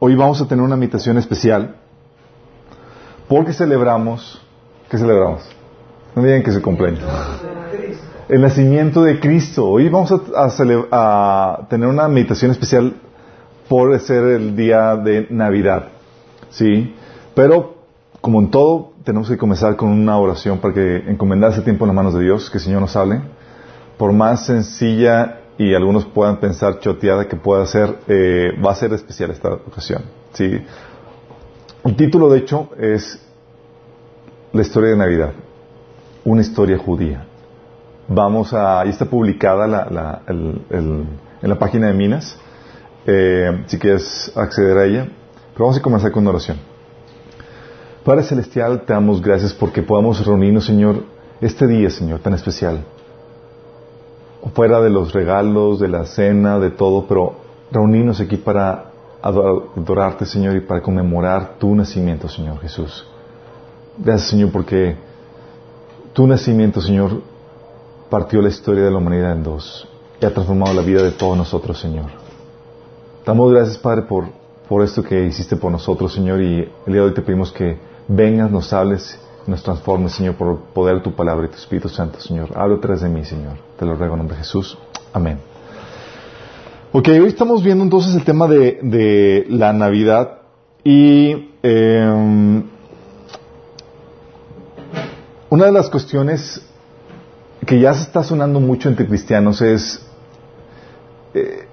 hoy 0.00 0.14
vamos 0.14 0.40
a 0.40 0.46
tener 0.46 0.64
una 0.64 0.74
invitación 0.74 1.18
especial 1.18 1.76
porque 3.28 3.52
celebramos, 3.52 4.40
¿qué 4.88 4.96
celebramos? 4.96 5.42
No 6.14 6.22
digan 6.22 6.42
que 6.42 6.50
es 6.50 6.56
el 6.56 6.62
cumpleaños. 6.62 7.02
El 8.28 8.40
nacimiento 8.40 9.02
de 9.02 9.20
Cristo. 9.20 9.68
Hoy 9.68 9.88
vamos 9.88 10.12
a, 10.90 11.66
tener 11.68 11.88
una 11.88 12.08
meditación 12.08 12.50
especial 12.50 12.94
por 13.68 13.98
ser 14.00 14.24
el 14.24 14.56
día 14.56 14.96
de 14.96 15.26
Navidad. 15.30 15.88
¿Sí? 16.50 16.94
Pero, 17.34 17.74
como 18.20 18.40
en 18.40 18.50
todo, 18.50 18.92
tenemos 19.04 19.28
que 19.28 19.36
comenzar 19.36 19.76
con 19.76 19.90
una 19.90 20.18
oración 20.18 20.58
para 20.58 20.74
que 20.74 20.96
encomendar 21.10 21.52
ese 21.52 21.62
tiempo 21.62 21.84
en 21.84 21.88
las 21.88 21.96
manos 21.96 22.14
de 22.14 22.22
Dios, 22.22 22.50
que 22.50 22.58
el 22.58 22.64
Señor 22.64 22.80
nos 22.80 22.96
hable. 22.96 23.20
Por 23.98 24.12
más 24.12 24.46
sencilla 24.46 25.37
y 25.58 25.74
algunos 25.74 26.06
puedan 26.06 26.38
pensar 26.38 26.78
choteada 26.78 27.26
que 27.26 27.36
pueda 27.36 27.66
ser, 27.66 27.98
eh, 28.06 28.52
va 28.64 28.70
a 28.70 28.74
ser 28.76 28.92
especial 28.92 29.32
esta 29.32 29.52
ocasión. 29.52 30.04
¿sí? 30.32 30.62
El 31.84 31.96
título, 31.96 32.30
de 32.30 32.38
hecho, 32.38 32.70
es 32.78 33.20
La 34.52 34.62
historia 34.62 34.90
de 34.90 34.96
Navidad, 34.96 35.32
una 36.24 36.42
historia 36.42 36.78
judía. 36.78 37.24
Vamos 38.06 38.54
a, 38.54 38.80
ahí 38.80 38.90
está 38.90 39.04
publicada 39.04 39.66
en 40.28 41.08
la 41.42 41.58
página 41.58 41.88
de 41.88 41.92
Minas, 41.92 42.38
eh, 43.04 43.64
si 43.66 43.78
quieres 43.78 44.32
acceder 44.36 44.78
a 44.78 44.84
ella. 44.84 45.08
Pero 45.52 45.64
vamos 45.64 45.78
a 45.78 45.82
comenzar 45.82 46.12
con 46.12 46.22
una 46.22 46.30
oración. 46.30 46.56
Padre 48.04 48.22
Celestial, 48.22 48.82
te 48.82 48.92
damos 48.92 49.20
gracias 49.20 49.52
porque 49.52 49.82
podamos 49.82 50.24
reunirnos, 50.24 50.64
Señor, 50.64 51.02
este 51.40 51.66
día, 51.66 51.90
Señor, 51.90 52.20
tan 52.20 52.34
especial 52.34 52.84
fuera 54.54 54.80
de 54.80 54.90
los 54.90 55.12
regalos, 55.12 55.80
de 55.80 55.88
la 55.88 56.04
cena, 56.04 56.58
de 56.58 56.70
todo, 56.70 57.06
pero 57.06 57.34
reunirnos 57.70 58.20
aquí 58.20 58.36
para 58.36 58.90
adorarte, 59.20 60.24
Señor, 60.26 60.56
y 60.56 60.60
para 60.60 60.80
conmemorar 60.80 61.56
tu 61.58 61.74
nacimiento, 61.74 62.28
Señor 62.28 62.60
Jesús. 62.60 63.06
Gracias, 63.98 64.30
Señor, 64.30 64.52
porque 64.52 64.96
tu 66.12 66.26
nacimiento, 66.26 66.80
Señor, 66.80 67.20
partió 68.08 68.40
la 68.40 68.48
historia 68.48 68.84
de 68.84 68.90
la 68.90 68.98
humanidad 68.98 69.32
en 69.32 69.42
dos 69.42 69.88
y 70.20 70.24
ha 70.24 70.32
transformado 70.32 70.74
la 70.74 70.82
vida 70.82 71.02
de 71.02 71.12
todos 71.12 71.36
nosotros, 71.36 71.78
Señor. 71.78 72.06
Damos 73.24 73.52
gracias, 73.52 73.76
Padre, 73.78 74.02
por, 74.02 74.26
por 74.68 74.82
esto 74.82 75.02
que 75.02 75.26
hiciste 75.26 75.56
por 75.56 75.70
nosotros, 75.70 76.12
Señor, 76.12 76.40
y 76.40 76.60
el 76.86 76.92
día 76.92 77.02
de 77.02 77.08
hoy 77.08 77.14
te 77.14 77.22
pedimos 77.22 77.52
que 77.52 77.78
vengas, 78.06 78.50
nos 78.50 78.72
hables 78.72 79.18
nos 79.48 79.62
transforme, 79.62 80.10
Señor, 80.10 80.34
por 80.34 80.58
poder 80.74 80.96
de 80.96 81.00
tu 81.00 81.12
palabra 81.12 81.46
y 81.46 81.48
tu 81.48 81.56
Espíritu 81.56 81.88
Santo, 81.88 82.20
Señor. 82.20 82.50
Habla 82.54 82.76
atrás 82.76 83.00
de 83.00 83.08
mí, 83.08 83.24
Señor. 83.24 83.54
Te 83.78 83.86
lo 83.86 83.94
ruego 83.94 84.14
en 84.14 84.18
nombre 84.18 84.36
de 84.36 84.42
Jesús. 84.42 84.76
Amén. 85.12 85.38
Ok, 86.92 87.08
hoy 87.08 87.28
estamos 87.28 87.62
viendo 87.62 87.82
entonces 87.82 88.14
el 88.14 88.24
tema 88.24 88.46
de, 88.46 89.46
la 89.48 89.72
Navidad 89.72 90.38
y 90.84 91.50
em, 91.62 92.64
una 95.48 95.64
de 95.64 95.72
las 95.72 95.88
cuestiones 95.88 96.62
que 97.66 97.80
ya 97.80 97.94
se 97.94 98.02
está 98.02 98.22
sonando 98.22 98.60
mucho 98.60 98.88
entre 98.88 99.06
cristianos 99.06 99.60
es 99.60 100.06
eh, 101.34 101.67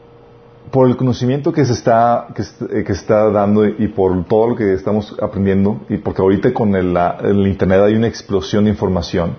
por 0.75 0.89
el 0.89 0.97
conocimiento 0.97 1.53
que 1.53 1.63
se 1.63 1.71
está 1.71 2.27
que, 2.35 2.41
eh, 2.41 2.83
que 2.83 2.91
está 2.91 3.31
dando 3.31 3.65
y 3.65 3.87
por 3.87 4.25
todo 4.25 4.49
lo 4.49 4.55
que 4.57 4.73
estamos 4.73 5.15
aprendiendo 5.21 5.85
y 5.87 5.99
porque 5.99 6.21
ahorita 6.21 6.53
con 6.53 6.75
el, 6.75 7.47
internet 7.47 7.79
hay 7.79 7.95
una 7.95 8.09
explosión 8.09 8.65
de 8.65 8.71
información 8.71 9.37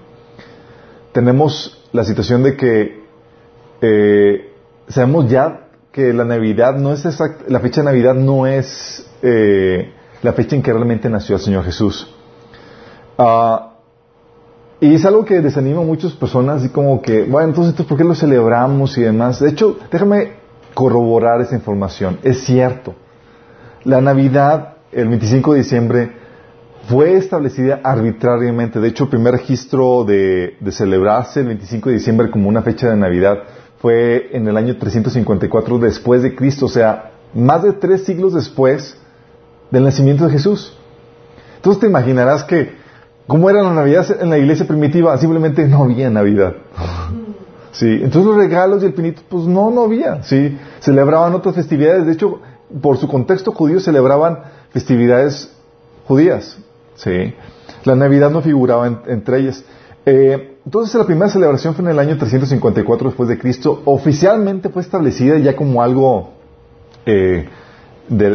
tenemos 1.12 1.86
la 1.92 2.04
situación 2.04 2.42
de 2.42 2.56
que 2.56 3.02
eh, 3.82 4.50
sabemos 4.88 5.28
ya 5.28 5.68
que 5.92 6.14
la 6.14 6.24
Navidad 6.24 6.78
no 6.78 6.94
es 6.94 7.04
la 7.48 7.60
fecha 7.60 7.82
de 7.82 7.84
Navidad 7.84 8.14
no 8.14 8.46
es 8.46 9.06
eh, 9.20 9.92
la 10.22 10.32
fecha 10.32 10.56
en 10.56 10.62
que 10.62 10.72
realmente 10.72 11.10
nació 11.10 11.36
el 11.36 11.42
Señor 11.42 11.64
Jesús 11.64 12.14
ah, 13.18 13.74
y 14.80 14.94
es 14.94 15.04
algo 15.04 15.26
que 15.26 15.42
desanima 15.42 15.82
a 15.82 15.84
muchas 15.84 16.12
personas 16.12 16.64
y 16.64 16.70
como 16.70 17.02
que 17.02 17.24
bueno 17.24 17.48
entonces 17.48 17.74
¿por 17.84 17.98
qué 17.98 18.04
lo 18.04 18.14
celebramos 18.14 18.96
y 18.96 19.02
demás? 19.02 19.38
de 19.38 19.50
hecho 19.50 19.76
déjame 19.92 20.45
corroborar 20.76 21.40
esa 21.40 21.54
información. 21.54 22.18
Es 22.22 22.44
cierto, 22.44 22.94
la 23.84 24.02
Navidad, 24.02 24.74
el 24.92 25.08
25 25.08 25.54
de 25.54 25.58
diciembre, 25.60 26.12
fue 26.86 27.16
establecida 27.16 27.80
arbitrariamente. 27.82 28.78
De 28.78 28.88
hecho, 28.88 29.04
el 29.04 29.10
primer 29.10 29.32
registro 29.32 30.04
de, 30.04 30.58
celebrarse 30.70 31.40
el 31.40 31.46
25 31.46 31.88
de 31.88 31.94
diciembre 31.94 32.30
como 32.30 32.50
una 32.50 32.60
fecha 32.60 32.90
de 32.90 32.96
Navidad 32.96 33.38
fue 33.78 34.28
en 34.36 34.46
el 34.48 34.54
año 34.58 34.76
354 34.76 35.78
después 35.78 36.22
de 36.22 36.34
Cristo, 36.34 36.66
o 36.66 36.68
sea, 36.68 37.12
más 37.32 37.62
de 37.62 37.72
tres 37.72 38.04
siglos 38.04 38.34
después 38.34 38.98
del 39.70 39.82
nacimiento 39.82 40.26
de 40.26 40.32
Jesús. 40.32 40.76
Entonces 41.56 41.80
te 41.80 41.86
imaginarás 41.86 42.44
que, 42.44 42.74
¿cómo 43.26 43.48
era 43.48 43.62
la 43.62 43.72
Navidad 43.72 44.04
en 44.20 44.28
la 44.28 44.36
iglesia 44.36 44.66
primitiva? 44.66 45.16
Simplemente 45.16 45.66
no 45.66 45.84
había 45.84 46.10
Navidad. 46.10 46.54
Sí, 47.76 47.86
entonces 47.86 48.24
los 48.24 48.36
regalos 48.36 48.82
y 48.82 48.86
el 48.86 48.94
pinito, 48.94 49.20
pues 49.28 49.44
no, 49.44 49.70
no 49.70 49.82
había, 49.82 50.22
sí. 50.22 50.56
Celebraban 50.80 51.34
otras 51.34 51.54
festividades, 51.54 52.06
de 52.06 52.12
hecho, 52.12 52.40
por 52.80 52.96
su 52.96 53.06
contexto 53.06 53.52
judío 53.52 53.80
celebraban 53.80 54.38
festividades 54.70 55.52
judías, 56.06 56.56
sí. 56.94 57.34
La 57.84 57.94
Navidad 57.94 58.30
no 58.30 58.40
figuraba 58.40 59.02
entre 59.06 59.40
ellas. 59.40 59.62
Eh, 60.06 60.56
entonces 60.64 60.94
la 60.94 61.04
primera 61.04 61.28
celebración 61.28 61.74
fue 61.74 61.84
en 61.84 61.90
el 61.90 61.98
año 61.98 62.16
354 62.16 63.10
después 63.10 63.28
de 63.28 63.38
Cristo. 63.38 63.82
Oficialmente 63.84 64.70
fue 64.70 64.80
establecida 64.80 65.36
ya 65.38 65.54
como 65.54 65.82
algo 65.82 66.30
eh, 67.04 67.46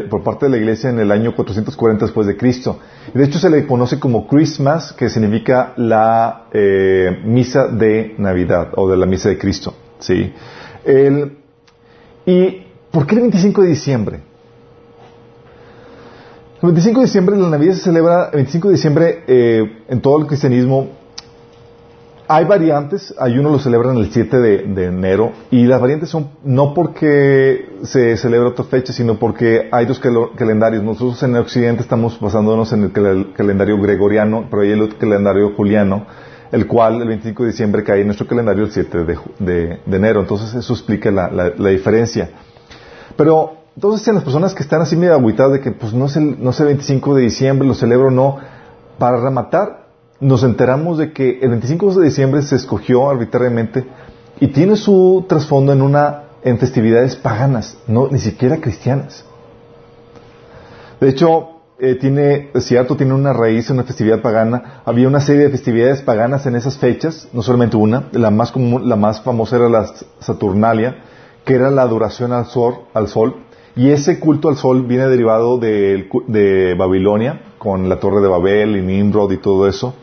por 0.10 0.24
parte 0.24 0.46
de 0.46 0.52
la 0.52 0.58
iglesia 0.58 0.90
en 0.90 1.00
el 1.00 1.12
año 1.12 1.36
440 1.36 2.06
después 2.06 2.28
de 2.28 2.38
Cristo. 2.38 2.80
De 3.14 3.24
hecho, 3.24 3.40
se 3.40 3.50
le 3.50 3.66
conoce 3.66 4.00
como 4.00 4.28
Christmas, 4.28 4.94
que 4.94 5.10
significa 5.10 5.74
la 5.78 6.48
eh, 6.52 7.22
misa 7.24 7.68
de 7.68 8.16
Navidad 8.18 8.70
o 8.76 8.90
de 8.90 8.98
la 8.98 9.06
misa 9.06 9.30
de 9.30 9.38
Cristo. 9.38 9.74
¿sí? 10.00 10.34
¿Y 12.26 12.64
por 12.92 13.08
qué 13.08 13.16
el 13.16 13.22
25 13.22 13.62
de 13.62 13.68
diciembre? 13.68 14.20
El 16.62 16.70
25 16.70 17.00
de 17.00 17.06
diciembre, 17.06 17.38
la 17.38 17.50
Navidad 17.50 17.74
se 17.74 17.82
celebra 17.82 18.26
el 18.26 18.36
25 18.36 18.68
de 18.68 18.74
diciembre 18.76 19.24
eh, 19.26 19.84
en 19.88 20.00
todo 20.00 20.20
el 20.20 20.28
cristianismo 20.28 21.01
hay 22.34 22.46
variantes, 22.46 23.14
hay 23.20 23.38
uno 23.38 23.50
lo 23.50 23.60
celebran 23.60 23.98
el 23.98 24.10
7 24.10 24.38
de, 24.38 24.86
enero 24.86 25.34
y 25.52 25.66
las 25.66 25.82
variantes 25.82 26.08
son 26.08 26.30
no 26.46 26.74
porque 26.74 27.78
se 27.84 28.16
celebra 28.16 28.50
otra 28.50 28.64
fecha, 28.64 28.94
sino 28.94 29.20
porque 29.20 29.68
hay 29.70 29.86
dos 29.86 30.00
calendarios. 30.00 30.82
Nosotros 30.82 31.22
en 31.24 31.36
occidente 31.36 31.82
estamos 31.82 32.18
basándonos 32.22 32.72
en 32.72 32.84
el, 32.84 33.34
calendario 33.34 33.78
gregoriano, 33.82 34.46
pero 34.50 34.62
hay 34.62 34.72
el 34.72 34.82
otro 34.82 34.98
calendario 34.98 35.54
juliano, 35.58 36.06
el 36.54 36.68
cual 36.68 37.02
el 37.02 37.08
25 37.10 37.44
de 37.44 37.50
diciembre 37.50 37.84
cae 37.84 38.00
en 38.00 38.08
nuestro 38.08 38.26
calendario 38.26 38.64
el 38.64 38.72
7 38.72 38.98
de, 39.40 39.80
enero. 39.92 40.22
Entonces 40.22 40.54
eso 40.56 40.72
explica 40.72 41.12
la, 41.12 41.50
diferencia. 41.70 42.30
Pero 43.18 43.58
entonces 43.76 44.08
en 44.08 44.16
las 44.16 44.24
personas 44.24 44.54
que 44.54 44.64
están 44.64 44.82
así 44.82 44.96
medio 44.96 45.16
agüitadas 45.16 45.52
de 45.52 45.60
que 45.60 45.72
pues 45.72 45.94
no 45.94 46.06
es 46.06 46.16
el, 46.16 46.42
no 46.42 46.52
es 46.52 46.60
el 46.62 46.68
25 46.68 47.14
de 47.16 47.24
diciembre, 47.24 47.68
lo 47.68 47.74
celebro 47.74 48.08
o 48.08 48.12
no, 48.12 48.38
para 48.98 49.20
rematar, 49.20 49.81
nos 50.22 50.44
enteramos 50.44 50.98
de 51.00 51.12
que 51.12 51.40
el 51.42 51.50
25 51.50 51.96
de 51.96 52.06
diciembre 52.06 52.42
se 52.44 52.56
escogió 52.56 53.10
arbitrariamente 53.10 53.86
y 54.40 54.48
tiene 54.48 54.76
su 54.76 55.26
trasfondo 55.28 55.74
en 55.74 55.82
una 55.82 56.24
en 56.44 56.58
festividades 56.58 57.16
paganas, 57.16 57.78
no 57.88 58.08
ni 58.08 58.20
siquiera 58.20 58.58
cristianas. 58.58 59.26
De 61.00 61.10
hecho, 61.10 61.62
eh, 61.80 62.52
cierto, 62.60 62.96
tiene 62.96 63.14
una 63.14 63.34
raíz 63.34 63.70
en 63.70 63.78
una 63.78 63.84
festividad 63.84 64.22
pagana. 64.22 64.82
Había 64.86 65.08
una 65.08 65.20
serie 65.20 65.44
de 65.44 65.50
festividades 65.50 66.04
paganas 66.04 66.46
en 66.46 66.56
esas 66.56 66.78
fechas, 66.78 67.28
no 67.34 67.42
solamente 67.42 67.78
una. 67.78 68.10
La 68.12 68.30
más 68.30 68.52
común, 68.52 68.88
la 68.88 68.96
más 68.96 69.22
famosa 69.22 69.56
era 69.56 69.70
la 69.70 69.92
Saturnalia, 70.20 70.98
que 71.44 71.56
era 71.56 71.72
la 71.72 71.82
adoración 71.82 72.34
al 72.34 72.46
sol, 72.46 72.82
al 72.94 73.08
sol. 73.08 73.36
Y 73.76 73.90
ese 73.90 74.20
culto 74.20 74.50
al 74.50 74.58
sol 74.58 74.84
viene 74.84 75.08
derivado 75.08 75.58
de, 75.58 76.08
de 76.28 76.76
Babilonia, 76.76 77.42
con 77.58 77.90
la 77.90 78.00
Torre 78.00 78.22
de 78.22 78.28
Babel 78.28 78.78
y 78.78 78.82
Nimrod 78.82 79.32
y 79.32 79.38
todo 79.38 79.68
eso. 79.68 79.96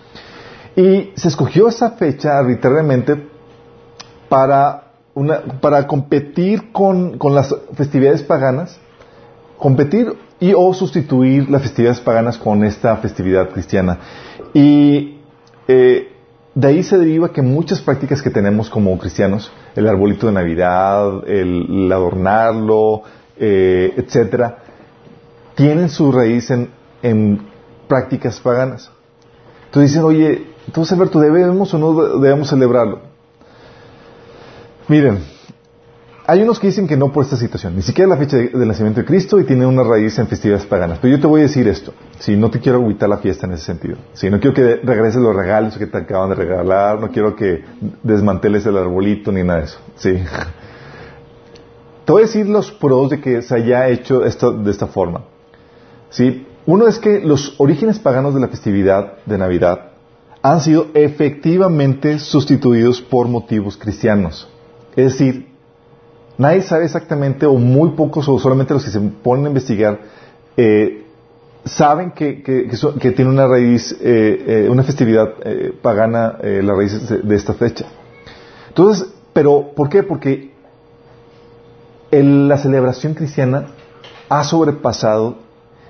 Y 0.79 1.11
se 1.17 1.27
escogió 1.27 1.67
esa 1.67 1.91
fecha 1.91 2.39
arbitrariamente 2.39 3.21
para, 4.29 4.93
una, 5.13 5.41
para 5.61 5.89
competir 5.89 6.71
con, 6.71 7.19
con, 7.19 7.35
las 7.35 7.53
festividades 7.75 8.23
paganas, 8.23 8.79
competir 9.59 10.15
y 10.39 10.53
o 10.55 10.73
sustituir 10.73 11.51
las 11.51 11.63
festividades 11.63 11.99
paganas 11.99 12.39
con 12.39 12.63
esta 12.63 12.97
festividad 12.99 13.51
cristiana. 13.51 13.99
Y 14.55 15.19
eh, 15.67 16.13
de 16.55 16.69
ahí 16.69 16.85
se 16.85 16.97
deriva 16.97 17.33
que 17.33 17.43
muchas 17.43 17.81
prácticas 17.81 18.23
que 18.23 18.31
tenemos 18.31 18.71
como 18.71 18.97
cristianos, 18.99 19.51
el 19.75 19.89
arbolito 19.89 20.29
de 20.29 20.33
Navidad, 20.35 21.29
el, 21.29 21.91
adornarlo, 21.91 23.03
eh, 23.37 23.95
etcétera, 23.97 24.59
tienen 25.57 25.89
su 25.89 26.13
raíz 26.13 26.53
en, 26.53 26.71
en 27.03 27.41
prácticas 27.89 28.39
paganas. 28.39 28.93
Entonces 29.67 29.91
dicen, 29.91 30.05
oye, 30.05 30.58
entonces, 30.69 30.93
Alberto, 30.93 31.19
¿debemos 31.19 31.73
o 31.73 31.79
no 31.79 32.19
debemos 32.19 32.51
celebrarlo? 32.51 33.01
Miren, 34.87 35.21
hay 36.27 36.43
unos 36.43 36.61
que 36.61 36.67
dicen 36.67 36.87
que 36.87 36.95
no 36.95 37.11
por 37.11 37.25
esta 37.25 37.39
situación, 37.39 37.75
ni 37.75 37.81
siquiera 37.81 38.07
la 38.07 38.19
fecha 38.19 38.37
del 38.37 38.69
nacimiento 38.69 39.01
de 39.01 39.07
Cristo 39.07 39.41
y 39.41 39.45
tiene 39.45 39.65
una 39.65 39.83
raíz 39.83 40.19
en 40.19 40.27
festividades 40.27 40.67
paganas. 40.67 40.99
Pero 41.01 41.17
yo 41.17 41.23
te 41.23 41.27
voy 41.27 41.41
a 41.41 41.45
decir 41.45 41.67
esto, 41.69 41.95
si 42.19 42.37
no 42.37 42.51
te 42.51 42.61
quiero 42.61 42.81
agüitar 42.81 43.09
la 43.09 43.17
fiesta 43.17 43.47
en 43.47 43.55
ese 43.55 43.65
sentido, 43.65 43.97
si 44.13 44.29
no 44.29 44.39
quiero 44.39 44.55
que 44.55 44.77
regreses 44.85 45.23
los 45.23 45.35
regalos 45.35 45.79
que 45.79 45.87
te 45.87 45.97
acaban 45.97 46.29
de 46.29 46.35
regalar, 46.35 47.01
no 47.01 47.09
quiero 47.09 47.35
que 47.35 47.65
desmanteles 48.03 48.67
el 48.67 48.77
arbolito 48.77 49.33
ni 49.33 49.43
nada 49.43 49.61
de 49.61 49.65
eso, 49.65 49.79
sí. 49.97 50.23
Te 52.05 52.13
voy 52.13 52.25
a 52.25 52.27
decir 52.27 52.47
los 52.47 52.71
pros 52.73 53.09
de 53.09 53.23
que 53.23 53.41
se 53.41 53.55
haya 53.55 53.89
hecho 53.89 54.23
esto 54.23 54.53
de 54.53 54.71
esta 54.71 54.87
forma. 54.87 55.25
¿Sí? 56.11 56.47
Uno 56.67 56.87
es 56.87 56.99
que 56.99 57.21
los 57.21 57.55
orígenes 57.57 57.99
paganos 57.99 58.35
de 58.35 58.41
la 58.41 58.49
festividad 58.49 59.15
de 59.25 59.39
Navidad 59.39 59.88
han 60.51 60.61
sido 60.61 60.87
efectivamente 60.95 62.19
sustituidos 62.19 63.01
por 63.01 63.29
motivos 63.29 63.77
cristianos. 63.77 64.49
Es 64.97 65.13
decir, 65.13 65.49
Nadie 66.39 66.63
sabe 66.63 66.85
exactamente, 66.85 67.47
o 67.47 67.55
muy 67.55 67.91
pocos, 67.91 68.29
o 68.29 68.39
solamente 68.39 68.73
los 68.73 68.85
que 68.85 68.91
se 68.91 69.01
ponen 69.01 69.47
a 69.47 69.49
investigar, 69.49 69.99
eh, 70.57 71.05
saben 71.65 72.13
que, 72.13 72.71
tiene 73.17 73.29
una 73.29 73.49
raíz, 73.49 73.91
eh, 74.01 74.45
eh, 74.47 74.69
una 74.71 74.85
festividad 74.85 75.35
pagana, 75.83 76.39
la 76.41 76.75
raíz 76.75 77.09
de, 77.09 77.35
esta 77.35 77.55
fecha. 77.55 77.87
Entonces, 78.69 79.09
pero, 79.33 79.73
¿por 79.75 79.89
qué? 79.89 80.05
Porque 80.05 80.53
la 82.13 82.57
celebración 82.57 83.15
cristiana 83.15 83.67
ha 84.29 84.45
sobrepasado 84.45 85.39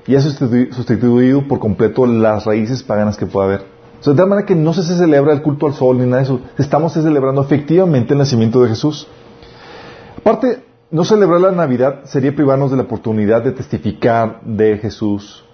y 0.06 0.16
ha 0.16 0.22
sustituido, 0.22 1.46
por 1.46 1.58
completo 1.58 2.06
las 2.06 2.46
raíces 2.46 2.82
paganas 2.82 3.19
que 3.19 3.26
pueda 3.26 3.46
haber. 3.46 3.77
O 4.00 4.02
sea, 4.02 4.12
de 4.12 4.18
tal 4.18 4.28
manera 4.28 4.46
que 4.46 4.54
no 4.54 4.72
se 4.72 4.82
celebra 4.82 5.32
el 5.32 5.42
culto 5.42 5.66
al 5.66 5.74
sol 5.74 5.98
ni 5.98 6.04
nada 6.04 6.18
de 6.18 6.22
eso. 6.24 6.40
Estamos 6.56 6.92
celebrando 6.92 7.42
efectivamente 7.42 8.12
el 8.12 8.18
nacimiento 8.18 8.62
de 8.62 8.68
Jesús. 8.68 9.08
Aparte, 10.18 10.62
no 10.90 11.04
celebrar 11.04 11.40
la 11.40 11.50
Navidad 11.50 12.04
sería 12.04 12.34
privarnos 12.34 12.70
de 12.70 12.76
la 12.76 12.84
oportunidad 12.84 13.42
de 13.42 13.52
testificar 13.52 14.40
de 14.42 14.78
Jesús 14.78 15.44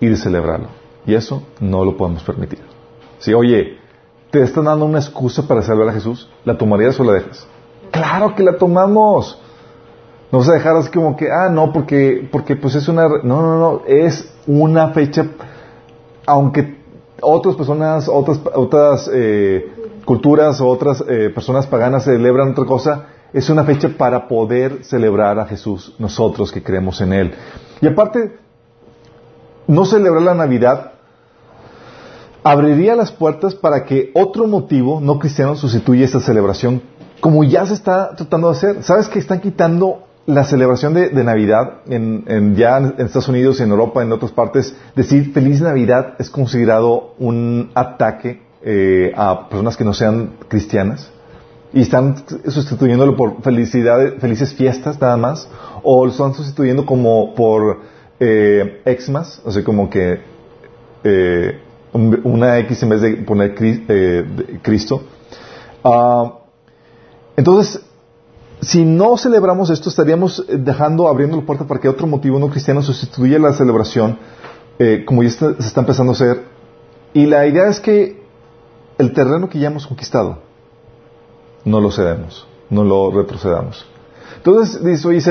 y 0.00 0.08
de 0.08 0.16
celebrarlo. 0.16 0.68
Y 1.06 1.14
eso 1.14 1.42
no 1.60 1.84
lo 1.84 1.96
podemos 1.96 2.22
permitir. 2.22 2.60
Si, 3.18 3.32
oye, 3.32 3.78
te 4.30 4.42
están 4.42 4.64
dando 4.64 4.84
una 4.84 4.98
excusa 4.98 5.46
para 5.46 5.62
celebrar 5.62 5.90
a 5.90 5.92
Jesús, 5.92 6.28
¿la 6.44 6.58
tomarías 6.58 6.98
o 7.00 7.04
la 7.04 7.14
dejas? 7.14 7.46
Claro 7.90 8.34
que 8.34 8.42
la 8.42 8.56
tomamos. 8.56 9.40
No 10.30 10.40
vas 10.40 10.48
a 10.48 10.90
como 10.92 11.16
que, 11.16 11.30
ah, 11.30 11.48
no, 11.48 11.72
porque, 11.72 12.28
porque 12.30 12.56
pues 12.56 12.74
es 12.74 12.88
una... 12.88 13.08
No, 13.08 13.42
no, 13.42 13.58
no, 13.58 13.82
es 13.86 14.32
una 14.46 14.88
fecha, 14.88 15.26
aunque 16.26 16.75
otras 17.20 17.56
personas, 17.56 18.08
otras, 18.08 18.40
otras 18.54 19.10
eh, 19.12 19.72
culturas 20.04 20.60
otras 20.60 21.04
eh, 21.08 21.30
personas 21.34 21.66
paganas 21.66 22.04
celebran 22.04 22.50
otra 22.52 22.64
cosa, 22.64 23.06
es 23.32 23.50
una 23.50 23.64
fecha 23.64 23.88
para 23.88 24.28
poder 24.28 24.84
celebrar 24.84 25.38
a 25.38 25.46
Jesús 25.46 25.94
nosotros 25.98 26.52
que 26.52 26.62
creemos 26.62 27.00
en 27.00 27.12
Él. 27.12 27.34
Y 27.80 27.86
aparte, 27.86 28.38
no 29.66 29.84
celebrar 29.84 30.22
la 30.22 30.34
Navidad 30.34 30.92
abriría 32.44 32.94
las 32.94 33.10
puertas 33.10 33.56
para 33.56 33.84
que 33.84 34.12
otro 34.14 34.46
motivo 34.46 35.00
no 35.00 35.18
cristiano 35.18 35.56
sustituya 35.56 36.04
esta 36.04 36.20
celebración, 36.20 36.80
como 37.20 37.42
ya 37.42 37.66
se 37.66 37.74
está 37.74 38.14
tratando 38.14 38.48
de 38.48 38.56
hacer. 38.56 38.82
¿Sabes 38.84 39.08
que 39.08 39.18
están 39.18 39.40
quitando 39.40 40.05
la 40.26 40.44
celebración 40.44 40.94
de, 40.94 41.24
Navidad 41.24 41.82
en, 41.86 42.54
ya 42.56 42.78
en 42.78 42.94
Estados 42.98 43.28
Unidos, 43.28 43.60
en 43.60 43.70
Europa, 43.70 44.02
en 44.02 44.12
otras 44.12 44.32
partes? 44.32 44.74
Decir 44.94 45.32
feliz 45.32 45.60
Navidad 45.60 46.14
es 46.18 46.30
considerado 46.30 47.14
un 47.18 47.70
ataque 47.74 48.42
eh, 48.62 49.12
a 49.16 49.48
personas 49.48 49.76
que 49.76 49.84
no 49.84 49.94
sean 49.94 50.32
cristianas 50.48 51.10
y 51.72 51.82
están 51.82 52.16
sustituyéndolo 52.48 53.16
por 53.16 53.42
felicidad, 53.42 54.14
felices 54.18 54.54
fiestas 54.54 55.00
nada 55.00 55.16
más, 55.16 55.48
o 55.82 56.06
lo 56.06 56.10
están 56.10 56.34
sustituyendo 56.34 56.86
como 56.86 57.34
por 57.34 57.80
eh, 58.18 58.80
exmas, 58.84 59.42
o 59.44 59.52
sea, 59.52 59.62
como 59.62 59.90
que 59.90 60.18
eh, 61.04 61.60
una 61.92 62.58
X 62.60 62.82
en 62.82 62.88
vez 62.88 63.00
de 63.00 63.16
poner 63.16 63.54
eh, 63.60 64.58
Cristo. 64.62 65.02
Ah, 65.84 66.38
entonces, 67.36 67.82
si 68.60 68.84
no 68.84 69.16
celebramos 69.16 69.70
esto, 69.70 69.88
estaríamos 69.88 70.44
dejando, 70.48 71.08
abriendo 71.08 71.36
la 71.36 71.44
puerta 71.44 71.66
para 71.66 71.80
que 71.80 71.88
otro 71.88 72.06
motivo 72.06 72.38
no 72.38 72.48
cristiano 72.48 72.82
sustituya 72.82 73.38
la 73.38 73.52
celebración, 73.52 74.18
eh, 74.78 75.04
como 75.06 75.22
ya 75.22 75.30
se 75.30 75.56
está 75.58 75.80
empezando 75.80 76.12
a 76.12 76.14
hacer. 76.14 76.44
Y 77.12 77.26
la 77.26 77.46
idea 77.46 77.68
es 77.68 77.80
que 77.80 78.22
el 78.98 79.12
terreno 79.12 79.48
que 79.48 79.58
ya 79.58 79.68
hemos 79.68 79.86
conquistado, 79.86 80.38
no 81.64 81.80
lo 81.80 81.90
cedemos, 81.90 82.46
no 82.70 82.84
lo 82.84 83.10
retrocedamos. 83.10 83.86
Entonces 84.36 84.82
dice, 84.82 85.08
oye, 85.08 85.22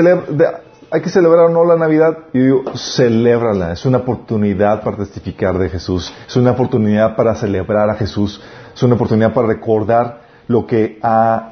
hay 0.90 1.00
que 1.00 1.10
celebrar 1.10 1.46
o 1.46 1.48
no 1.48 1.64
la 1.64 1.76
Navidad. 1.76 2.18
Y 2.32 2.38
yo 2.38 2.44
digo, 2.44 2.62
celébrala, 2.76 3.72
es 3.72 3.84
una 3.86 3.98
oportunidad 3.98 4.82
para 4.82 4.98
testificar 4.98 5.58
de 5.58 5.68
Jesús, 5.68 6.12
es 6.28 6.36
una 6.36 6.52
oportunidad 6.52 7.16
para 7.16 7.34
celebrar 7.34 7.90
a 7.90 7.94
Jesús, 7.94 8.40
es 8.74 8.82
una 8.82 8.94
oportunidad 8.94 9.32
para 9.32 9.48
recordar 9.48 10.26
lo 10.48 10.66
que 10.66 11.00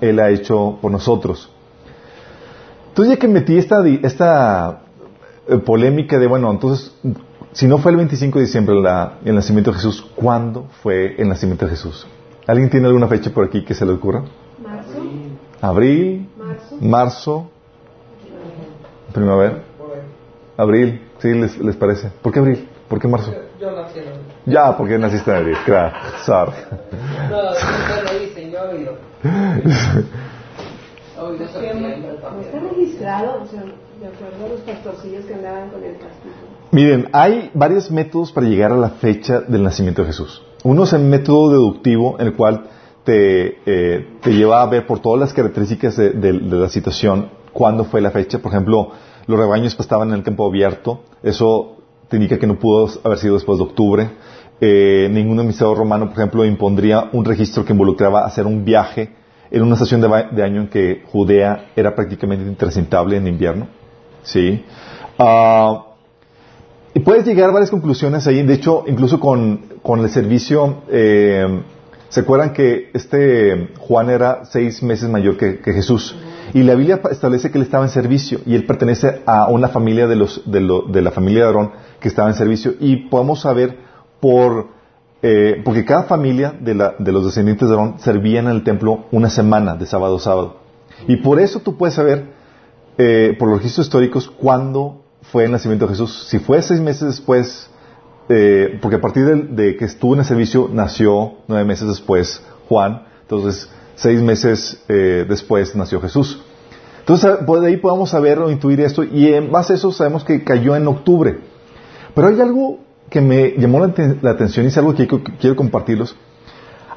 Él 0.00 0.20
ha 0.20 0.30
hecho 0.30 0.78
por 0.80 0.92
nosotros. 0.92 1.50
Entonces 2.94 3.16
ya 3.16 3.18
que 3.18 3.26
metí 3.26 3.58
esta, 3.58 3.84
esta 4.04 4.82
eh, 5.48 5.58
polémica 5.58 6.16
de, 6.16 6.28
bueno, 6.28 6.48
entonces, 6.48 6.94
si 7.50 7.66
no 7.66 7.78
fue 7.78 7.90
el 7.90 7.96
25 7.96 8.38
de 8.38 8.44
diciembre 8.44 8.76
el 9.24 9.34
nacimiento 9.34 9.72
de 9.72 9.78
Jesús, 9.78 10.06
¿cuándo 10.14 10.68
fue 10.80 11.20
el 11.20 11.28
nacimiento 11.28 11.64
de 11.64 11.72
Jesús? 11.72 12.06
¿Alguien 12.46 12.70
tiene 12.70 12.86
alguna 12.86 13.08
fecha 13.08 13.30
por 13.30 13.46
aquí 13.46 13.64
que 13.64 13.74
se 13.74 13.84
le 13.84 13.90
ocurra? 13.90 14.22
Abril, 15.60 16.28
marzo, 16.80 17.50
primavera. 19.12 19.64
Abril, 20.56 21.02
sí, 21.18 21.34
les, 21.34 21.58
les, 21.58 21.74
parece. 21.74 22.12
¿Por 22.22 22.32
qué 22.32 22.38
abril? 22.38 22.68
¿Por 22.86 23.00
qué 23.00 23.08
marzo? 23.08 23.34
Yo, 23.60 23.72
nací 23.72 23.98
en 23.98 24.06
abril. 24.06 24.22
Ya, 24.46 24.76
porque 24.76 24.98
naciste 25.00 25.32
en 25.32 25.36
abril, 25.36 25.56
claro. 25.64 25.96
Sorry. 26.24 26.52
No, 27.28 27.42
lo 27.42 28.20
dicen, 28.20 28.52
yo 28.52 28.60
abril. 28.60 28.88
¿No 31.32 32.40
está 32.40 32.60
registrado? 32.60 33.42
O 33.42 33.46
sea, 33.46 33.62
de 33.62 34.06
acuerdo 34.06 34.44
a 34.44 34.48
los 34.48 34.60
pastorcillos 34.60 35.24
que 35.24 35.34
andaban 35.34 35.70
con 35.70 35.82
el 35.82 35.92
castillo. 35.92 36.34
Miren, 36.70 37.08
hay 37.12 37.50
varios 37.54 37.90
métodos 37.90 38.32
para 38.32 38.46
llegar 38.46 38.72
a 38.72 38.76
la 38.76 38.90
fecha 38.90 39.40
del 39.40 39.62
nacimiento 39.62 40.02
de 40.02 40.08
Jesús. 40.08 40.42
Uno 40.64 40.84
es 40.84 40.92
el 40.92 41.02
método 41.02 41.50
deductivo, 41.50 42.16
en 42.18 42.26
el 42.26 42.34
cual 42.34 42.64
te, 43.04 43.58
eh, 43.64 44.18
te 44.20 44.32
lleva 44.32 44.62
a 44.62 44.66
ver 44.66 44.86
por 44.86 45.00
todas 45.00 45.20
las 45.20 45.32
características 45.32 45.96
de, 45.96 46.32
la 46.32 46.68
situación 46.68 47.30
cuándo 47.52 47.84
fue 47.84 48.00
la 48.00 48.10
fecha. 48.10 48.38
Por 48.38 48.52
ejemplo, 48.52 48.90
los 49.26 49.38
rebaños 49.38 49.76
estaban 49.78 50.08
en 50.08 50.16
el 50.16 50.22
campo 50.22 50.46
abierto. 50.46 51.00
Eso 51.22 51.76
te 52.08 52.16
indica 52.16 52.38
que 52.38 52.46
no 52.46 52.58
pudo 52.58 52.88
haber 53.04 53.18
sido 53.18 53.34
después 53.34 53.58
de 53.58 53.64
octubre. 53.64 54.10
Eh, 54.60 55.08
ningún 55.10 55.38
administrador 55.38 55.78
romano, 55.78 56.06
por 56.06 56.18
ejemplo, 56.18 56.44
impondría 56.44 57.08
un 57.12 57.24
registro 57.24 57.64
que 57.64 57.72
involucraba 57.72 58.24
hacer 58.24 58.46
un 58.46 58.64
viaje 58.64 59.23
en 59.50 59.62
una 59.62 59.74
estación 59.74 60.00
de, 60.00 60.42
año 60.42 60.62
en 60.62 60.68
que 60.68 61.02
Judea 61.10 61.70
era 61.76 61.94
prácticamente 61.94 62.44
intransitable 62.46 63.16
en 63.16 63.26
invierno. 63.26 63.68
¿Sí? 64.22 64.64
Ah, 65.18 65.86
y 66.94 67.00
puedes 67.00 67.24
llegar 67.26 67.50
a 67.50 67.52
varias 67.52 67.70
conclusiones 67.70 68.26
ahí. 68.26 68.42
De 68.42 68.54
hecho, 68.54 68.84
incluso 68.86 69.20
con, 69.20 69.74
con 69.82 70.00
el 70.00 70.08
servicio 70.08 70.82
eh, 70.88 71.62
¿Se 72.14 72.20
acuerdan 72.20 72.52
que 72.52 72.90
este 72.94 73.70
Juan 73.80 74.08
era 74.08 74.44
seis 74.44 74.84
meses 74.84 75.08
mayor 75.08 75.36
que, 75.36 75.58
Jesús? 75.64 76.14
Y 76.52 76.62
la 76.62 76.76
Biblia 76.76 77.00
establece 77.10 77.50
que 77.50 77.58
él 77.58 77.64
estaba 77.64 77.82
en 77.82 77.90
servicio 77.90 78.38
y 78.46 78.54
él 78.54 78.66
pertenece 78.66 79.22
a 79.26 79.48
una 79.48 79.66
familia 79.66 80.06
de, 80.06 80.14
los, 80.14 80.42
de, 80.46 81.02
la 81.02 81.10
familia 81.10 81.40
de 81.40 81.46
Aarón 81.46 81.72
que 81.98 82.06
estaba 82.06 82.28
en 82.28 82.34
servicio. 82.36 82.74
Y 82.78 83.08
podemos 83.08 83.40
saber 83.40 83.78
por, 84.20 84.68
eh, 85.26 85.62
porque 85.64 85.86
cada 85.86 86.02
familia 86.02 86.54
de, 86.60 86.74
los 86.74 87.24
descendientes 87.24 87.66
de 87.66 87.74
Aarón 87.74 87.94
servía 87.98 88.40
en 88.40 88.46
el 88.48 88.62
templo 88.62 89.06
una 89.10 89.30
semana, 89.30 89.74
de 89.74 89.86
sábado 89.86 90.16
a 90.16 90.20
sábado. 90.20 90.56
Y 91.08 91.16
por 91.16 91.40
eso 91.40 91.60
tú 91.60 91.78
puedes 91.78 91.94
saber, 91.94 92.34
eh, 92.98 93.34
por 93.38 93.48
los 93.48 93.56
registros 93.56 93.86
históricos, 93.86 94.30
cuándo 94.30 95.02
fue 95.22 95.44
el 95.46 95.52
nacimiento 95.52 95.86
de 95.86 95.92
Jesús. 95.92 96.26
Si 96.28 96.40
fue 96.40 96.60
seis 96.60 96.78
meses 96.78 97.06
después 97.06 97.70
eh, 98.28 98.78
porque 98.82 98.96
a 98.96 99.00
partir 99.00 99.24
de, 99.24 99.76
que 99.76 99.86
estuvo 99.86 100.12
en 100.12 100.20
el 100.20 100.26
servicio 100.26 100.68
nació 100.70 101.36
nueve 101.48 101.64
meses 101.64 101.88
después 101.88 102.42
Juan, 102.68 103.04
entonces 103.22 103.70
seis 103.94 104.20
meses 104.20 104.84
después 104.88 105.74
nació 105.74 106.02
Jesús. 106.02 106.42
Entonces 107.00 107.38
pues, 107.46 107.62
de 107.62 107.68
ahí 107.68 107.78
podemos 107.78 108.10
saber 108.10 108.40
o 108.40 108.50
intuir 108.50 108.78
esto 108.82 109.02
y 109.02 109.32
en 109.32 109.50
base 109.50 109.72
a 109.72 109.76
eso 109.76 109.90
sabemos 109.90 110.22
que 110.22 110.44
cayó 110.44 110.76
en 110.76 110.86
octubre. 110.86 111.38
Pero 112.14 112.28
hay 112.28 112.38
algo 112.42 112.80
que 113.10 113.20
me 113.20 113.54
llamó 113.56 113.80
la, 113.80 114.30
atención 114.30 114.64
y 114.64 114.68
es 114.68 114.78
algo 114.78 114.94
que 114.94 115.06
quiero 115.06 115.56
compartirlos. 115.56 116.16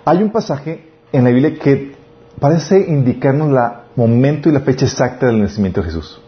Hay 0.05 0.23
un 0.23 0.31
pasaje 0.31 0.89
en 1.11 1.23
la 1.23 1.29
Biblia 1.29 1.53
que 1.55 1.95
parece 2.39 2.79
indicarnos 2.79 3.49
el 3.49 3.57
momento 3.95 4.49
y 4.49 4.51
la 4.51 4.61
fecha 4.61 4.85
exacta 4.85 5.27
del 5.27 5.41
nacimiento 5.41 5.81
de 5.81 5.87
Jesús. 5.87 6.21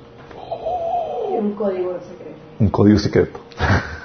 Un 1.38 1.54
código 1.54 1.98
secreto. 2.02 2.40
Un 2.60 2.70
código 2.70 3.00
secreto. 3.00 3.40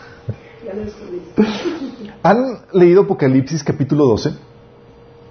¿Han 2.23 2.59
leído 2.73 3.03
Apocalipsis 3.03 3.63
capítulo 3.65 4.07
12? 4.07 4.31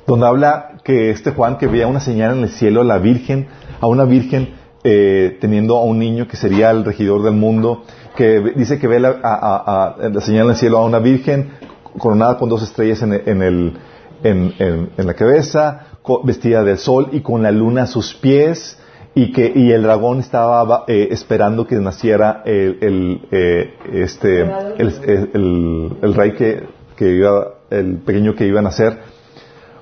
Donde 0.06 0.28
habla 0.28 0.80
que 0.84 1.12
este 1.12 1.32
Juan 1.32 1.58
que 1.58 1.68
veía 1.68 1.88
una 1.88 2.00
señal 2.00 2.38
en 2.38 2.44
el 2.44 2.50
cielo, 2.50 2.82
a 2.82 2.84
la 2.84 2.98
Virgen, 2.98 3.48
a 3.80 3.88
una 3.88 4.04
Virgen 4.04 4.56
eh, 4.84 5.38
teniendo 5.40 5.78
a 5.78 5.84
un 5.84 5.98
niño 5.98 6.28
que 6.28 6.36
sería 6.36 6.72
el 6.72 6.84
regidor 6.84 7.24
del 7.24 7.36
mundo, 7.36 7.84
que 8.16 8.40
dice 8.56 8.80
que 8.80 8.88
ve 8.88 9.00
la, 9.00 9.20
a, 9.24 9.96
a, 9.96 10.10
la 10.10 10.22
señal 10.22 10.46
en 10.46 10.52
el 10.52 10.56
cielo 10.58 10.78
a 10.78 10.86
una 10.86 11.00
virgen 11.00 11.52
coronada 11.98 12.38
con 12.38 12.50
dos 12.50 12.64
estrellas 12.64 13.02
en, 13.02 13.14
el, 13.14 13.78
en, 14.24 14.90
la 14.98 15.14
cabeza, 15.14 15.88
vestida 16.24 16.64
del 16.64 16.78
sol 16.78 17.10
y 17.12 17.22
con 17.22 17.44
la 17.44 17.52
luna 17.52 17.84
a 17.84 17.88
sus 17.88 18.14
pies, 18.14 18.78
y 19.16 19.32
que 19.32 19.52
y 19.54 19.72
el 19.72 19.84
dragón 19.84 20.20
estaba 20.20 20.86
eh, 20.88 21.10
esperando 21.12 21.68
que 21.68 21.76
naciera 21.76 22.42
el, 22.46 22.78
el 22.82 23.22
eh, 23.32 23.74
este 23.94 24.42
el, 24.42 25.98
el, 26.02 26.14
rey 26.16 26.32
que, 26.34 26.64
que 26.96 27.12
iba 27.12 27.54
el 27.70 27.98
pequeño 27.98 28.34
que 28.34 28.48
iba 28.48 28.60
a 28.60 28.64
nacer. 28.64 29.02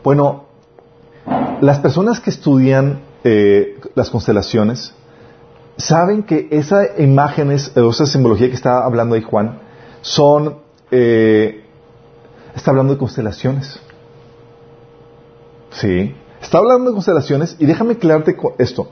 Bueno 0.03 0.51
las 1.61 1.79
personas 1.79 2.19
que 2.19 2.29
estudian 2.29 3.01
eh, 3.23 3.79
las 3.95 4.09
constelaciones 4.09 4.93
saben 5.81 6.23
que 6.23 6.47
esas 6.51 6.99
imágenes 6.99 7.75
o 7.75 7.89
esa 7.89 8.05
simbología 8.05 8.47
que 8.47 8.55
está 8.55 8.85
hablando 8.85 9.15
ahí 9.15 9.21
Juan 9.21 9.59
son 10.01 10.57
está 10.89 12.71
hablando 12.71 12.93
de 12.93 12.99
constelaciones 12.99 13.79
sí 15.71 16.15
está 16.41 16.57
hablando 16.57 16.89
de 16.89 16.93
constelaciones 16.93 17.55
y 17.59 17.65
déjame 17.65 17.93
aclararte 17.93 18.35
esto 18.57 18.89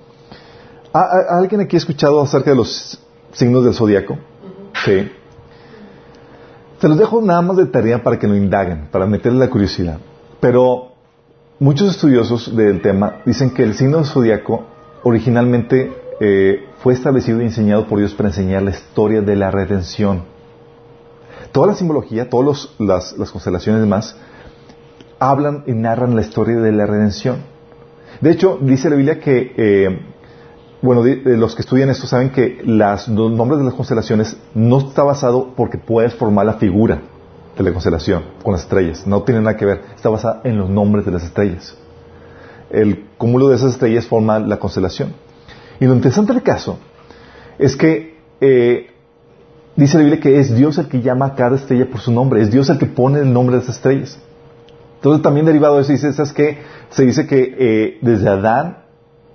¿Alguien 0.91 1.62
aquí 1.62 1.75
ha 1.75 1.79
escuchado 1.79 2.19
acerca 2.22 2.50
de 2.50 2.55
los 2.55 3.00
signos 3.34 3.63
del 3.63 3.74
zodiaco? 3.74 4.17
Sí. 4.86 5.12
Se 6.79 6.88
los 6.88 6.98
dejo 6.98 7.22
nada 7.22 7.41
más 7.41 7.58
de 7.58 7.65
tarea 7.67 8.01
para 8.01 8.17
que 8.17 8.27
lo 8.27 8.36
indaguen, 8.36 8.88
para 8.91 9.05
meterle 9.05 9.39
la 9.39 9.50
curiosidad. 9.50 10.00
Pero 10.39 10.93
muchos 11.60 11.91
estudiosos 11.91 12.55
del 12.55 12.81
tema 12.81 13.17
dicen 13.25 13.51
que 13.51 13.63
el 13.63 13.75
signo 13.75 13.98
del 13.98 14.05
zodiaco 14.05 14.63
originalmente 15.03 15.93
eh, 16.19 16.65
fue 16.82 16.94
establecido 16.94 17.42
y 17.42 17.46
enseñado 17.46 17.88
por 17.88 18.00
Dios 18.00 18.14
para 18.14 18.30
enseñar 18.30 18.64
la 18.64 18.72
historia 18.72 19.22
de 19.22 19.36
la 19.36 19.52
redención. 19.52 20.24
Toda 21.52 21.68
la 21.68 21.76
simbología, 21.76 22.30
todas 22.30 22.70
las, 22.80 23.14
constelaciones 23.32 23.80
y 23.80 23.82
demás, 23.82 24.16
hablan 25.20 25.64
y 25.68 25.74
narran 25.74 26.16
la 26.16 26.22
historia 26.22 26.58
de 26.58 26.72
la 26.72 26.86
redención. 26.86 27.38
De 28.22 28.32
hecho, 28.32 28.58
dice 28.62 28.90
la 28.90 28.96
Biblia 28.96 29.20
que 29.20 29.54
eh, 29.58 30.00
bueno, 30.82 31.04
los 31.04 31.56
que 31.56 31.62
estudian 31.62 31.90
esto 31.90 32.08
saben 32.08 32.30
que 32.30 32.62
los 32.64 33.10
nombres 33.10 33.60
de 33.60 33.66
las 33.66 33.74
constelaciones 33.74 34.38
no 34.54 34.78
está 34.78 35.04
basado 35.04 35.54
porque 35.56 35.78
puedes 35.78 36.14
formar 36.14 36.46
la 36.46 36.54
figura 36.54 37.02
de 37.58 37.64
la 37.64 37.72
constelación 37.74 38.24
con 38.42 38.54
las 38.54 38.62
estrellas. 38.62 39.06
No 39.06 39.24
tiene 39.24 39.42
nada 39.42 39.58
que 39.58 39.66
ver. 39.66 39.82
Está 39.96 40.08
basada 40.10 40.40
en 40.46 40.58
los 40.58 40.70
nombres 40.70 41.06
de 41.06 41.12
las 41.12 41.24
estrellas. 41.24 41.76
El 42.70 43.08
cúmulo 43.18 43.50
de 43.50 43.58
esas 43.58 43.74
estrellas 43.74 44.08
forma 44.08 44.40
la 44.40 44.58
constelación. 44.58 45.14
Y 45.80 45.86
lo 45.86 45.94
interesante 45.94 46.34
del 46.34 46.44
caso 46.44 46.80
es 47.58 47.76
que 47.76 48.18
eh, 48.42 48.88
dice 49.76 49.98
la 49.98 50.04
Biblia 50.04 50.22
que 50.22 50.40
es 50.40 50.56
Dios 50.56 50.78
el 50.78 50.88
que 50.88 51.02
llama 51.02 51.28
a 51.28 51.36
cada 51.36 51.56
estrella 51.56 51.90
por 51.90 52.02
su 52.02 52.12
nombre. 52.12 52.42
Es 52.42 52.52
Dios 52.52 52.70
el 52.70 52.78
que 52.78 52.86
pone 52.86 53.20
el 53.20 53.32
nombre 53.32 53.56
de 53.56 53.64
esas 53.64 53.76
estrellas. 53.78 54.20
Entonces 54.96 55.22
también 55.22 55.46
derivado 55.46 55.76
de 55.76 55.84
eso 55.84 55.92
dice, 55.92 56.12
¿sabes 56.12 56.34
qué? 56.34 56.58
Se 56.90 57.06
dice 57.06 57.26
que 57.26 57.56
eh, 57.58 57.98
desde 58.02 58.28
Adán 58.28 58.90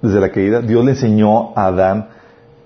desde 0.05 0.21
la 0.21 0.31
caída, 0.31 0.61
Dios 0.61 0.85
le 0.85 0.91
enseñó 0.91 1.57
a 1.57 1.67
Adán 1.67 2.11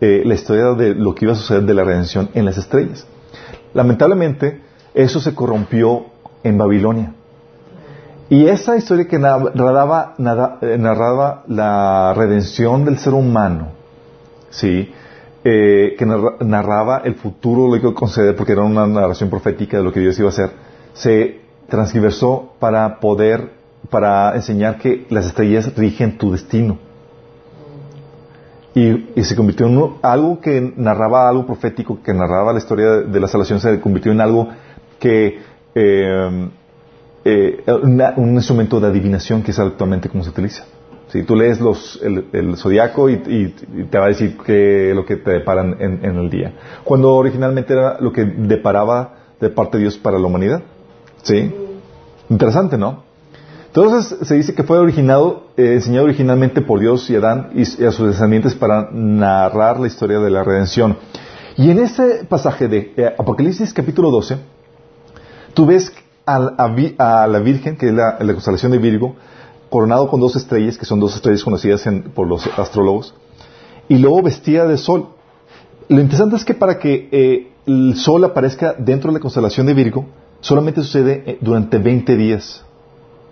eh, 0.01 0.23
la 0.25 0.35
historia 0.35 0.73
de 0.73 0.95
lo 0.95 1.15
que 1.15 1.25
iba 1.25 1.35
a 1.35 1.37
suceder 1.37 1.63
de 1.63 1.75
la 1.75 1.85
redención 1.85 2.31
en 2.35 2.45
las 2.45 2.59
estrellas. 2.59 3.07
Lamentablemente, 3.75 4.61
eso 4.93 5.21
se 5.21 5.35
corrompió 5.35 6.07
en 6.43 6.59
Babilonia. 6.59 7.15
Y 8.31 8.47
esa 8.47 8.77
historia 8.77 9.09
que 9.09 9.19
narraba, 9.19 10.15
eh, 10.61 10.77
narraba 10.79 11.45
la 11.47 12.13
redención 12.15 12.85
del 12.85 12.99
ser 12.99 13.15
humano, 13.15 13.69
¿sí? 14.51 14.93
Eh, 15.45 15.95
que 15.99 16.05
narraba 16.05 16.99
el 17.05 17.15
futuro, 17.15 17.75
lo 17.75 17.81
que 17.81 17.95
conceder, 17.95 18.37
porque 18.37 18.53
era 18.53 18.65
una 18.65 18.87
narración 18.87 19.31
profética 19.31 19.79
de 19.79 19.83
lo 19.83 19.93
que 19.93 20.01
Dios 20.01 20.19
iba 20.19 20.29
a 20.29 20.31
hacer, 20.31 20.51
se 20.93 21.41
transgiversó 21.71 22.53
para 22.59 23.01
poder, 23.01 23.53
para 23.89 24.35
enseñar 24.35 24.77
que 24.77 25.07
las 25.09 25.25
estrellas 25.25 25.75
rigen 25.75 26.19
tu 26.19 26.33
destino. 26.33 26.77
Y, 28.75 29.23
se 29.23 29.35
convirtió 29.35 29.67
en 29.67 29.95
algo 30.03 30.39
que 30.41 30.75
narraba 30.77 31.29
algo 31.29 31.47
profético, 31.47 32.03
que 32.03 32.13
narraba 32.13 32.53
la 32.53 32.59
historia 32.59 32.91
de, 33.01 33.21
la 33.21 33.27
salvación, 33.27 33.59
se 33.59 33.81
convirtió 33.81 34.13
en 34.13 34.21
algo 34.21 34.49
que 34.99 35.39
eh, 35.75 36.49
eh, 37.25 37.65
un 38.17 38.35
instrumento 38.35 38.81
de 38.81 38.89
adivinación 38.89 39.43
que 39.43 39.51
es 39.51 39.59
actualmente 39.59 40.09
como 40.09 40.25
se 40.25 40.31
utiliza. 40.31 40.65
Si 41.09 41.23
tú 41.23 41.35
lees 41.35 41.59
los, 41.59 42.01
el, 42.03 42.57
zodiaco 42.57 43.09
y, 43.09 43.17
te 43.91 43.99
va 43.99 44.07
a 44.07 44.09
decir 44.09 44.37
que 44.37 44.93
lo 44.95 45.07
que 45.07 45.17
te 45.17 45.31
deparan 45.31 45.77
en, 45.81 46.05
el 46.05 46.29
día. 46.29 46.53
Cuando 46.85 47.15
originalmente 47.15 47.73
era 47.73 47.99
lo 47.99 48.13
que 48.13 48.25
deparaba 48.27 49.15
de 49.41 49.49
parte 49.49 49.79
de 49.79 49.85
Dios 49.85 49.97
para 49.97 50.19
la 50.19 50.27
humanidad. 50.27 50.63
¿Sí? 51.23 51.55
Interesante, 52.29 52.77
¿no? 52.77 53.05
Entonces 53.69 54.27
se 54.27 54.35
dice 54.35 54.55
que 54.55 54.65
fue 54.65 54.79
originado, 54.79 55.45
eh, 55.57 55.75
enseñado 55.75 56.05
originalmente 56.05 56.61
por 56.61 56.81
Dios 56.81 57.09
y 57.09 57.17
Adán 57.17 57.51
y, 57.55 57.63
a 57.63 57.91
sus 57.91 58.09
descendientes 58.09 58.55
para 58.55 58.91
narrar 58.93 59.81
la 59.81 59.87
historia 59.87 60.19
de 60.19 60.31
la 60.31 60.45
redención. 60.45 60.99
Y 61.57 61.71
en 61.71 61.79
este 61.79 62.25
pasaje 62.25 62.69
de 62.69 62.93
eh, 62.97 63.15
Apocalipsis 63.19 63.73
capítulo 63.73 64.11
12, 64.11 64.37
tú 65.55 65.67
ves 65.67 65.93
a, 66.29 67.27
la 67.27 67.39
Virgen, 67.39 67.77
que 67.77 67.89
es 67.89 67.95
la, 67.95 68.19
constelación 68.19 68.73
de 68.73 68.79
Virgo, 68.79 69.17
coronado 69.71 70.09
con 70.09 70.21
dos 70.21 70.37
estrellas, 70.37 70.77
que 70.77 70.85
son 70.85 71.01
dos 71.01 71.15
estrellas 71.15 71.43
conocidas 71.43 71.85
por 72.15 72.27
los 72.27 72.47
astrólogos, 72.59 73.15
y 73.89 73.99
luego 73.99 74.23
vestida 74.23 74.67
de 74.67 74.77
sol. 74.77 75.09
Lo 75.89 76.01
interesante 76.01 76.37
es 76.37 76.45
que 76.45 76.55
para 76.55 76.79
que 76.79 77.09
eh, 77.11 77.53
el 77.67 77.97
sol 77.97 78.25
aparezca 78.25 78.75
dentro 78.79 79.11
de 79.11 79.19
la 79.19 79.21
constelación 79.21 79.67
de 79.67 79.75
Virgo, 79.75 80.07
solamente 80.41 80.83
sucede 80.83 81.39
durante 81.41 81.79
20 81.79 82.17
días. 82.17 82.65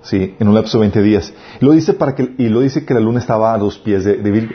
¿sí? 0.02 0.34
en 0.38 0.48
un 0.48 0.54
lapso 0.54 0.78
de 0.78 0.82
20 0.82 1.02
días. 1.02 1.34
Y 1.60 1.64
lo 1.64 1.72
dice, 1.72 1.92
para 1.92 2.14
que, 2.14 2.34
y 2.38 2.48
lo 2.48 2.60
dice 2.60 2.84
que 2.84 2.94
la 2.94 3.00
luna 3.00 3.18
estaba 3.18 3.52
a 3.52 3.58
dos 3.58 3.78
pies 3.78 4.04
de, 4.04 4.16
Virgo. 4.16 4.54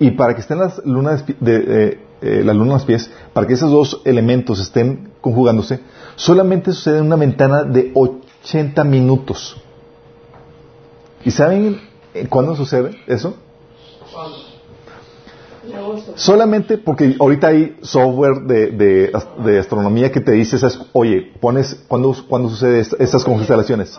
Y 0.00 0.12
para 0.12 0.34
que 0.34 0.40
estén 0.40 0.58
las 0.58 0.84
lunas 0.84 1.24
de, 1.26 1.64
eh, 1.66 2.00
eh, 2.20 2.42
la 2.44 2.52
luna 2.52 2.72
a 2.72 2.74
los 2.78 2.84
pies, 2.84 3.10
para 3.32 3.46
que 3.46 3.54
esos 3.54 3.70
dos 3.70 4.02
elementos 4.04 4.60
estén 4.60 5.10
conjugándose, 5.20 5.80
solamente 6.16 6.72
sucede 6.72 6.98
en 6.98 7.06
una 7.06 7.16
ventana 7.16 7.62
de 7.62 7.92
80 7.94 8.82
minutos. 8.84 9.56
¿Y 11.24 11.30
saben 11.30 11.80
cuándo 12.28 12.56
sucede 12.56 12.90
eso? 13.06 13.36
Solamente 16.14 16.78
porque 16.78 17.16
ahorita 17.20 17.48
hay 17.48 17.76
software 17.82 18.42
de, 18.42 19.10
de, 19.44 19.58
astronomía 19.58 20.10
que 20.10 20.20
te 20.20 20.32
dice, 20.32 20.56
oye, 20.92 21.32
pones, 21.40 21.84
¿cuándo, 21.86 22.16
¿cuándo 22.28 22.48
sucede 22.48 22.80
estas 22.80 23.24
constelaciones? 23.24 23.98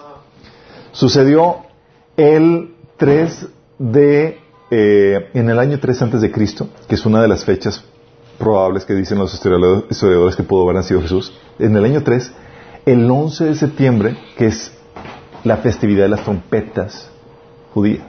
Sucedió 0.92 1.58
el 2.18 2.76
3 2.98 3.48
de, 3.78 4.40
eh, 4.72 5.30
en 5.34 5.50
el 5.50 5.60
año 5.60 5.80
3 5.80 6.02
antes 6.02 6.22
de 6.22 6.32
Cristo, 6.32 6.68
que 6.88 6.96
es 6.96 7.06
una 7.06 7.22
de 7.22 7.28
las 7.28 7.46
fechas 7.46 7.84
probables 8.40 8.86
que 8.86 8.94
dicen 8.94 9.20
los 9.20 9.34
historiadores 9.34 10.36
que 10.36 10.44
pudo 10.44 10.68
haber 10.70 10.84
sido 10.84 11.02
Jesús. 11.02 11.34
En 11.60 11.76
el 11.76 11.86
año 11.86 12.02
3, 12.02 12.32
el 12.86 13.10
11 13.10 13.46
de 13.46 13.56
septiembre, 13.56 14.18
que 14.38 14.48
es 14.48 14.72
la 15.44 15.58
festividad 15.58 16.04
de 16.04 16.10
las 16.10 16.24
trompetas 16.24 17.10
judía. 17.74 18.08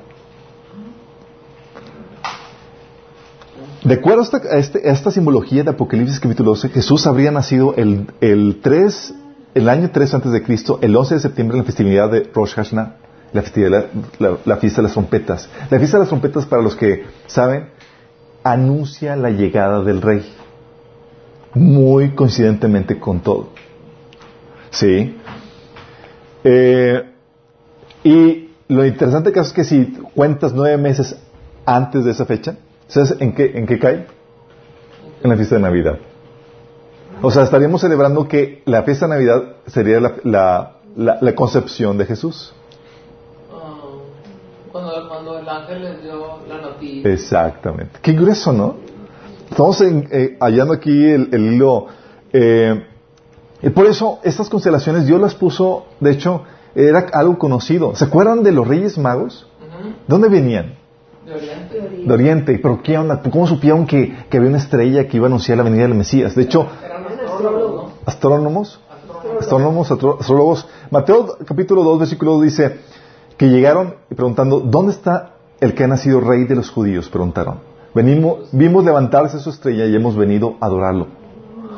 De 3.85 3.95
acuerdo 3.95 4.23
a 4.23 4.57
este, 4.57 4.89
esta, 4.89 5.11
simbología 5.11 5.65
de 5.65 5.71
Apocalipsis 5.71 6.21
capítulo 6.21 6.51
12, 6.51 6.69
Jesús 6.69 7.07
habría 7.07 7.31
nacido 7.31 7.75
el, 7.77 8.07
el 8.21 8.61
3 8.63 9.15
el 9.55 9.69
año 9.69 9.91
3 9.91 10.15
antes 10.15 10.33
de 10.33 10.43
Cristo, 10.43 10.79
el 10.81 10.95
11 10.95 11.15
de 11.15 11.21
septiembre, 11.21 11.57
en 11.57 11.63
la 11.63 11.67
festividad 11.67 12.11
de 12.11 12.31
Rosh 12.33 12.55
Hashanah, 12.55 12.97
la, 13.33 14.37
la, 14.45 14.57
fiesta 14.57 14.81
de 14.81 14.83
las 14.85 14.93
trompetas. 14.93 15.49
La 15.71 15.79
fiesta 15.79 15.97
de 15.97 16.03
las 16.03 16.09
trompetas, 16.09 16.47
para 16.47 16.63
los 16.63 16.77
que 16.77 17.05
saben, 17.27 17.71
anuncia 18.53 19.17
la 19.17 19.31
llegada 19.31 19.83
del 19.83 20.03
rey. 20.03 20.25
Muy 21.55 22.11
coincidentemente 22.11 22.99
con 22.99 23.21
todo. 23.21 23.49
¿Sí? 24.71 25.17
Eh, 26.45 27.03
y 28.05 28.51
lo 28.69 28.87
interesante 28.87 29.33
es 29.35 29.53
que 29.53 29.65
si 29.65 29.85
cuentas 30.15 30.53
nueve 30.55 30.77
meses 30.79 31.17
antes 31.67 32.05
de 32.05 32.13
esa 32.13 32.25
fecha, 32.25 32.57
¿sabes 32.87 33.17
en 33.19 33.35
qué, 33.35 33.53
en 33.55 33.67
qué 33.67 33.79
cae? 33.79 34.07
En 35.23 35.31
la 35.31 35.37
fiesta 35.37 35.57
de 35.57 35.63
Navidad. 35.63 35.99
O 37.23 37.31
sea, 37.31 37.43
estaríamos 37.43 37.81
celebrando 37.83 38.27
que 38.27 38.63
la 38.65 38.83
fiesta 38.83 39.07
de 39.07 39.15
Navidad 39.15 39.43
sería 39.67 40.01
la, 40.01 40.77
la, 40.97 41.35
concepción 41.35 41.99
de 41.99 42.07
Jesús. 42.07 42.55
Cuando, 45.23 45.39
el 45.39 45.49
ángel 45.51 45.83
les 45.83 46.03
dio 46.03 46.39
la 46.49 46.63
noticia. 46.63 47.13
Exactamente. 47.13 47.99
Qué 48.01 48.13
grueso, 48.13 48.55
¿no? 48.55 48.77
Estamos 49.51 49.79
eh, 49.83 50.39
hallando 50.41 50.73
aquí 50.73 50.91
el, 51.11 51.29
hilo. 51.35 51.89
Eh, 52.33 52.87
y 53.63 53.69
por 53.69 53.85
eso, 53.85 54.19
estas 54.25 54.49
constelaciones 54.49 55.07
Dios 55.07 55.21
las 55.21 55.35
puso, 55.35 55.85
de 56.01 56.13
hecho, 56.13 56.45
era 56.75 57.07
algo 57.13 57.37
conocido. 57.39 57.95
¿Se 57.97 58.07
acuerdan 58.07 58.43
de 58.43 58.53
los 58.53 58.67
Reyes 58.67 58.97
Magos? 58.97 59.47
¿Dónde 60.09 60.31
venían? 60.31 60.77
De 61.27 61.35
Oriente. 61.35 61.81
de 62.07 62.13
Oriente. 62.15 62.59
¿Pero 62.63 62.83
qué 62.83 62.97
onda? 62.97 63.21
¿Cómo 63.31 63.47
supieron 63.47 63.87
que, 63.87 64.17
que 64.31 64.39
había 64.39 64.49
una 64.49 64.59
estrella 64.59 65.07
que 65.07 65.19
iba 65.19 65.27
a 65.27 65.29
anunciar 65.29 65.59
la 65.59 65.65
venida 65.65 65.83
del 65.83 65.95
Mesías? 65.97 66.35
De 66.35 66.45
hecho, 66.45 66.67
astrónomos, 68.07 68.81
Astrólogos. 68.97 69.43
astrónomos, 69.43 69.91
astro- 69.91 70.17
astrólogos. 70.19 70.67
Mateo 70.91 71.37
capítulo 71.45 71.83
2, 71.85 71.99
versículo 71.99 72.33
2 72.33 72.43
dice 72.45 72.81
que 73.41 73.49
llegaron 73.49 73.95
y 74.11 74.15
preguntando, 74.15 74.61
¿dónde 74.61 74.93
está 74.93 75.31
el 75.61 75.73
que 75.75 75.85
ha 75.85 75.87
nacido 75.87 76.21
rey 76.21 76.45
de 76.45 76.55
los 76.57 76.69
judíos? 76.69 77.09
Preguntaron. 77.09 77.55
Venimos, 77.95 78.51
vimos 78.53 78.85
levantarse 78.85 79.39
su 79.39 79.49
estrella 79.49 79.87
y 79.87 79.97
hemos 79.97 80.15
venido 80.15 80.57
a 80.61 80.67
adorarlo. 80.67 81.07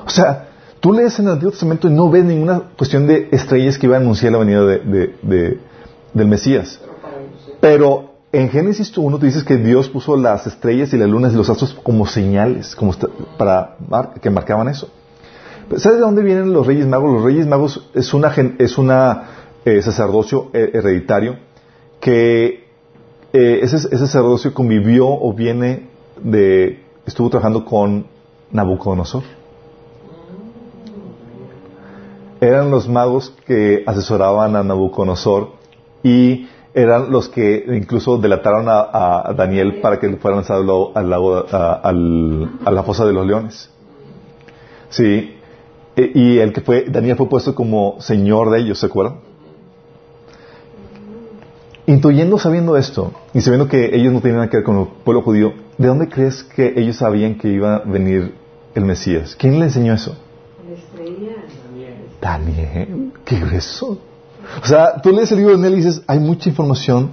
O 0.04 0.10
sea, 0.10 0.48
tú 0.80 0.92
lees 0.92 1.16
en 1.20 1.26
el 1.26 1.32
Antiguo 1.34 1.52
Testamento 1.52 1.86
y 1.86 1.92
no 1.92 2.10
ves 2.10 2.24
ninguna 2.24 2.62
cuestión 2.76 3.06
de 3.06 3.28
estrellas 3.30 3.78
que 3.78 3.86
iban 3.86 4.00
a 4.00 4.04
anunciar 4.06 4.32
la 4.32 4.38
venida 4.38 4.64
de- 4.64 4.78
de- 4.80 5.14
de- 5.22 5.58
del 6.12 6.26
Mesías. 6.26 6.80
Pero 7.60 8.10
en 8.32 8.48
Génesis 8.48 8.98
1 8.98 9.16
tú 9.20 9.24
dices 9.26 9.44
que 9.44 9.56
Dios 9.56 9.88
puso 9.88 10.16
las 10.16 10.44
estrellas 10.48 10.92
y 10.92 10.96
las 10.98 11.08
lunas 11.08 11.32
y 11.32 11.36
los 11.36 11.48
astros 11.48 11.78
como 11.80 12.06
señales, 12.08 12.74
como 12.74 12.92
para 13.38 13.76
mar- 13.88 14.14
que 14.20 14.30
marcaban 14.30 14.66
eso. 14.66 14.88
¿Sabes 15.76 15.98
de 15.98 16.04
dónde 16.04 16.22
vienen 16.22 16.52
los 16.52 16.66
Reyes 16.66 16.88
Magos? 16.88 17.12
Los 17.12 17.22
Reyes 17.22 17.46
Magos 17.46 17.88
es 17.94 18.12
una 18.14 18.30
gen- 18.30 18.56
es 18.58 18.78
una 18.78 19.22
eh, 19.64 19.80
sacerdocio 19.80 20.48
eh, 20.54 20.72
hereditario 20.74 21.36
que 22.02 22.64
eh, 23.32 23.60
ese, 23.62 23.76
ese 23.76 23.96
sacerdocio 23.96 24.52
convivió 24.52 25.06
o 25.08 25.32
viene 25.32 25.86
de 26.20 26.82
estuvo 27.06 27.30
trabajando 27.30 27.64
con 27.64 28.06
Nabucodonosor. 28.50 29.22
Eran 32.40 32.72
los 32.72 32.88
magos 32.88 33.32
que 33.46 33.84
asesoraban 33.86 34.56
a 34.56 34.64
Nabucodonosor 34.64 35.52
y 36.02 36.48
eran 36.74 37.12
los 37.12 37.28
que 37.28 37.66
incluso 37.68 38.18
delataron 38.18 38.66
a, 38.68 39.32
Daniel 39.36 39.80
para 39.80 40.00
que 40.00 40.08
fuera 40.16 40.38
lanzado 40.38 40.90
al 40.96 41.08
lago, 41.08 41.44
a, 41.52 41.74
a 41.84 42.70
la 42.72 42.82
fosa 42.82 43.06
de 43.06 43.12
los 43.12 43.24
leones. 43.24 43.70
Sí. 44.90 45.36
E- 45.94 46.10
Y 46.12 46.38
el 46.38 46.52
que 46.52 46.62
fue, 46.62 46.86
Daniel 46.88 47.16
fue 47.16 47.28
puesto 47.28 47.54
como 47.54 48.00
señor 48.00 48.50
de 48.50 48.58
ellos, 48.58 48.80
¿se 48.80 48.86
acuerdan? 48.86 49.31
Intuyendo, 51.86 52.38
sabiendo 52.38 52.76
esto, 52.76 53.12
y 53.34 53.40
sabiendo 53.40 53.68
que 53.68 53.96
ellos 53.96 54.12
no 54.12 54.20
tenían 54.20 54.38
nada 54.38 54.50
que 54.50 54.58
ver 54.58 54.64
con 54.64 54.78
el 54.78 54.86
pueblo 55.04 55.22
judío, 55.22 55.52
¿de 55.78 55.88
dónde 55.88 56.08
crees 56.08 56.44
que 56.44 56.74
ellos 56.76 56.96
sabían 56.96 57.36
que 57.36 57.48
iba 57.48 57.76
a 57.76 57.78
venir 57.80 58.34
el 58.74 58.84
Mesías? 58.84 59.34
¿Quién 59.36 59.58
le 59.58 59.66
enseñó 59.66 59.94
eso? 59.94 60.16
Estrella. 60.72 61.32
Daniel, 62.20 63.12
qué 63.24 63.40
grueso. 63.40 63.98
O 64.62 64.66
sea, 64.66 65.00
tú 65.02 65.10
lees 65.10 65.32
el 65.32 65.38
libro 65.38 65.56
de 65.56 65.60
Daniel 65.60 65.80
y 65.80 65.84
dices, 65.84 66.02
hay 66.06 66.20
mucha 66.20 66.48
información 66.48 67.10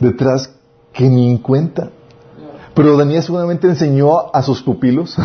detrás 0.00 0.54
que 0.92 1.04
ni 1.08 1.30
en 1.30 1.38
cuenta. 1.38 1.90
Pero 2.74 2.96
Daniel 2.96 3.22
seguramente 3.22 3.68
enseñó 3.68 4.32
a 4.32 4.42
sus 4.42 4.62
pupilos 4.62 5.16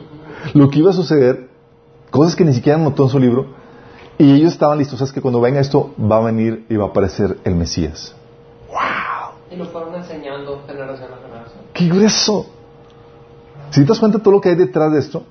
lo 0.54 0.68
que 0.68 0.80
iba 0.80 0.90
a 0.90 0.94
suceder, 0.94 1.48
cosas 2.10 2.36
que 2.36 2.44
ni 2.44 2.52
siquiera 2.52 2.78
anotó 2.78 3.04
en 3.04 3.08
su 3.08 3.18
libro, 3.18 3.59
y 4.20 4.34
ellos 4.34 4.52
estaban 4.52 4.76
listos. 4.76 4.98
Sabes 4.98 5.14
que 5.14 5.22
cuando 5.22 5.40
venga 5.40 5.60
esto, 5.60 5.94
va 5.98 6.18
a 6.18 6.20
venir 6.20 6.66
y 6.68 6.76
va 6.76 6.84
a 6.84 6.88
aparecer 6.88 7.38
el 7.42 7.54
Mesías. 7.54 8.14
Y 9.50 9.56
lo 9.56 9.64
fueron 9.64 9.94
enseñando 9.94 10.62
generación 10.66 11.08
a 11.14 11.16
generación. 11.26 11.60
¡Qué 11.72 11.88
grueso! 11.88 12.46
¿Si 13.70 13.80
te 13.80 13.86
das 13.86 13.98
cuenta 13.98 14.18
de 14.18 14.24
todo 14.24 14.34
lo 14.34 14.40
que 14.42 14.50
hay 14.50 14.56
detrás 14.56 14.92
de 14.92 14.98
esto? 14.98 15.22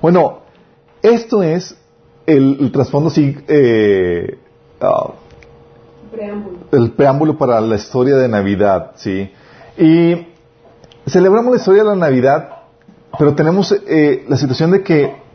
Bueno, 0.00 0.38
esto 1.02 1.42
es 1.42 1.76
el, 2.26 2.58
el 2.60 2.70
trasfondo, 2.70 3.10
sí, 3.10 3.36
eh, 3.48 4.38
ah, 4.80 5.10
Preámbulo. 6.12 6.58
el 6.72 6.92
preámbulo 6.92 7.36
para 7.36 7.60
la 7.60 7.74
historia 7.74 8.14
de 8.16 8.28
Navidad, 8.28 8.92
¿sí? 8.94 9.32
Y 9.78 10.28
celebramos 11.08 11.50
la 11.50 11.56
historia 11.58 11.82
de 11.82 11.88
la 11.90 11.96
Navidad, 11.96 12.50
pero 13.18 13.34
tenemos 13.34 13.72
eh, 13.72 14.24
la 14.28 14.36
situación 14.36 14.70
de 14.70 14.82
que 14.84 15.25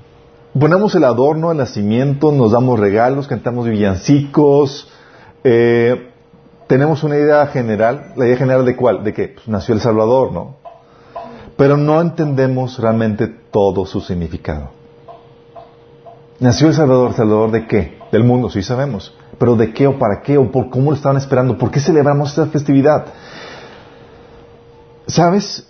ponemos 0.60 0.96
el 0.96 1.04
adorno, 1.04 1.52
el 1.52 1.58
nacimiento, 1.58 2.32
nos 2.32 2.52
damos 2.52 2.80
regalos, 2.80 3.28
cantamos 3.28 3.68
villancicos, 3.68 4.90
eh, 5.44 6.10
tenemos 6.68 7.04
una 7.04 7.18
idea 7.18 7.46
general, 7.48 8.14
la 8.16 8.26
idea 8.26 8.38
general 8.38 8.66
de 8.66 8.76
cuál, 8.76 9.04
de 9.04 9.14
que 9.14 9.30
pues, 9.30 9.48
nació 9.48 9.76
el 9.76 9.82
Salvador, 9.82 10.32
¿no? 10.32 10.56
Pero 11.58 11.78
no 11.78 12.00
entendemos 12.02 12.80
realmente 12.80 13.28
todo 13.28 13.86
su 13.86 14.02
significado. 14.02 14.70
Nació 16.40 16.68
el 16.68 16.74
Salvador, 16.74 17.14
¿Salvador 17.14 17.52
de 17.52 17.68
qué? 17.68 18.00
Del 18.12 18.24
mundo, 18.24 18.50
sí 18.50 18.64
sabemos. 18.64 19.14
Pero 19.38 19.56
¿de 19.56 19.74
qué 19.74 19.86
o 19.86 20.00
para 20.00 20.22
qué 20.22 20.38
o 20.38 20.52
por 20.52 20.70
cómo 20.70 20.92
lo 20.92 20.96
estaban 20.96 21.18
esperando? 21.18 21.58
¿Por 21.58 21.70
qué 21.72 21.80
celebramos 21.80 22.30
esta 22.30 22.48
festividad? 22.48 23.06
¿Sabes? 25.08 25.68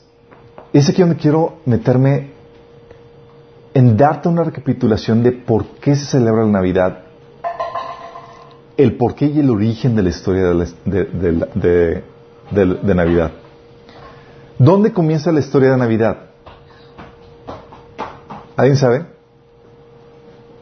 Es 0.71 0.87
aquí 0.87 1.01
donde 1.01 1.17
quiero 1.17 1.57
meterme 1.65 2.31
en 3.73 3.95
darte 3.97 4.27
una 4.29 4.43
recapitulación 4.43 5.23
de 5.23 5.31
por 5.31 5.65
qué 5.81 5.95
se 5.95 6.05
celebra 6.05 6.43
la 6.43 6.51
Navidad, 6.51 6.99
el 8.77 8.97
por 8.97 9.15
qué 9.15 9.25
y 9.27 9.39
el 9.39 9.49
origen 9.49 9.95
de 9.95 10.03
la 10.03 10.09
historia 10.09 10.43
de, 10.45 10.53
la- 10.55 10.65
de- 10.85 11.03
de 11.05 11.31
la- 11.31 11.45
de- 11.53 12.03
de- 12.51 12.75
de 12.75 12.95
Navidad. 12.95 13.31
¿Dónde 14.57 14.91
comienza 14.91 15.31
la 15.31 15.39
historia 15.39 15.71
de 15.71 15.77
Navidad? 15.77 16.17
¿Alguien 18.57 18.77
sabe? 18.77 19.05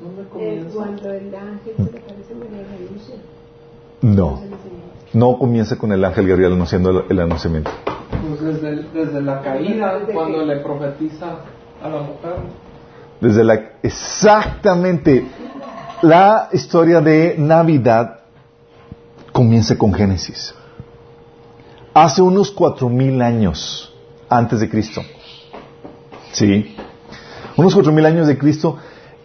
¿Dónde 0.02 0.22
Es 0.22 0.28
comienza? 0.30 0.76
cuando 0.76 1.12
el 1.12 1.36
ángel 1.36 1.74
se 1.76 1.84
aparece. 1.84 3.16
No. 4.02 4.42
No 5.12 5.38
comienza 5.40 5.76
con 5.78 5.92
el 5.92 6.06
ángel 6.06 6.28
Gabriel 6.28 6.54
anunciando 6.54 6.92
el, 6.92 7.06
el 7.10 7.20
anunciamiento. 7.20 7.72
Pues 8.30 8.42
desde, 8.62 8.84
desde 8.94 9.22
la 9.22 9.42
caída, 9.42 10.00
cuando 10.14 10.46
le 10.46 10.58
profetiza 10.60 11.40
a 11.84 11.90
la 11.90 12.02
mujer. 12.02 12.36
Desde 13.22 13.44
la 13.44 13.60
exactamente 13.84 15.26
la 16.02 16.50
historia 16.54 17.02
de 17.02 17.36
Navidad 17.38 18.20
comienza 19.32 19.78
con 19.78 19.94
Génesis. 19.94 20.54
Hace 21.94 22.22
unos 22.22 22.52
cuatro 22.52 22.88
mil 22.90 23.22
años 23.22 23.94
antes 24.30 24.62
de 24.62 24.70
Cristo. 24.70 25.02
Sí. 26.32 26.76
Unos 27.58 27.74
cuatro 27.74 27.92
mil 27.92 28.06
años 28.06 28.28
de 28.28 28.38
Cristo 28.38 28.78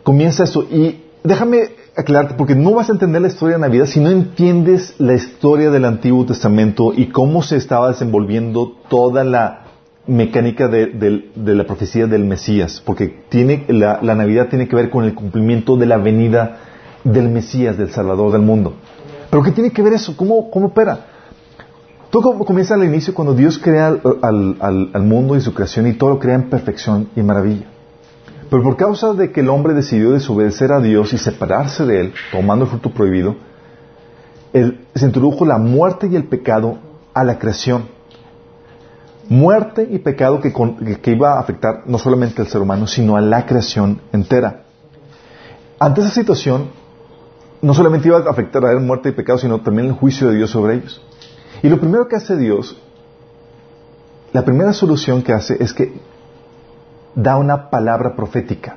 comienza 0.02 0.44
eso. 0.44 0.62
Y 0.64 1.04
déjame 1.22 1.70
aclararte, 1.96 2.34
porque 2.34 2.56
no 2.56 2.72
vas 2.72 2.88
a 2.88 2.92
entender 2.92 3.22
la 3.22 3.28
historia 3.28 3.56
de 3.56 3.60
Navidad 3.60 3.86
si 3.86 4.00
no 4.00 4.10
entiendes 4.10 4.94
la 4.98 5.14
historia 5.14 5.70
del 5.70 5.84
Antiguo 5.84 6.26
Testamento 6.26 6.92
y 6.94 7.08
cómo 7.08 7.42
se 7.42 7.56
estaba 7.56 7.88
desenvolviendo 7.88 8.72
toda 8.88 9.22
la 9.22 9.63
mecánica 10.06 10.68
de, 10.68 10.86
de- 10.86 11.30
de 11.34 11.54
la 11.54 11.64
profecía 11.64 12.06
del 12.06 12.24
Mesías, 12.24 12.82
porque 12.84 13.22
tiene, 13.28 13.64
la, 13.68 14.00
la 14.02 14.14
Navidad 14.14 14.48
tiene 14.48 14.68
que 14.68 14.76
ver 14.76 14.90
con 14.90 15.04
el 15.04 15.14
cumplimiento 15.14 15.76
de 15.76 15.86
la 15.86 15.96
venida 15.96 16.58
del 17.04 17.28
Mesías, 17.30 17.76
del 17.78 17.90
Salvador 17.90 18.32
del 18.32 18.42
mundo. 18.42 18.74
¿Pero 19.30 19.42
qué 19.42 19.50
tiene 19.50 19.70
que 19.70 19.82
ver 19.82 19.94
eso? 19.94 20.16
¿Cómo, 20.16 20.50
cómo 20.50 20.66
opera? 20.66 21.06
Todo 22.10 22.38
comienza 22.44 22.74
al 22.74 22.84
inicio 22.84 23.12
cuando 23.14 23.34
Dios 23.34 23.58
crea 23.58 23.88
al, 23.88 24.00
al- 24.22 24.56
al- 24.60 24.90
al 24.92 25.02
mundo 25.02 25.36
y 25.36 25.40
su 25.40 25.52
creación 25.52 25.86
y 25.86 25.94
todo 25.94 26.10
lo 26.10 26.18
crea 26.18 26.34
en 26.36 26.48
perfección 26.50 27.08
y 27.16 27.22
maravilla. 27.22 27.66
Pero 28.50 28.62
por 28.62 28.76
causa 28.76 29.14
de 29.14 29.32
que 29.32 29.40
el 29.40 29.48
hombre 29.48 29.74
decidió 29.74 30.12
desobedecer 30.12 30.70
a 30.70 30.80
Dios 30.80 31.12
y 31.12 31.18
separarse 31.18 31.84
de 31.86 32.00
Él, 32.00 32.12
tomando 32.30 32.66
el 32.66 32.70
fruto 32.70 32.90
prohibido, 32.90 33.34
él- 34.52 34.80
se 34.94 35.06
introdujo 35.06 35.44
la 35.44 35.58
muerte 35.58 36.08
y 36.10 36.14
el 36.14 36.24
pecado 36.24 36.78
a 37.14 37.24
la 37.24 37.38
creación. 37.38 37.86
Muerte 39.28 39.86
y 39.90 39.98
pecado 39.98 40.40
que, 40.40 40.52
con- 40.52 40.76
que- 40.76 41.10
iba 41.12 41.34
a 41.34 41.40
afectar 41.40 41.82
no 41.86 41.98
solamente 41.98 42.42
al 42.42 42.48
ser 42.48 42.60
humano, 42.60 42.86
sino 42.86 43.16
a 43.16 43.20
la 43.20 43.46
creación 43.46 44.00
entera. 44.12 44.64
Ante 45.78 46.02
esa 46.02 46.10
situación, 46.10 46.68
no 47.62 47.72
solamente 47.74 48.08
iba 48.08 48.18
a 48.18 48.30
afectar 48.30 48.64
a 48.64 48.72
él 48.72 48.80
muerte 48.80 49.08
y 49.08 49.12
pecado, 49.12 49.38
sino 49.38 49.60
también 49.60 49.88
el 49.88 49.94
juicio 49.94 50.28
de 50.28 50.36
Dios 50.36 50.50
sobre 50.50 50.74
ellos. 50.74 51.00
Y 51.62 51.68
lo 51.68 51.80
primero 51.80 52.06
que 52.08 52.16
hace 52.16 52.36
Dios, 52.36 52.76
la 54.32 54.44
primera 54.44 54.72
solución 54.72 55.22
que 55.22 55.32
hace 55.32 55.56
es 55.62 55.72
que 55.72 55.94
da 57.14 57.36
una 57.36 57.70
palabra 57.70 58.14
profética, 58.16 58.76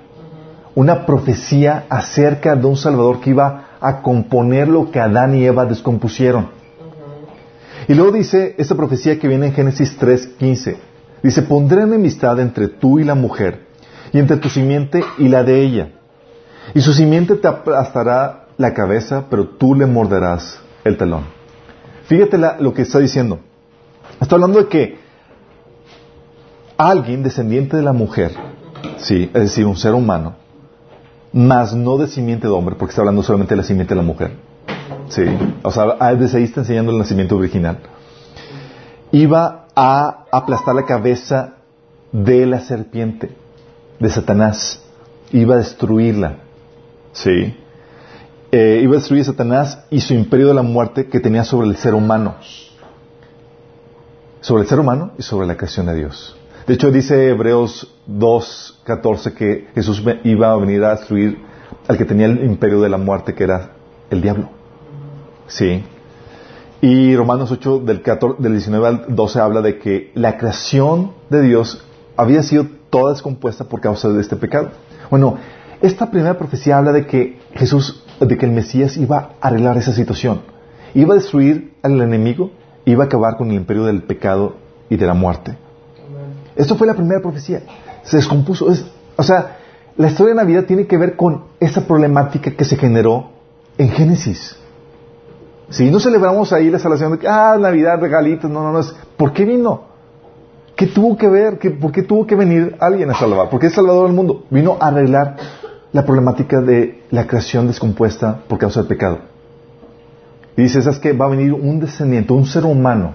una 0.75 1.05
profecía 1.05 1.85
acerca 1.89 2.55
de 2.55 2.65
un 2.67 2.77
Salvador 2.77 3.19
que 3.19 3.31
iba 3.31 3.65
a 3.81 4.01
componer 4.01 4.67
lo 4.67 4.91
que 4.91 4.99
Adán 4.99 5.35
y 5.35 5.43
Eva 5.43 5.65
descompusieron. 5.65 6.49
Y 7.87 7.93
luego 7.93 8.11
dice 8.11 8.55
esta 8.57 8.75
profecía 8.75 9.19
que 9.19 9.27
viene 9.27 9.47
en 9.47 9.53
Génesis 9.53 9.97
3:15. 9.97 10.77
Dice, 11.23 11.41
pondré 11.41 11.83
enemistad 11.83 12.39
entre 12.39 12.67
tú 12.67 12.99
y 12.99 13.03
la 13.03 13.15
mujer, 13.15 13.65
y 14.13 14.19
entre 14.19 14.37
tu 14.37 14.49
simiente 14.49 15.03
y 15.17 15.29
la 15.29 15.43
de 15.43 15.61
ella. 15.61 15.89
Y 16.73 16.81
su 16.81 16.93
simiente 16.93 17.35
te 17.35 17.47
aplastará 17.47 18.47
la 18.57 18.73
cabeza, 18.73 19.25
pero 19.29 19.47
tú 19.47 19.73
le 19.73 19.85
morderás 19.85 20.59
el 20.83 20.97
talón. 20.97 21.23
Fíjate 22.05 22.37
lo 22.59 22.73
que 22.73 22.83
está 22.83 22.99
diciendo. 22.99 23.39
Está 24.19 24.35
hablando 24.35 24.59
de 24.59 24.67
que 24.67 24.99
alguien 26.77 27.23
descendiente 27.23 27.77
de 27.77 27.83
la 27.83 27.93
mujer, 27.93 28.31
sí, 28.97 29.29
es 29.33 29.41
decir, 29.41 29.65
un 29.65 29.75
ser 29.75 29.93
humano, 29.93 30.35
más 31.33 31.73
no 31.73 31.97
de 31.97 32.07
simiente 32.07 32.47
de 32.47 32.53
hombre, 32.53 32.75
porque 32.75 32.91
está 32.91 33.01
hablando 33.01 33.23
solamente 33.23 33.55
de 33.55 33.61
la 33.61 33.67
simiente 33.67 33.93
de 33.93 34.01
la 34.01 34.07
mujer. 34.07 34.31
Sí, 35.09 35.23
o 35.63 35.71
sea, 35.71 35.95
ah, 35.99 36.13
desde 36.13 36.39
ahí 36.39 36.43
está 36.43 36.61
enseñando 36.61 36.91
el 36.91 36.97
nacimiento 36.97 37.35
original. 37.35 37.79
Iba 39.11 39.67
a 39.75 40.25
aplastar 40.31 40.75
la 40.75 40.85
cabeza 40.85 41.53
de 42.11 42.45
la 42.45 42.59
serpiente, 42.59 43.31
de 43.99 44.09
Satanás. 44.09 44.81
Iba 45.31 45.55
a 45.55 45.57
destruirla. 45.59 46.37
¿Sí? 47.13 47.55
Eh, 48.51 48.81
iba 48.83 48.93
a 48.93 48.95
destruir 48.97 49.21
a 49.21 49.25
Satanás 49.25 49.79
y 49.89 50.01
su 50.01 50.13
imperio 50.13 50.47
de 50.47 50.53
la 50.53 50.61
muerte 50.61 51.07
que 51.07 51.19
tenía 51.19 51.43
sobre 51.43 51.67
el 51.67 51.77
ser 51.77 51.93
humano. 51.93 52.35
Sobre 54.41 54.63
el 54.63 54.67
ser 54.67 54.79
humano 54.79 55.11
y 55.17 55.21
sobre 55.21 55.47
la 55.47 55.55
creación 55.55 55.85
de 55.85 55.95
Dios. 55.95 56.35
De 56.65 56.73
hecho, 56.73 56.91
dice 56.91 57.29
Hebreos 57.29 57.95
2.14 58.09 59.33
que 59.33 59.67
Jesús 59.73 60.03
iba 60.23 60.51
a 60.51 60.55
venir 60.57 60.83
a 60.83 60.95
destruir 60.95 61.37
al 61.87 61.97
que 61.97 62.05
tenía 62.05 62.25
el 62.25 62.43
imperio 62.43 62.81
de 62.81 62.89
la 62.89 62.97
muerte, 62.97 63.33
que 63.33 63.45
era 63.45 63.71
el 64.09 64.21
diablo. 64.21 64.56
Sí. 65.47 65.83
Y 66.81 67.15
Romanos 67.15 67.51
8, 67.51 67.79
del, 67.79 68.01
14, 68.01 68.41
del 68.41 68.53
19 68.53 68.87
al 68.87 69.05
12, 69.09 69.39
habla 69.39 69.61
de 69.61 69.79
que 69.79 70.11
la 70.13 70.37
creación 70.37 71.11
de 71.29 71.41
Dios 71.41 71.83
había 72.15 72.43
sido 72.43 72.67
toda 72.89 73.13
descompuesta 73.13 73.63
por 73.63 73.81
causa 73.81 74.09
de 74.09 74.21
este 74.21 74.35
pecado. 74.35 74.71
Bueno, 75.09 75.37
esta 75.81 76.11
primera 76.11 76.37
profecía 76.37 76.77
habla 76.77 76.91
de 76.91 77.05
que 77.05 77.39
Jesús, 77.53 78.03
de 78.19 78.37
que 78.37 78.45
el 78.45 78.51
Mesías 78.51 78.97
iba 78.97 79.31
a 79.41 79.47
arreglar 79.47 79.77
esa 79.77 79.91
situación. 79.91 80.41
Iba 80.93 81.13
a 81.13 81.17
destruir 81.17 81.73
al 81.81 81.99
enemigo, 82.01 82.51
iba 82.85 83.03
a 83.03 83.07
acabar 83.07 83.37
con 83.37 83.49
el 83.49 83.55
imperio 83.55 83.85
del 83.85 84.03
pecado 84.03 84.55
y 84.89 84.97
de 84.97 85.05
la 85.05 85.13
muerte. 85.13 85.57
Esto 86.55 86.75
fue 86.75 86.87
la 86.87 86.95
primera 86.95 87.21
profecía. 87.21 87.61
Se 88.03 88.17
descompuso. 88.17 88.67
o 89.15 89.23
sea, 89.23 89.57
la 89.95 90.07
historia 90.07 90.33
de 90.33 90.37
Navidad 90.37 90.65
tiene 90.65 90.87
que 90.87 90.97
ver 90.97 91.15
con 91.15 91.45
esa 91.59 91.81
problemática 91.81 92.51
que 92.51 92.65
se 92.65 92.77
generó 92.77 93.31
en 93.77 93.89
Génesis. 93.89 94.57
Si 95.69 95.91
no 95.91 95.99
celebramos 95.99 96.53
ahí 96.53 96.69
la 96.69 96.79
salvación 96.79 97.13
de 97.13 97.19
que, 97.19 97.27
ah, 97.27 97.57
Navidad, 97.59 97.99
regalitos, 97.99 98.49
no, 98.49 98.63
no, 98.63 98.71
no, 98.71 98.85
¿por 99.17 99.33
qué 99.33 99.43
vino? 99.43 99.81
¿Qué 100.75 100.87
tuvo 100.87 101.17
que 101.17 101.27
ver? 101.27 101.59
¿Por 101.79 101.91
qué 101.91 102.03
tuvo 102.03 102.25
que 102.25 102.35
venir 102.35 102.77
alguien 102.79 103.09
a 103.09 103.15
salvar? 103.15 103.49
¿Por 103.49 103.59
qué 103.59 103.67
es 103.67 103.73
Salvador 103.73 104.05
del 104.07 104.15
mundo? 104.15 104.45
Vino 104.49 104.77
a 104.79 104.87
arreglar 104.87 105.35
la 105.91 106.05
problemática 106.05 106.61
de 106.61 107.03
la 107.09 107.25
creación 107.25 107.67
descompuesta 107.67 108.43
por 108.47 108.59
causa 108.59 108.81
del 108.81 108.87
pecado. 108.87 109.19
Y 110.55 110.61
dice, 110.63 110.81
¿sabes 110.81 110.99
que 110.99 111.13
Va 111.13 111.25
a 111.25 111.29
venir 111.29 111.53
un 111.53 111.79
descendiente, 111.79 112.31
un 112.31 112.45
ser 112.45 112.63
humano, 112.63 113.13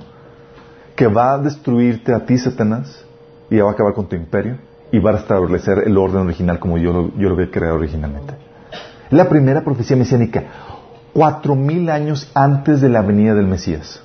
que 0.96 1.06
va 1.06 1.34
a 1.34 1.38
destruirte 1.38 2.12
a 2.12 2.26
ti, 2.26 2.36
Satanás, 2.36 3.04
y 3.48 3.58
va 3.58 3.70
a 3.70 3.72
acabar 3.72 3.94
con 3.94 4.08
tu 4.08 4.16
imperio, 4.16 4.58
y 4.90 4.98
va 4.98 5.12
a 5.12 5.18
establecer 5.18 5.84
el 5.86 5.96
orden 5.96 6.22
original 6.22 6.58
como 6.58 6.78
yo 6.78 6.92
lo, 6.92 7.16
yo 7.16 7.28
lo 7.28 7.34
había 7.34 7.50
creado 7.50 7.76
originalmente. 7.76 8.34
La 9.10 9.28
primera 9.28 9.62
profecía 9.62 9.96
mesiánica 9.96 10.44
cuatro 11.12 11.54
mil 11.54 11.90
años 11.90 12.30
antes 12.34 12.80
de 12.80 12.88
la 12.88 13.02
venida 13.02 13.34
del 13.34 13.46
Mesías, 13.46 14.00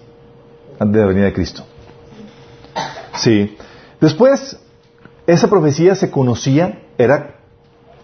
antes 0.79 0.95
de 0.95 1.01
la 1.01 1.07
venida 1.07 1.25
de 1.25 1.33
Cristo. 1.33 1.63
Sí. 3.15 3.57
Después, 3.99 4.59
esa 5.25 5.49
profecía 5.49 5.95
se 5.95 6.11
conocía, 6.11 6.83
era 6.97 7.35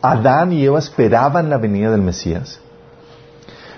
Adán 0.01 0.51
y 0.51 0.65
Eva 0.65 0.79
esperaban 0.79 1.49
la 1.49 1.57
venida 1.57 1.91
del 1.91 2.01
Mesías. 2.01 2.59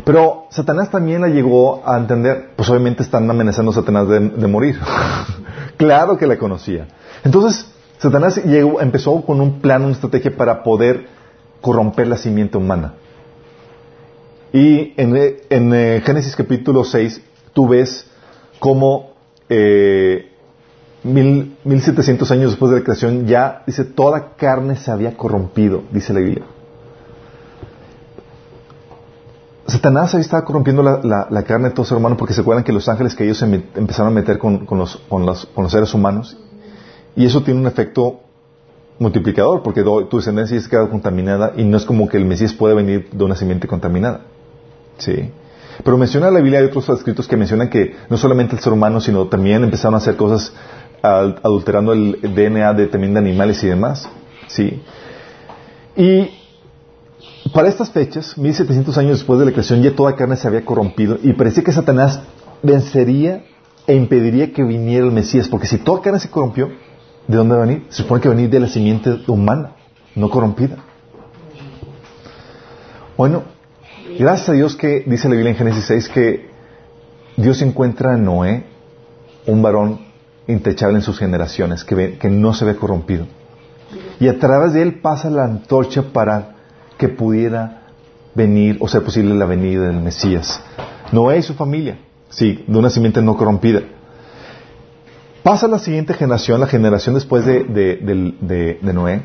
Pero 0.03 0.45
Satanás 0.49 0.89
también 0.89 1.21
la 1.21 1.29
llegó 1.29 1.87
a 1.87 1.97
entender, 1.97 2.51
pues 2.55 2.69
obviamente 2.69 3.03
están 3.03 3.29
amenazando 3.29 3.71
a 3.71 3.75
Satanás 3.75 4.07
de, 4.07 4.47
morir. 4.47 4.79
claro 5.77 6.17
que 6.17 6.27
la 6.27 6.37
conocía. 6.37 6.87
Entonces, 7.23 7.71
Satanás 7.97 8.39
empezó 8.43 9.21
con 9.21 9.41
un 9.41 9.61
plan, 9.61 9.83
una 9.83 9.93
estrategia 9.93 10.35
para 10.35 10.63
poder 10.63 11.07
corromper 11.61 12.07
la 12.07 12.17
simiente 12.17 12.57
humana. 12.57 12.93
Y 14.55 14.93
en, 14.95 15.73
eh, 15.73 16.01
Génesis 16.05 16.33
capítulo 16.33 16.85
6 16.85 17.21
tú 17.51 17.67
ves 17.67 18.09
cómo 18.57 19.11
eh, 19.49 20.31
mil, 21.03 21.57
1700 21.65 22.31
años 22.31 22.51
después 22.51 22.71
de 22.71 22.77
la 22.77 22.83
creación 22.85 23.27
ya 23.27 23.63
dice 23.67 23.83
toda 23.83 24.37
carne 24.37 24.77
se 24.77 24.91
había 24.91 25.17
corrompido, 25.17 25.83
dice 25.91 26.13
la 26.13 26.21
Biblia. 26.21 26.45
Satanás 29.67 30.15
ahí 30.15 30.21
estaba 30.21 30.45
corrompiendo 30.45 30.83
la, 30.83 31.43
carne 31.45 31.67
de 31.67 31.75
todo 31.75 31.85
ser 31.85 31.97
humano 31.97 32.15
porque 32.15 32.33
se 32.33 32.39
acuerdan 32.39 32.63
que 32.63 32.71
los 32.71 32.87
ángeles 32.87 33.13
que 33.13 33.25
ellos 33.25 33.37
se 33.37 33.45
empezaron 33.75 34.13
a 34.13 34.15
meter 34.15 34.37
con, 34.37 34.65
los, 34.69 34.95
con, 35.09 35.25
los, 35.25 35.47
con, 35.47 35.65
los, 35.65 35.71
seres 35.73 35.93
humanos 35.93 36.37
y 37.13 37.25
eso 37.25 37.43
tiene 37.43 37.59
un 37.59 37.67
efecto 37.67 38.21
multiplicador 38.99 39.63
porque 39.63 39.83
tu 39.83 40.15
descendencia 40.15 40.57
se 40.61 40.69
queda 40.69 40.87
contaminada 40.87 41.51
y 41.57 41.65
no 41.65 41.75
es 41.75 41.83
como 41.83 42.07
que 42.07 42.15
el 42.15 42.23
Mesías 42.23 42.53
puede 42.53 42.73
venir 42.73 43.09
de 43.11 43.21
una 43.21 43.35
simiente 43.35 43.67
contaminada. 43.67 44.21
Sí. 44.97 45.31
Pero 45.83 45.97
menciona 45.97 46.31
la 46.31 46.39
Biblia, 46.39 46.59
hay 46.59 46.65
otros 46.65 46.87
escritos 46.89 47.27
que 47.27 47.35
mencionan 47.35 47.69
que 47.69 47.95
no 48.09 48.17
solamente 48.17 48.55
el 48.55 48.61
ser 48.61 48.73
humano, 48.73 49.01
sino 49.01 49.27
también 49.27 49.63
empezaron 49.63 49.95
a 49.95 49.97
hacer 49.97 50.15
cosas 50.15 50.53
adulterando 51.01 51.93
el 51.93 52.19
DNA 52.21 52.73
de, 52.73 52.87
también 52.87 53.13
de 53.13 53.19
animales 53.19 53.63
y 53.63 53.67
demás. 53.67 54.09
Sí. 54.47 54.81
Y 55.95 56.29
para 57.53 57.67
estas 57.67 57.91
fechas, 57.91 58.37
1700 58.37 58.97
años 58.97 59.19
después 59.19 59.39
de 59.39 59.45
la 59.45 59.51
creación, 59.51 59.81
ya 59.81 59.95
toda 59.95 60.15
carne 60.15 60.35
se 60.35 60.47
había 60.47 60.65
corrompido 60.65 61.17
y 61.21 61.33
parecía 61.33 61.63
que 61.63 61.71
Satanás 61.71 62.21
vencería 62.63 63.43
e 63.87 63.95
impediría 63.95 64.51
que 64.51 64.63
viniera 64.63 65.05
el 65.05 65.11
Mesías, 65.11 65.47
porque 65.47 65.67
si 65.67 65.77
toda 65.77 66.01
carne 66.01 66.19
se 66.19 66.29
corrompió, 66.29 66.71
¿de 67.27 67.37
dónde 67.37 67.55
va 67.55 67.63
a 67.63 67.65
venir? 67.65 67.85
Se 67.89 68.01
supone 68.01 68.21
que 68.21 68.29
va 68.29 68.33
a 68.33 68.35
venir 68.35 68.49
de 68.49 68.59
la 68.59 68.67
simiente 68.67 69.21
humana, 69.27 69.71
no 70.15 70.29
corrompida. 70.29 70.77
Bueno, 73.15 73.43
Gracias 74.17 74.47
a 74.47 74.53
Dios 74.53 74.77
que 74.77 75.03
dice 75.05 75.27
la 75.27 75.35
Biblia 75.35 75.51
en 75.51 75.57
Génesis 75.57 75.85
6 75.85 76.09
que 76.09 76.49
Dios 77.35 77.61
encuentra 77.61 78.13
a 78.13 78.17
Noé 78.17 78.63
un 79.45 79.61
varón 79.61 79.99
intachable 80.47 80.95
en 80.97 81.01
sus 81.01 81.19
generaciones, 81.19 81.83
que, 81.83 82.29
no 82.29 82.53
se 82.53 82.63
ve 82.63 82.77
corrompido. 82.77 83.27
Y 84.19 84.29
a 84.29 84.39
través 84.39 84.73
de 84.73 84.83
él 84.83 85.01
pasa 85.01 85.29
la 85.29 85.43
antorcha 85.43 86.13
para 86.13 86.55
que 86.97 87.09
pudiera 87.09 87.87
venir 88.33 88.77
o 88.79 88.87
sea 88.87 89.01
posible 89.01 89.35
la 89.35 89.45
venida 89.45 89.87
del 89.87 90.01
Mesías. 90.01 90.61
Noé 91.11 91.39
y 91.39 91.41
su 91.41 91.53
familia, 91.53 91.99
sí, 92.29 92.63
de 92.65 92.77
una 92.77 92.89
simiente 92.89 93.21
no 93.21 93.35
corrompida. 93.35 93.81
Pasa 95.43 95.67
la 95.67 95.79
siguiente 95.79 96.13
generación, 96.13 96.61
la 96.61 96.67
generación 96.67 97.15
después 97.15 97.45
de, 97.45 97.65
de 97.65 98.93
Noé, 98.93 99.23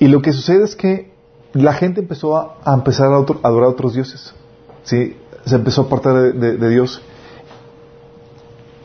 y 0.00 0.08
lo 0.08 0.20
que 0.20 0.32
sucede 0.32 0.64
es 0.64 0.74
que 0.74 1.13
la 1.54 1.72
gente 1.72 2.00
empezó 2.00 2.36
a, 2.36 2.56
empezar 2.66 3.06
a, 3.06 3.16
adorar 3.16 3.68
a 3.68 3.68
otros 3.68 3.94
dioses. 3.94 4.34
¿sí? 4.82 5.16
Se 5.44 5.54
empezó 5.54 5.82
a 5.82 5.84
apartar 5.84 6.34
de, 6.34 6.68
Dios. 6.68 7.00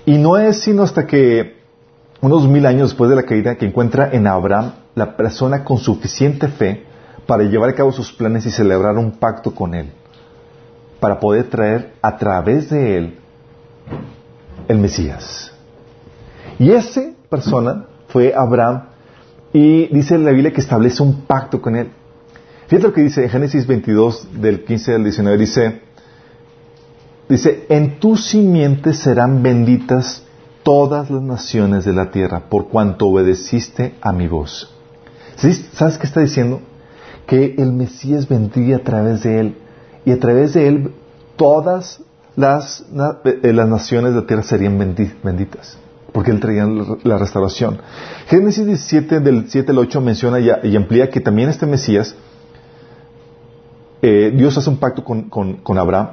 Y 0.05 0.17
no 0.17 0.37
es 0.37 0.61
sino 0.61 0.83
hasta 0.83 1.05
que 1.05 1.57
unos 2.21 2.47
mil 2.47 2.65
años 2.65 2.89
después 2.89 3.09
de 3.09 3.15
la 3.15 3.23
caída 3.23 3.55
que 3.55 3.65
encuentra 3.65 4.09
en 4.11 4.27
Abraham 4.27 4.73
la 4.95 5.15
persona 5.15 5.63
con 5.63 5.77
suficiente 5.77 6.47
fe 6.47 6.83
para 7.25 7.43
llevar 7.43 7.69
a 7.69 7.75
cabo 7.75 7.91
sus 7.91 8.11
planes 8.11 8.45
y 8.45 8.51
celebrar 8.51 8.97
un 8.97 9.11
pacto 9.11 9.53
con 9.53 9.73
él, 9.73 9.91
para 10.99 11.19
poder 11.19 11.49
traer 11.49 11.93
a 12.01 12.17
través 12.17 12.69
de 12.69 12.97
él 12.97 13.19
el 14.67 14.79
Mesías. 14.79 15.53
Y 16.57 16.71
esa 16.71 17.11
persona 17.29 17.85
fue 18.07 18.33
Abraham 18.35 18.83
y 19.53 19.87
dice 19.87 20.17
la 20.17 20.31
Biblia 20.31 20.51
que 20.51 20.61
establece 20.61 21.01
un 21.01 21.21
pacto 21.21 21.61
con 21.61 21.75
él. 21.75 21.91
Fíjate 22.69 22.87
lo 22.87 22.93
que 22.93 23.01
dice 23.01 23.23
en 23.23 23.29
Génesis 23.31 23.65
22, 23.65 24.27
del 24.41 24.63
15 24.63 24.93
al 24.93 25.03
19, 25.03 25.37
dice, 25.39 25.81
dice, 27.27 27.65
en 27.67 27.99
tu 27.99 28.15
simiente 28.15 28.93
serán 28.93 29.41
benditas 29.41 30.21
todas 30.61 31.09
las 31.09 31.23
naciones 31.23 31.83
de 31.83 31.93
la 31.93 32.11
tierra 32.11 32.41
por 32.47 32.67
cuanto 32.67 33.07
obedeciste 33.07 33.95
a 34.01 34.13
mi 34.13 34.27
voz. 34.27 34.71
¿Sabes 35.73 35.97
qué 35.97 36.05
está 36.05 36.21
diciendo? 36.21 36.61
Que 37.25 37.55
el 37.57 37.73
Mesías 37.73 38.27
vendría 38.27 38.75
a 38.75 38.83
través 38.83 39.23
de 39.23 39.39
él 39.39 39.57
y 40.05 40.11
a 40.11 40.19
través 40.19 40.53
de 40.53 40.67
él 40.67 40.91
todas 41.37 42.01
las, 42.35 42.85
eh, 43.23 43.51
las 43.51 43.67
naciones 43.67 44.13
de 44.13 44.21
la 44.21 44.27
tierra 44.27 44.43
serían 44.43 44.77
benditas 44.77 45.79
porque 46.11 46.31
él 46.31 46.39
traía 46.39 46.67
la 47.03 47.17
restauración. 47.17 47.79
Génesis 48.27 48.65
17 48.65 49.21
del 49.21 49.49
7 49.49 49.71
al 49.71 49.77
8 49.79 50.01
menciona 50.01 50.39
y 50.39 50.75
amplía 50.75 51.09
que 51.09 51.19
también 51.19 51.49
este 51.49 51.65
Mesías 51.65 52.15
eh, 54.01 54.31
Dios 54.35 54.57
hace 54.57 54.69
un 54.69 54.77
pacto 54.77 55.03
con, 55.03 55.77
Abraham 55.77 56.09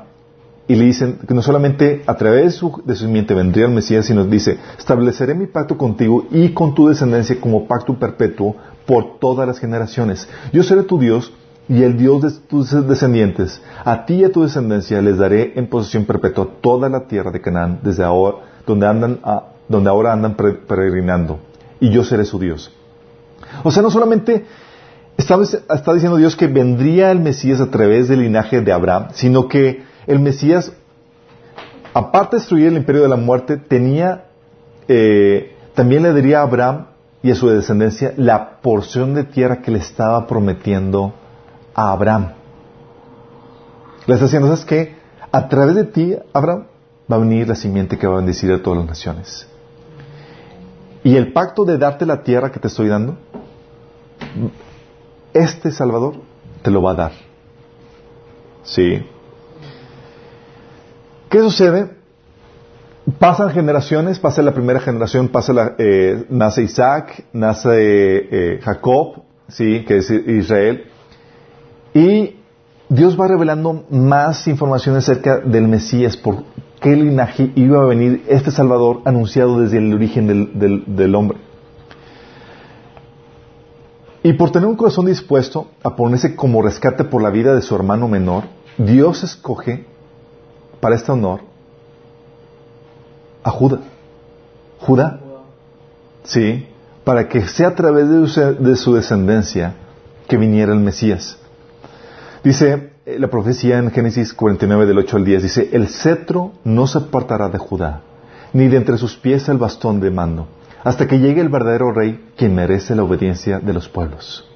y 0.68 0.75
le 0.75 0.87
dicen 0.87 1.18
que 1.27 1.35
no 1.35 1.42
solamente 1.42 2.03
a 2.07 2.16
través 2.16 2.44
de 2.44 2.51
su, 2.51 2.83
de 2.85 2.96
simiente 2.96 3.35
vendría 3.35 3.66
el 3.66 3.72
Mesías, 3.72 4.07
sino 4.07 4.25
dice, 4.25 4.59
estableceré 4.77 5.35
mi 5.35 5.46
pacto 5.46 5.79
contigo 5.79 6.27
y 6.31 6.49
con 6.51 6.75
tu 6.75 6.88
descendencia 6.88 7.40
como 7.40 7.68
pacto 7.68 7.96
perpetuo 7.99 8.57
por 8.85 9.18
todas 9.20 9.46
las 9.46 9.61
generaciones. 9.61 10.29
Yo 10.53 10.64
seré 10.64 10.83
tu 10.83 10.99
Dios 10.99 11.33
y 11.68 11.83
el 11.83 11.96
Dios 11.96 12.22
de 12.22 12.31
tus 12.49 12.70
descendientes. 12.88 13.61
A 13.85 14.07
ti 14.07 14.14
y 14.14 14.25
a 14.25 14.33
tu 14.33 14.42
descendencia 14.42 15.01
les 15.03 15.18
daré 15.18 15.53
en 15.57 15.68
posesión 15.68 16.05
perpetua 16.05 16.49
toda 16.61 16.88
la 16.88 17.07
tierra 17.07 17.31
de 17.31 17.40
Canaán, 17.40 17.81
desde 17.83 18.05
ahora, 18.05 18.38
donde, 18.66 18.87
andan 18.87 19.20
donde 19.68 19.90
ahora 19.90 20.12
andan 20.12 20.35
peregrinando. 20.35 21.38
Y 21.79 21.90
yo 21.90 22.05
seré 22.05 22.25
su 22.25 22.38
Dios. 22.38 22.72
O 23.62 23.70
sea, 23.70 23.83
no 23.83 23.90
solamente 23.90 24.46
está, 25.16 25.94
diciendo 25.94 26.16
Dios 26.16 26.37
que 26.37 26.46
vendría 26.46 27.11
el 27.11 27.20
Mesías 27.20 27.61
a 27.61 27.70
través 27.70 28.09
del 28.09 28.20
linaje 28.20 28.61
de 28.61 28.72
Abraham, 28.72 29.09
sino 29.14 29.48
que 29.48 29.85
el 30.07 30.20
Mesías, 30.20 30.72
aparte 31.94 32.37
de 32.37 32.40
destruir 32.40 32.68
el 32.68 32.76
imperio 32.76 33.02
de 33.02 33.09
la 33.09 33.16
muerte, 33.16 33.57
tenía 33.57 34.24
eh, 34.88 35.57
también 35.76 36.02
le 36.02 36.12
daría 36.12 36.40
a 36.40 36.42
Abraham 36.42 36.87
y 37.22 37.31
a 37.31 37.35
su 37.35 37.48
descendencia 37.48 38.14
la 38.16 38.61
porción 38.62 39.14
de 39.14 39.24
tierra 39.24 39.61
que 39.61 39.70
le 39.70 39.79
estaba 39.79 40.26
prometiendo 40.26 41.12
a 41.74 41.92
Abraham. 41.92 42.33
Le 44.07 44.14
está 44.14 44.24
diciendo, 44.24 44.48
¿sabes 44.48 44.64
qué? 44.64 44.96
A 45.31 45.48
través 45.48 45.74
de 45.74 45.85
ti, 45.85 46.16
Abraham, 46.33 46.64
va 47.11 47.16
a 47.16 47.18
venir 47.18 47.46
la 47.46 47.57
simiente 47.57 47.98
que 47.98 48.07
va 48.07 48.14
a 48.14 48.16
bendecir 48.18 48.50
a 48.52 48.62
todas 48.62 48.79
las 48.79 48.88
naciones. 48.88 49.46
Y 51.05 51.16
el 51.16 51.33
pacto 51.33 51.64
de 51.64 51.76
darte 51.76 52.07
la 52.07 52.22
tierra 52.22 52.50
que 52.50 52.59
te 52.59 52.68
estoy 52.68 52.88
dando, 52.88 53.16
este 55.37 55.70
Salvador 55.70 56.14
te 56.62 56.70
lo 56.70 56.83
va 56.83 56.92
a 56.92 56.94
dar. 56.94 57.12
¿Sí? 58.62 59.03
¿Qué 61.31 61.40
sucede? 61.40 61.90
Pasan 63.18 63.51
generaciones, 63.51 64.18
pasa 64.18 64.42
la 64.42 64.53
primera 64.53 64.81
generación, 64.81 65.29
pasa 65.29 65.53
la, 65.53 65.75
eh, 65.79 66.25
nace 66.29 66.64
Isaac, 66.64 67.25
nace 67.33 67.70
eh, 67.70 68.61
Jacob, 68.62 69.22
sí, 69.49 69.85
que 69.85 69.99
es 69.99 70.11
Israel, 70.11 70.87
y 71.94 72.35
Dios 72.88 73.18
va 73.20 73.29
revelando 73.29 73.85
más 73.90 74.49
información 74.49 74.96
acerca 74.96 75.38
del 75.38 75.68
Mesías, 75.68 76.16
por 76.16 76.42
qué 76.81 76.96
linaje 76.96 77.53
iba 77.55 77.81
a 77.81 77.87
venir 77.87 78.25
este 78.29 78.51
Salvador 78.51 79.03
anunciado 79.05 79.61
desde 79.61 79.79
el 79.79 79.94
origen 79.94 80.27
del, 80.27 80.85
del 80.87 81.14
hombre. 81.14 81.38
Y 84.22 84.33
por 84.35 84.50
tener 84.50 84.68
un 84.68 84.76
corazón 84.76 85.07
dispuesto 85.07 85.68
a 85.83 85.94
ponerse 85.94 86.35
como 86.35 86.62
rescate 86.62 87.05
por 87.05 87.22
la 87.22 87.31
vida 87.31 87.55
de 87.55 87.62
su 87.62 87.74
hermano 87.74 88.09
menor, 88.09 88.44
Dios 88.79 89.22
escoge 89.22 89.87
para 90.81 90.94
este 90.94 91.12
honor 91.12 91.40
a 93.42 93.50
Judá. 93.50 93.79
Judá. 94.81 95.20
Sí, 96.24 96.66
para 97.05 97.29
que 97.29 97.46
sea 97.46 97.68
a 97.68 97.74
través 97.76 98.09
de 98.09 98.76
su, 98.76 98.94
descendencia 98.94 99.74
que 100.26 100.37
viniera 100.37 100.72
el 100.72 100.81
Mesías. 100.81 101.38
Dice 102.42 102.90
eh, 103.07 103.18
la 103.20 103.29
profecía 103.29 103.79
en 103.79 103.92
Génesis 103.92 104.35
49 104.35 104.87
del 104.87 104.98
8 104.98 105.16
al 105.18 105.24
10, 105.24 105.42
dice, 105.44 105.70
el 105.72 105.87
cetro 105.87 106.52
no 106.64 106.88
se 106.88 106.98
apartará 106.98 107.48
de 107.48 107.59
Judá, 107.59 108.02
ni 108.52 108.66
de 108.66 108.76
entre 108.76 108.98
sus 108.98 109.16
pies 109.16 109.48
el 109.48 109.59
bastón 109.59 110.00
de 110.00 110.11
mando, 110.11 110.48
hasta 110.87 111.09
que 111.09 111.18
llegue 111.18 111.40
el 111.40 111.49
verdadero 111.49 111.90
rey, 111.90 112.31
quien 112.37 112.55
merece 112.55 112.94
la 112.94 113.03
obediencia 113.03 113.59
de 113.59 113.72
los 113.72 113.88
pueblos. 113.88 114.49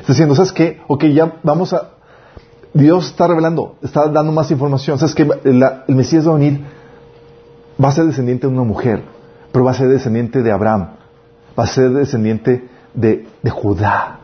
Está 0.00 0.12
diciendo, 0.12 0.34
¿sabes 0.34 0.52
qué? 0.52 0.78
Ok, 0.88 1.04
ya 1.06 1.38
vamos 1.42 1.72
a... 1.72 1.92
Dios 2.74 3.06
está 3.06 3.26
revelando, 3.26 3.76
está 3.82 4.08
dando 4.08 4.30
más 4.30 4.50
información. 4.50 4.98
¿Sabes 4.98 5.14
qué? 5.14 5.26
el 5.42 5.94
Mesías 5.94 6.28
va 6.28 6.32
a 6.32 6.34
venir 6.34 6.66
va 7.82 7.88
a 7.88 7.92
ser 7.92 8.04
descendiente 8.04 8.46
de 8.46 8.52
una 8.52 8.64
mujer, 8.64 9.04
pero 9.52 9.64
va 9.64 9.70
a 9.70 9.74
ser 9.74 9.88
descendiente 9.88 10.42
de 10.42 10.52
Abraham, 10.52 10.88
va 11.58 11.64
a 11.64 11.66
ser 11.66 11.92
descendiente 11.92 12.68
de, 12.92 13.26
Judá. 13.48 14.18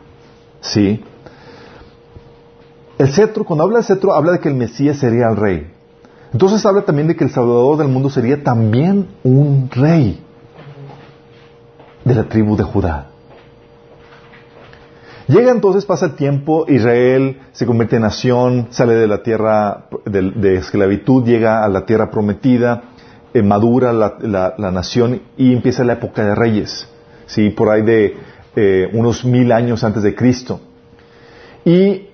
¿Sí? 0.61 1.03
El 2.99 3.11
cetro, 3.11 3.45
cuando 3.45 3.63
habla 3.63 3.79
de 3.79 3.85
cetro, 3.85 4.13
habla 4.13 4.33
de 4.33 4.39
que 4.39 4.49
el 4.49 4.55
Mesías 4.55 4.97
sería 4.97 5.27
el 5.27 5.37
rey. 5.37 5.71
Entonces 6.31 6.63
habla 6.67 6.83
también 6.83 7.07
de 7.07 7.15
que 7.15 7.23
el 7.23 7.31
Salvador 7.31 7.79
del 7.79 7.87
mundo 7.87 8.11
sería 8.11 8.43
también 8.43 9.07
un 9.23 9.71
rey 9.71 10.22
de 12.03 12.15
la 12.15 12.23
tribu 12.23 12.55
de 12.55 12.63
Judá. 12.63 13.07
Llega 15.27 15.51
entonces, 15.51 15.85
pasa 15.85 16.07
el 16.07 16.15
tiempo, 16.15 16.65
Israel 16.67 17.39
se 17.53 17.65
convierte 17.65 17.95
en 17.95 18.01
nación, 18.01 18.67
sale 18.71 18.93
de 18.95 19.07
la 19.07 19.23
tierra 19.23 19.85
de 20.05 20.55
esclavitud, 20.55 21.23
llega 21.23 21.63
a 21.63 21.69
la 21.69 21.85
tierra 21.85 22.11
prometida, 22.11 22.83
eh, 23.33 23.41
madura 23.41 23.93
la, 23.93 24.71
nación 24.71 25.21
y 25.37 25.53
empieza 25.53 25.83
la 25.83 25.93
época 25.93 26.25
de 26.25 26.35
reyes, 26.35 26.87
¿sí? 27.25 27.49
por 27.51 27.69
ahí 27.69 27.81
de 27.81 28.17
eh, 28.55 28.89
unos 28.93 29.23
mil 29.23 29.51
años 29.51 29.83
antes 29.83 30.03
de 30.03 30.13
Cristo. 30.13 30.59
Y 31.63 32.09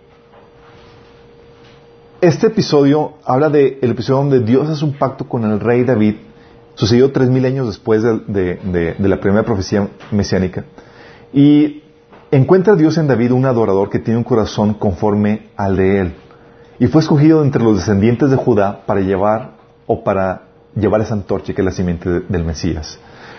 este 2.21 2.47
episodio 2.47 3.13
habla 3.25 3.49
del 3.49 3.78
episodio 3.82 4.19
donde 4.19 4.39
Dios 4.41 4.69
hace 4.69 4.86
un 4.86 4.93
pacto 4.93 5.28
con 5.28 5.43
el 5.43 5.60
rey 5.60 5.84
David. 5.84 6.15
Sucedió 6.80 7.12
tres 7.12 7.30
mil 7.30 7.44
años 7.44 7.68
después 7.68 8.02
de, 8.04 8.96
la 9.00 9.20
primera 9.20 9.44
profecía 9.44 9.89
mesiánica. 10.12 10.63
Y 11.34 11.84
encuentra 12.32 12.78
Dios 12.78 12.98
en 12.98 13.06
David 13.06 13.34
un 13.34 13.46
adorador 13.46 13.89
que 13.89 14.00
tiene 14.00 14.18
un 14.18 14.24
corazón 14.24 14.76
conforme 14.76 15.50
al 15.58 15.76
de 15.76 16.00
él. 16.00 16.15
Y 16.80 16.88
fue 16.88 17.02
escogido 17.02 17.44
entre 17.44 17.62
los 17.62 17.76
descendientes 17.76 18.30
de 18.30 18.38
Judá 18.38 18.86
para 18.86 19.02
llevar 19.02 19.58
o 19.88 20.06
para 20.06 20.44
llevar 20.74 21.02
esa 21.02 21.15
antorcha 21.15 21.54
que 21.54 21.60
es 21.60 21.65
la 21.65 21.74
simiente 21.74 22.22
del 22.30 22.46
Mesías. 22.46 22.98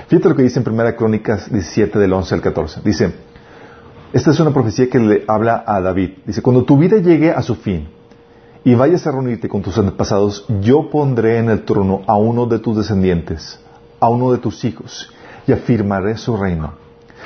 Fíjate 0.09 0.29
lo 0.29 0.37
que 0.37 0.43
dice 0.43 0.61
en 0.61 0.69
1 0.69 0.97
Crónicas 0.97 1.51
17 1.51 1.99
del 1.99 2.13
11 2.13 2.35
al 2.35 2.41
14. 2.43 2.81
Dice, 2.85 3.15
esta 4.13 4.33
es 4.33 4.41
una 4.41 4.53
profecía 4.53 4.91
que 4.91 4.99
le 4.99 5.25
habla 5.27 5.65
a 5.67 5.81
David. 5.81 6.11
Dice, 6.27 6.43
cuando 6.43 6.65
tu 6.65 6.77
vida 6.77 6.99
llegue 6.99 7.31
a 7.31 7.41
su 7.41 7.55
fin 7.55 7.89
y 8.65 8.75
vayas 8.75 9.07
a 9.07 9.13
reunirte 9.13 9.49
con 9.49 9.63
tus 9.63 9.79
antepasados, 9.79 10.45
yo 10.61 10.91
pondré 10.91 11.39
en 11.39 11.49
el 11.49 11.65
trono 11.65 12.03
a 12.07 12.17
uno 12.17 12.47
de 12.47 12.59
tus 12.59 12.77
descendientes, 12.77 13.59
a 13.99 14.09
uno 14.09 14.33
de 14.33 14.39
tus 14.39 14.65
hijos, 14.65 15.11
y 15.47 15.53
afirmaré 15.53 16.17
su 16.17 16.37
reino. 16.37 16.75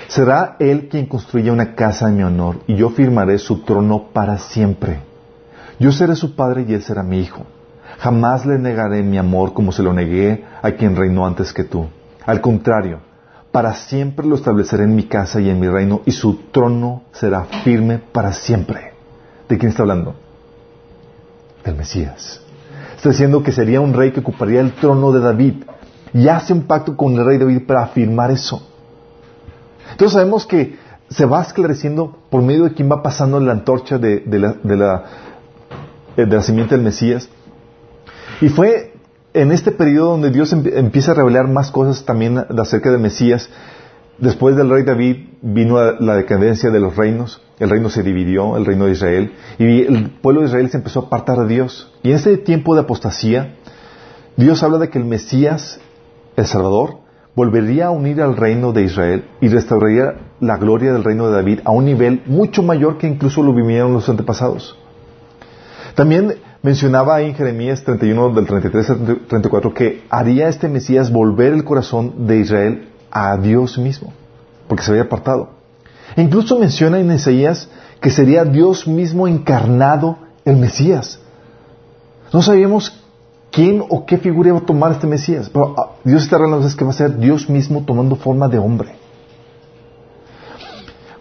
Será 0.09 0.57
él 0.61 0.89
quien 0.89 1.07
construya 1.07 1.53
una 1.53 1.75
casa 1.75 2.09
en 2.09 2.17
mi 2.17 2.23
honor, 2.23 2.61
y 2.67 2.77
yo 2.77 2.91
firmaré 2.91 3.39
su 3.39 3.63
trono 3.63 4.11
para 4.13 4.39
siempre. 4.39 5.01
Yo 5.81 5.91
seré 5.91 6.15
su 6.15 6.37
padre 6.37 6.65
y 6.69 6.75
él 6.75 6.83
será 6.83 7.03
mi 7.03 7.21
hijo. 7.21 7.43
Jamás 7.99 8.47
le 8.47 8.59
negaré 8.59 9.03
mi 9.03 9.19
amor 9.19 9.55
como 9.55 9.73
se 9.73 9.83
lo 9.83 9.93
negué 9.93 10.45
a 10.63 10.73
quien 10.73 10.95
reinó 10.95 11.27
antes 11.27 11.53
que 11.53 11.65
tú. 11.65 11.87
Al 12.27 12.41
contrario, 12.41 13.01
para 13.51 13.75
siempre 13.75 14.27
lo 14.27 14.37
estableceré 14.37 14.85
en 14.85 14.95
mi 14.95 15.05
casa 15.05 15.41
y 15.41 15.51
en 15.51 15.59
mi 15.59 15.69
reino, 15.69 16.03
y 16.07 16.13
su 16.13 16.37
trono 16.53 17.03
será 17.13 17.45
firme 17.65 17.99
para 17.99 18.33
siempre. 18.33 18.93
¿De 19.49 19.59
quién 19.59 19.71
está 19.71 19.83
hablando? 19.83 20.24
Del 21.65 21.77
Mesías. 21.77 22.41
Está 22.97 23.11
diciendo 23.11 23.43
que 23.43 23.53
sería 23.53 23.81
un 23.81 23.95
rey 23.95 24.13
que 24.13 24.21
ocuparía 24.21 24.61
el 24.61 24.73
trono 24.73 25.13
de 25.13 25.21
David. 25.21 25.65
Y 26.13 26.29
hace 26.29 26.53
un 26.53 26.63
pacto 26.63 26.97
con 26.97 27.15
el 27.15 27.25
rey 27.25 27.39
David 27.39 27.67
para 27.67 27.83
afirmar 27.83 28.31
eso. 28.31 28.63
Entonces 29.91 30.13
sabemos 30.13 30.47
que 30.47 30.77
se 31.09 31.25
va 31.25 31.43
esclareciendo 31.43 32.17
por 32.31 32.43
medio 32.43 32.65
de 32.65 32.73
quien 32.73 32.91
va 32.91 33.03
pasando 33.03 33.39
la 33.41 33.53
antorcha 33.53 33.99
de, 33.99 34.23
la, 34.27 34.55
de 34.63 34.77
la, 34.77 35.05
de 36.17 36.27
la 36.27 36.43
simiente 36.43 36.75
del 36.75 36.85
Mesías 36.85 37.29
y 38.41 38.49
fue 38.49 38.95
en 39.33 39.53
este 39.53 39.73
periodo 39.73 40.13
donde 40.13 40.31
Dios 40.31 40.53
empieza 40.53 41.13
a 41.13 41.15
revelar 41.15 41.49
más 41.49 41.71
cosas 41.71 42.05
también 42.05 42.39
acerca 42.39 42.91
del 42.91 43.01
Mesías. 43.01 43.49
Después 44.19 44.57
del 44.57 44.71
rey 44.71 44.85
David 44.85 45.17
vino 45.43 45.79
la 45.93 46.15
decadencia 46.15 46.71
de 46.71 46.79
los 46.79 46.97
reinos, 46.97 47.43
el 47.59 47.71
reino 47.71 47.91
se 47.91 48.03
dividió, 48.03 48.57
el 48.57 48.65
reino 48.65 48.87
de 48.87 48.93
Israel, 48.93 49.33
y 49.59 49.83
el 49.83 50.11
pueblo 50.23 50.43
de 50.43 50.49
Israel 50.49 50.71
se 50.71 50.77
empezó 50.77 51.01
a 51.01 51.07
apartar 51.07 51.39
de 51.39 51.55
Dios. 51.55 51.93
Y 52.03 52.11
en 52.11 52.17
ese 52.17 52.37
tiempo 52.37 52.75
de 52.75 52.83
apostasía, 52.83 53.57
Dios 54.37 54.63
habla 54.63 54.79
de 54.79 54.89
que 54.89 54.99
el 54.99 55.05
Mesías, 55.05 55.81
el 56.37 56.47
Salvador, 56.47 56.99
volvería 57.35 57.87
a 57.87 57.91
unir 57.91 58.23
al 58.23 58.37
reino 58.37 58.73
de 58.73 58.85
Israel 58.85 59.25
y 59.41 59.49
restauraría 59.49 60.15
la 60.41 60.57
gloria 60.57 60.93
del 60.93 61.03
reino 61.03 61.27
de 61.27 61.35
David 61.35 61.61
a 61.65 61.73
un 61.73 61.85
nivel 61.85 62.23
mucho 62.27 62.63
mayor 62.63 62.99
que 62.99 63.09
incluso 63.09 63.43
lo 63.43 63.53
vivieron 63.53 63.93
los 63.93 64.09
antepasados. 64.09 64.79
También 65.97 66.35
mencionaba 66.63 67.21
en 67.23 67.35
Jeremías 67.35 67.83
31 67.83 68.31
del 68.31 68.47
33 68.47 68.91
al 68.91 69.19
34 69.27 69.75
que 69.75 70.05
haría 70.11 70.49
este 70.49 70.69
Mesías 70.69 71.13
volver 71.13 71.53
el 71.53 71.65
corazón 71.65 72.27
de 72.27 72.39
Israel 72.39 72.89
a 73.15 73.37
Dios 73.39 73.79
mismo, 73.79 74.13
porque 74.69 74.83
se 74.83 74.91
había 74.91 75.05
apartado. 75.05 75.51
E 76.17 76.23
incluso 76.23 76.59
menciona 76.59 76.99
en 76.99 77.11
Isaías 77.11 77.69
que 78.01 78.11
sería 78.11 78.45
Dios 78.45 78.87
mismo 78.87 79.27
encarnado 79.27 80.19
el 80.45 80.57
Mesías. 80.57 81.19
No 82.33 82.43
sabíamos 82.43 83.01
quién 83.51 83.83
o 83.89 84.05
qué 84.05 84.19
figura 84.19 84.49
iba 84.51 84.59
a 84.59 84.67
tomar 84.67 84.93
este 84.93 85.07
Mesías, 85.07 85.49
pero 85.49 85.75
ah, 85.79 85.93
Dios 86.05 86.25
está 86.25 86.37
revelando 86.37 86.69
que 86.77 86.85
va 86.85 86.91
a 86.91 86.95
ser 86.95 87.17
Dios 87.17 87.49
mismo 87.49 87.85
tomando 87.87 88.17
forma 88.17 88.49
de 88.49 88.59
hombre. 88.59 88.97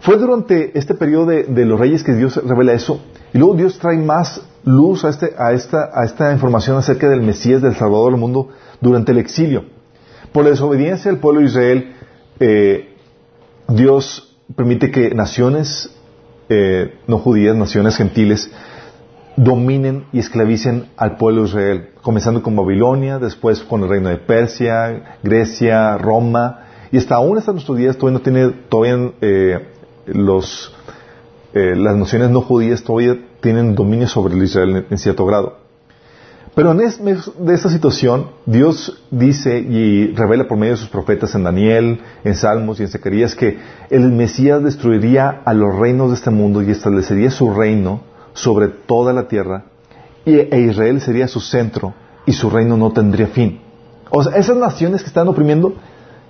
Fue 0.00 0.18
durante 0.18 0.76
este 0.78 0.94
periodo 0.94 1.26
de, 1.26 1.44
de 1.44 1.64
los 1.64 1.80
reyes 1.80 2.02
que 2.02 2.12
Dios 2.12 2.36
revela 2.44 2.74
eso, 2.74 3.00
y 3.32 3.38
luego 3.38 3.54
Dios 3.54 3.78
trae 3.78 3.96
más 3.96 4.42
luz 4.64 5.04
a, 5.04 5.08
este, 5.08 5.34
a, 5.38 5.52
esta, 5.52 5.90
a 5.94 6.04
esta 6.04 6.32
información 6.32 6.76
acerca 6.76 7.08
del 7.08 7.22
Mesías, 7.22 7.62
del 7.62 7.76
Salvador 7.76 8.12
del 8.12 8.20
mundo, 8.20 8.48
durante 8.80 9.12
el 9.12 9.18
exilio. 9.18 9.64
Por 10.34 10.42
la 10.42 10.50
desobediencia 10.50 11.12
del 11.12 11.20
pueblo 11.20 11.42
de 11.42 11.46
Israel, 11.46 11.92
eh, 12.40 12.96
Dios 13.68 14.36
permite 14.56 14.90
que 14.90 15.14
naciones 15.14 15.96
eh, 16.48 16.98
no 17.06 17.18
judías, 17.20 17.54
naciones 17.54 17.96
gentiles, 17.96 18.50
dominen 19.36 20.06
y 20.12 20.18
esclavicen 20.18 20.86
al 20.96 21.18
pueblo 21.18 21.42
de 21.42 21.48
Israel, 21.50 21.88
comenzando 22.02 22.42
con 22.42 22.56
Babilonia, 22.56 23.20
después 23.20 23.60
con 23.60 23.84
el 23.84 23.88
reino 23.88 24.08
de 24.08 24.16
Persia, 24.16 25.18
Grecia, 25.22 25.98
Roma, 25.98 26.64
y 26.90 26.98
hasta 26.98 27.14
aún 27.14 27.38
hasta 27.38 27.52
nuestros 27.52 27.78
días 27.78 27.96
todavía 27.96 28.18
no 28.18 28.22
tiene, 28.24 28.48
todavía 28.68 29.12
eh, 29.20 29.68
los 30.06 30.74
las 31.52 31.94
naciones 31.94 32.30
no 32.30 32.40
judías 32.40 32.82
todavía 32.82 33.16
tienen 33.40 33.76
dominio 33.76 34.08
sobre 34.08 34.34
el 34.34 34.42
Israel 34.42 34.84
en, 34.90 34.98
cierto 34.98 35.24
grado. 35.24 35.63
Pero 36.54 36.70
en 36.70 36.80
esta 37.48 37.68
situación, 37.68 38.30
Dios 38.46 39.02
dice 39.10 39.58
y 39.58 40.14
revela 40.14 40.46
por 40.46 40.56
medio 40.56 40.74
de 40.74 40.78
sus 40.78 40.88
profetas 40.88 41.34
en 41.34 41.42
Daniel, 41.42 42.00
en 42.22 42.36
Salmos 42.36 42.78
y 42.78 42.84
en 42.84 42.90
Zacarías 42.90 43.34
que 43.34 43.58
el 43.90 44.12
Mesías 44.12 44.62
destruiría 44.62 45.42
a 45.44 45.52
los 45.52 45.76
reinos 45.76 46.10
de 46.10 46.14
este 46.14 46.30
mundo 46.30 46.62
y 46.62 46.70
establecería 46.70 47.32
su 47.32 47.52
reino 47.52 48.02
sobre 48.34 48.68
toda 48.68 49.12
la 49.12 49.26
tierra 49.26 49.64
y, 50.24 50.36
e 50.36 50.60
Israel 50.60 51.00
sería 51.00 51.26
su 51.26 51.40
centro 51.40 51.92
y 52.24 52.32
su 52.32 52.48
reino 52.50 52.76
no 52.76 52.92
tendría 52.92 53.26
fin. 53.26 53.60
O 54.10 54.22
sea, 54.22 54.36
esas 54.36 54.56
naciones 54.56 55.02
que 55.02 55.08
están 55.08 55.26
oprimiendo, 55.26 55.74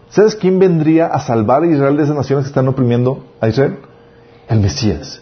¿sabes 0.09 0.35
quién 0.35 0.59
vendría 0.59 1.07
a 1.07 1.21
salvar 1.21 1.65
a 1.65 1.67
Israel 1.67 1.99
de 1.99 2.05
esas 2.05 2.17
naciones 2.17 2.47
que 2.47 2.49
están 2.49 2.67
oprimiendo 2.67 3.27
a 3.43 3.49
Israel? 3.49 3.77
El 4.49 4.61
Mesías. 4.61 5.21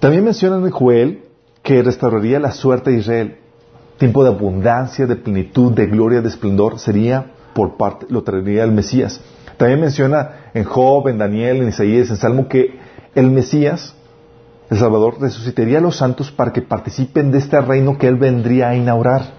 También 0.00 0.24
mencionan 0.24 0.64
en 0.64 0.70
Joel 0.70 1.27
que 1.68 1.82
restauraría 1.82 2.40
la 2.40 2.52
suerte 2.52 2.90
de 2.90 2.96
Israel. 2.96 3.36
Tiempo 3.98 4.24
de 4.24 4.30
abundancia, 4.30 5.06
de 5.06 5.16
plenitud, 5.16 5.70
de 5.72 5.84
gloria, 5.84 6.22
de 6.22 6.28
esplendor 6.30 6.78
sería 6.78 7.32
por 7.52 7.76
parte, 7.76 8.06
lo 8.08 8.22
traería 8.22 8.64
el 8.64 8.72
Mesías. 8.72 9.20
También 9.58 9.78
menciona 9.78 10.50
en 10.54 10.64
Job, 10.64 11.08
en 11.08 11.18
Daniel, 11.18 11.58
en 11.58 11.68
Isaías, 11.68 12.08
en 12.08 12.16
Salmo 12.16 12.48
que 12.48 12.78
el 13.14 13.30
Mesías, 13.30 13.94
el 14.70 14.78
Salvador, 14.78 15.20
resucitaría 15.20 15.76
a 15.76 15.82
los 15.82 15.96
santos 15.96 16.30
para 16.30 16.54
que 16.54 16.62
participen 16.62 17.30
de 17.30 17.36
este 17.36 17.60
reino 17.60 17.98
que 17.98 18.08
él 18.08 18.16
vendría 18.16 18.70
a 18.70 18.74
inaugurar. 18.74 19.34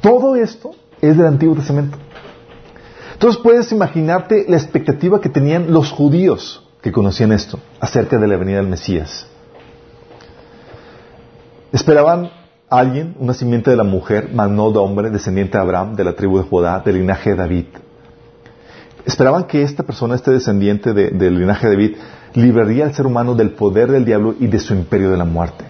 Todo 0.00 0.36
esto 0.36 0.76
es 1.00 1.16
del 1.16 1.26
Antiguo 1.26 1.56
Testamento. 1.56 1.98
Entonces 3.14 3.42
puedes 3.42 3.72
imaginarte 3.72 4.44
la 4.48 4.58
expectativa 4.58 5.20
que 5.20 5.28
tenían 5.28 5.72
los 5.72 5.90
judíos 5.90 6.64
que 6.82 6.92
conocían 6.92 7.32
esto 7.32 7.58
acerca 7.80 8.16
de 8.18 8.28
la 8.28 8.36
venida 8.36 8.58
del 8.58 8.68
Mesías. 8.68 9.33
Esperaban 11.74 12.30
a 12.70 12.78
alguien, 12.78 13.16
una 13.18 13.34
simiente 13.34 13.68
de 13.68 13.76
la 13.76 13.82
mujer, 13.82 14.30
no 14.32 14.70
de 14.70 14.78
hombre, 14.78 15.10
descendiente 15.10 15.58
de 15.58 15.62
Abraham, 15.62 15.96
de 15.96 16.04
la 16.04 16.12
tribu 16.12 16.38
de 16.38 16.44
Judá, 16.44 16.78
del 16.78 16.98
linaje 16.98 17.30
de 17.30 17.36
David. 17.36 17.64
Esperaban 19.04 19.42
que 19.48 19.62
esta 19.62 19.82
persona, 19.82 20.14
este 20.14 20.30
descendiente 20.30 20.92
del 20.92 21.36
linaje 21.36 21.66
de 21.66 21.74
David, 21.74 21.96
libraría 22.34 22.84
al 22.84 22.94
ser 22.94 23.06
humano 23.06 23.34
del 23.34 23.50
poder 23.50 23.90
del 23.90 24.04
diablo 24.04 24.36
y 24.38 24.46
de 24.46 24.60
su 24.60 24.72
imperio 24.72 25.10
de 25.10 25.16
la 25.16 25.24
muerte. 25.24 25.64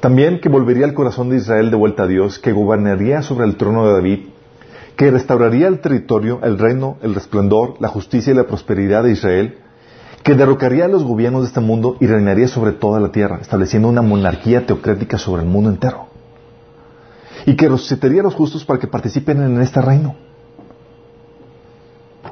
También 0.00 0.40
que 0.40 0.48
volvería 0.48 0.84
el 0.84 0.94
corazón 0.94 1.30
de 1.30 1.36
Israel 1.36 1.70
de 1.70 1.76
vuelta 1.76 2.02
a 2.02 2.08
Dios, 2.08 2.40
que 2.40 2.50
gobernaría 2.50 3.22
sobre 3.22 3.46
el 3.46 3.56
trono 3.56 3.86
de 3.86 3.92
David 3.92 4.18
que 4.96 5.10
restauraría 5.10 5.66
el 5.66 5.80
territorio, 5.80 6.40
el 6.42 6.58
reino, 6.58 6.98
el 7.02 7.14
resplandor, 7.14 7.74
la 7.80 7.88
justicia 7.88 8.32
y 8.32 8.36
la 8.36 8.46
prosperidad 8.46 9.02
de 9.02 9.12
Israel, 9.12 9.58
que 10.24 10.34
derrocaría 10.34 10.86
a 10.86 10.88
los 10.88 11.04
gobiernos 11.04 11.42
de 11.42 11.48
este 11.48 11.60
mundo 11.60 11.98
y 12.00 12.06
reinaría 12.06 12.48
sobre 12.48 12.72
toda 12.72 12.98
la 12.98 13.12
tierra, 13.12 13.40
estableciendo 13.42 13.88
una 13.88 14.00
monarquía 14.00 14.66
teocrática 14.66 15.18
sobre 15.18 15.42
el 15.42 15.48
mundo 15.48 15.68
entero. 15.68 16.06
Y 17.44 17.54
que 17.56 17.68
resucitaría 17.68 18.22
a 18.22 18.24
los 18.24 18.34
justos 18.34 18.64
para 18.64 18.80
que 18.80 18.86
participen 18.86 19.42
en 19.42 19.60
este 19.60 19.82
reino. 19.82 20.16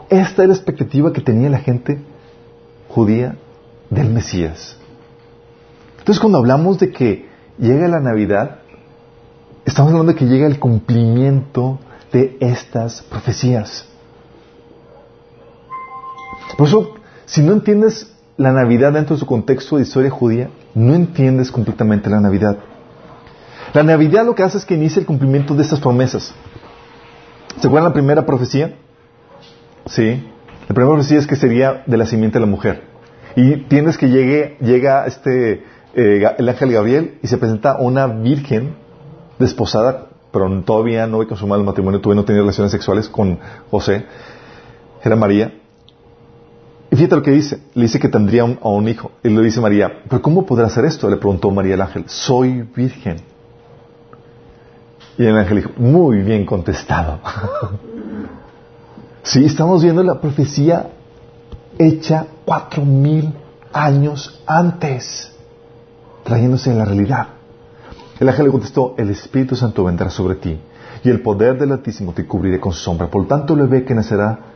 Esta 0.09 0.43
es 0.43 0.49
la 0.49 0.55
expectativa 0.55 1.13
que 1.13 1.21
tenía 1.21 1.51
la 1.51 1.59
gente 1.59 2.01
judía 2.89 3.37
del 3.91 4.09
Mesías. 4.09 4.79
Entonces 5.99 6.19
cuando 6.19 6.39
hablamos 6.39 6.79
de 6.79 6.91
que 6.91 7.29
llega 7.59 7.89
la 7.89 8.01
Navidad, 8.01 8.61
estamos 9.67 9.93
hablando 9.93 10.13
de 10.13 10.19
que 10.19 10.25
llega 10.25 10.47
el 10.47 10.59
cumplimiento 10.59 11.79
de 12.11 12.39
estas 12.41 13.03
profecías. 13.03 13.87
Por 16.57 16.69
eso, 16.69 16.95
si 17.33 17.41
no 17.41 17.55
entiendes 17.55 18.13
la 18.37 18.53
Navidad 18.53 18.93
dentro 18.93 19.17
de 19.17 19.21
su 19.21 19.25
contexto 19.25 19.77
de 19.77 19.83
historia 19.83 20.11
judía, 20.11 20.51
no 20.75 20.95
entiendes 20.95 21.51
completamente 21.51 22.11
la 22.11 22.21
Navidad. 22.21 22.59
La 23.73 23.83
Navidad 23.83 24.27
lo 24.27 24.35
que 24.35 24.43
hace 24.43 24.59
es 24.59 24.67
que 24.67 24.75
inicia 24.75 25.01
el 25.01 25.07
cumplimiento 25.07 25.55
de 25.55 25.63
estas 25.63 25.81
promesas. 25.81 26.35
¿Se 27.59 27.67
acuerdan 27.67 27.89
la 27.89 27.95
primera 27.95 28.27
profecía? 28.27 28.75
Sí. 29.87 30.23
La 30.69 30.75
primera 30.75 30.93
profecía 30.95 31.19
es 31.19 31.27
que 31.27 31.37
sería 31.37 31.83
de 31.87 31.97
la 31.97 32.05
simiente 32.05 32.39
de 32.39 32.45
la 32.45 32.51
mujer. 32.51 32.83
Y 33.35 33.65
tienes 33.65 33.97
que 33.97 34.11
llegue, 34.11 34.59
llega 34.61 35.07
este, 35.07 35.65
eh, 35.95 36.35
el 36.37 36.49
ángel 36.51 36.73
Gabriel 36.73 37.19
y 37.23 37.29
se 37.29 37.39
presenta 37.39 37.79
una 37.79 38.09
virgen 38.09 38.75
desposada 39.39 40.09
pero 40.33 40.63
todavía 40.63 41.07
no 41.07 41.19
había 41.19 41.29
consumado 41.29 41.61
el 41.61 41.67
matrimonio, 41.67 42.01
tuve 42.01 42.15
no 42.15 42.25
tenía 42.25 42.41
relaciones 42.41 42.73
sexuales 42.73 43.07
con 43.07 43.39
José, 43.71 44.07
era 45.05 45.15
María. 45.15 45.62
Y 46.93 46.97
fíjate 46.97 47.17
lo 47.17 47.23
que 47.23 47.31
dice, 47.31 47.59
le 47.73 47.85
dice 47.85 47.99
que 47.99 48.11
tendría 48.11 48.43
a 48.43 48.69
un 48.69 48.87
hijo. 48.87 49.13
Y 49.25 49.31
le 49.31 49.41
dice 49.43 49.63
María, 49.63 50.03
¿pero 50.11 50.21
cómo 50.21 50.45
podrá 50.45 50.67
hacer 50.67 50.85
esto? 50.85 51.09
Le 51.09 51.17
preguntó 51.17 51.51
María 51.51 51.73
el 51.73 51.81
ángel, 51.81 52.05
soy 52.07 52.69
virgen. 52.77 53.17
Y 55.17 55.25
el 55.25 55.35
ángel 55.35 55.57
dijo, 55.57 55.71
muy 55.79 56.19
bien 56.19 56.45
contestado. 56.45 57.19
sí, 59.23 59.43
estamos 59.47 59.83
viendo 59.83 60.03
la 60.03 60.21
profecía 60.21 60.91
hecha 61.79 62.27
cuatro 62.45 62.85
mil 62.85 63.33
años 63.73 64.43
antes, 64.47 65.33
trayéndose 66.25 66.73
en 66.73 66.79
la 66.79 66.85
realidad. 66.85 67.29
El 68.21 68.29
ángel 68.29 68.45
le 68.45 68.53
contestó, 68.53 68.95
el 68.99 69.09
Espíritu 69.09 69.57
Santo 69.57 69.85
vendrá 69.85 70.11
sobre 70.11 70.35
ti 70.35 70.61
y 71.03 71.09
el 71.09 71.23
poder 71.23 71.59
del 71.59 71.73
Altísimo 71.73 72.13
te 72.13 72.27
cubrirá 72.27 72.61
con 72.61 72.75
sombra. 72.75 73.09
Por 73.09 73.23
lo 73.23 73.29
tanto, 73.29 73.57
le 73.57 73.65
ve 73.65 73.83
que 73.83 73.95
nacerá, 73.95 74.52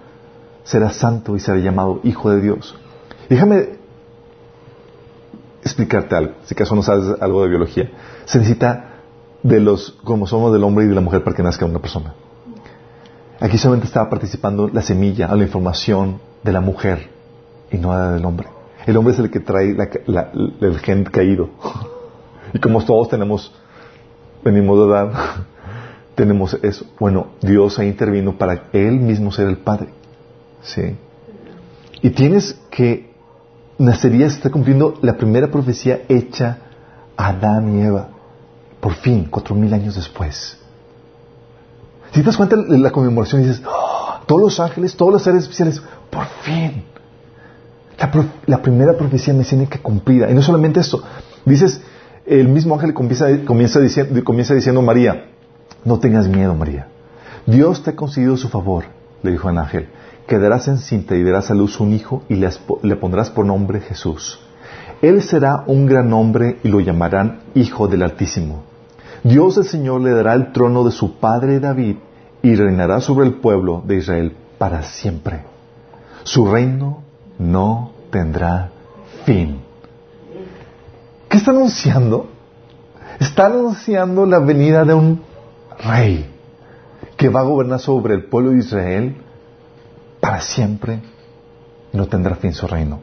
será 0.66 0.90
santo 0.90 1.37
y 1.37 1.40
será 1.40 1.59
llamado 1.59 2.00
Hijo 2.02 2.31
de 2.31 2.42
Dios. 2.42 2.76
Déjame 3.31 3.76
explicarte 5.62 6.14
algo, 6.14 6.35
si 6.44 6.55
acaso 6.55 6.74
no 6.74 6.83
sabes 6.83 7.20
algo 7.20 7.42
de 7.42 7.48
biología. 7.48 7.90
Se 8.26 8.38
necesita 8.38 8.96
de 9.42 9.61
los 9.61 9.96
cromosomas 10.05 10.52
del 10.52 10.64
hombre 10.64 10.85
y 10.85 10.88
de 10.88 10.94
la 10.94 11.00
mujer 11.00 11.24
para 11.24 11.35
que 11.35 11.42
nazca 11.42 11.64
una 11.64 11.79
persona. 11.79 12.14
Aquí 13.40 13.59
solamente 13.59 13.87
estaba 13.87 14.11
participando 14.11 14.68
la 14.68 14.83
semilla, 14.83 15.33
la 15.35 15.44
información 15.44 16.20
de 16.42 16.52
la 16.52 16.61
mujer 16.61 17.11
y 17.70 17.79
no 17.79 17.92
la 17.92 18.12
del 18.12 18.24
hombre. 18.24 18.48
El 18.87 18.96
hombre 18.96 19.14
es 19.14 19.20
el 19.20 19.31
que 19.31 19.40
trae 19.40 19.76
el 20.61 20.79
gen 20.81 21.05
caído. 21.05 21.50
Y 22.55 22.61
como 22.61 22.83
todos 22.83 23.09
tenemos, 23.09 23.52
venimos 24.42 24.79
de 24.79 24.87
edad, 24.87 25.12
tenemos 26.14 26.55
eso. 26.62 26.87
Bueno, 26.98 27.26
Dios 27.42 27.79
ha 27.81 27.85
intervino 27.85 28.38
para 28.38 28.68
Él 28.72 29.00
mismo 29.00 29.33
ser 29.33 29.48
el 29.48 29.59
Padre. 29.59 29.88
¿Sí? 30.66 30.96
Y 32.02 32.11
tienes 32.11 32.59
que, 32.70 33.11
nacerías, 33.79 34.35
está 34.35 34.50
cumpliendo 34.50 34.94
la 35.00 35.16
primera 35.16 35.50
profecía 35.50 36.02
hecha 36.09 36.59
a 37.16 37.29
Adán 37.29 37.79
y 37.79 37.83
Eva. 37.83 38.09
Por 38.81 38.94
fin, 38.94 39.26
cuatro 39.31 39.55
mil 39.55 39.72
años 39.72 39.94
después. 39.94 40.59
Si 42.12 42.20
te 42.20 42.26
das 42.26 42.37
cuenta 42.37 42.57
de 42.57 42.79
la 42.79 42.90
conmemoración 42.90 43.42
dices, 43.42 43.62
¡Oh! 43.66 44.20
todos 44.26 44.40
los 44.40 44.61
ángeles, 44.61 44.96
todos 44.96 45.12
los 45.12 45.22
seres 45.22 45.42
especiales, 45.42 45.83
por 46.11 46.26
fin. 46.42 46.85
La, 47.98 48.11
la 48.46 48.62
primera 48.62 48.96
profecía 48.96 49.33
mesiánica 49.33 49.79
cumplida. 49.79 50.31
Y 50.31 50.35
no 50.35 50.42
solamente 50.42 50.81
esto, 50.81 51.02
dices, 51.44 51.81
el 52.26 52.48
mismo 52.48 52.74
ángel 52.74 52.92
comienza, 52.92 53.26
comienza, 53.44 53.81
diciendo, 53.81 54.22
comienza 54.24 54.55
diciendo, 54.55 54.83
María, 54.83 55.26
no 55.85 55.98
tengas 55.98 56.29
miedo, 56.29 56.55
María. 56.55 56.88
Dios 57.46 57.83
te 57.83 57.90
ha 57.90 57.96
concedido 57.96 58.37
su 58.37 58.48
favor, 58.48 58.85
le 59.22 59.31
dijo 59.31 59.48
el 59.48 59.59
ángel. 59.59 59.88
Quedarás 60.27 60.69
encinta 60.69 61.15
y 61.15 61.23
darás 61.23 61.51
a 61.51 61.55
luz 61.55 61.79
un 61.81 61.93
hijo 61.93 62.23
y 62.29 62.35
le, 62.35 62.51
le 62.83 62.97
pondrás 62.97 63.31
por 63.31 63.47
nombre 63.47 63.81
Jesús. 63.81 64.41
Él 65.03 65.23
será 65.23 65.65
un 65.67 65.87
gran 65.87 66.12
hombre 66.12 66.59
y 66.65 66.69
lo 66.69 66.81
llamarán 66.81 67.41
Hijo 67.55 67.87
del 67.87 68.03
Altísimo. 68.03 68.62
Dios 69.23 69.57
el 69.59 69.65
Señor 69.65 70.01
le 70.01 70.11
dará 70.11 70.35
el 70.35 70.53
trono 70.53 70.85
de 70.85 70.91
su 70.91 71.17
padre 71.19 71.61
David 71.61 71.97
y 72.43 72.55
reinará 72.55 73.01
sobre 73.01 73.27
el 73.27 73.35
pueblo 73.35 73.83
de 73.87 73.97
Israel 73.97 74.37
para 74.59 74.83
siempre. 74.83 75.45
Su 76.23 76.47
reino 76.47 77.03
no 77.39 77.93
tendrá 78.11 78.71
fin. 79.25 79.61
¿Qué 81.29 81.37
está 81.37 81.51
anunciando? 81.51 82.29
Está 83.21 83.47
anunciando 83.47 84.27
la 84.27 84.39
venida 84.39 84.85
de 84.85 84.95
un 84.95 85.23
rey 85.79 86.31
que 87.16 87.29
va 87.29 87.41
a 87.41 87.45
gobernar 87.45 87.81
sobre 87.81 88.14
el 88.14 88.24
pueblo 88.24 88.51
de 88.51 88.59
Israel 88.59 89.16
para 90.27 90.41
siempre 90.41 90.99
no 91.93 92.09
tendrá 92.09 92.35
fin 92.35 92.53
su 92.53 92.66
reino. 92.66 92.99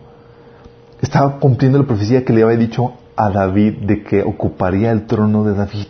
Estaba 1.01 1.39
cumpliendo 1.39 1.79
la 1.79 1.85
profecía 1.85 2.25
que 2.25 2.33
le 2.33 2.43
había 2.43 2.57
dicho 2.57 2.95
a 3.15 3.29
David 3.29 3.75
de 3.83 4.03
que 4.03 4.23
ocuparía 4.23 4.91
el 4.91 5.05
trono 5.05 5.45
de 5.45 5.53
David. 5.53 5.87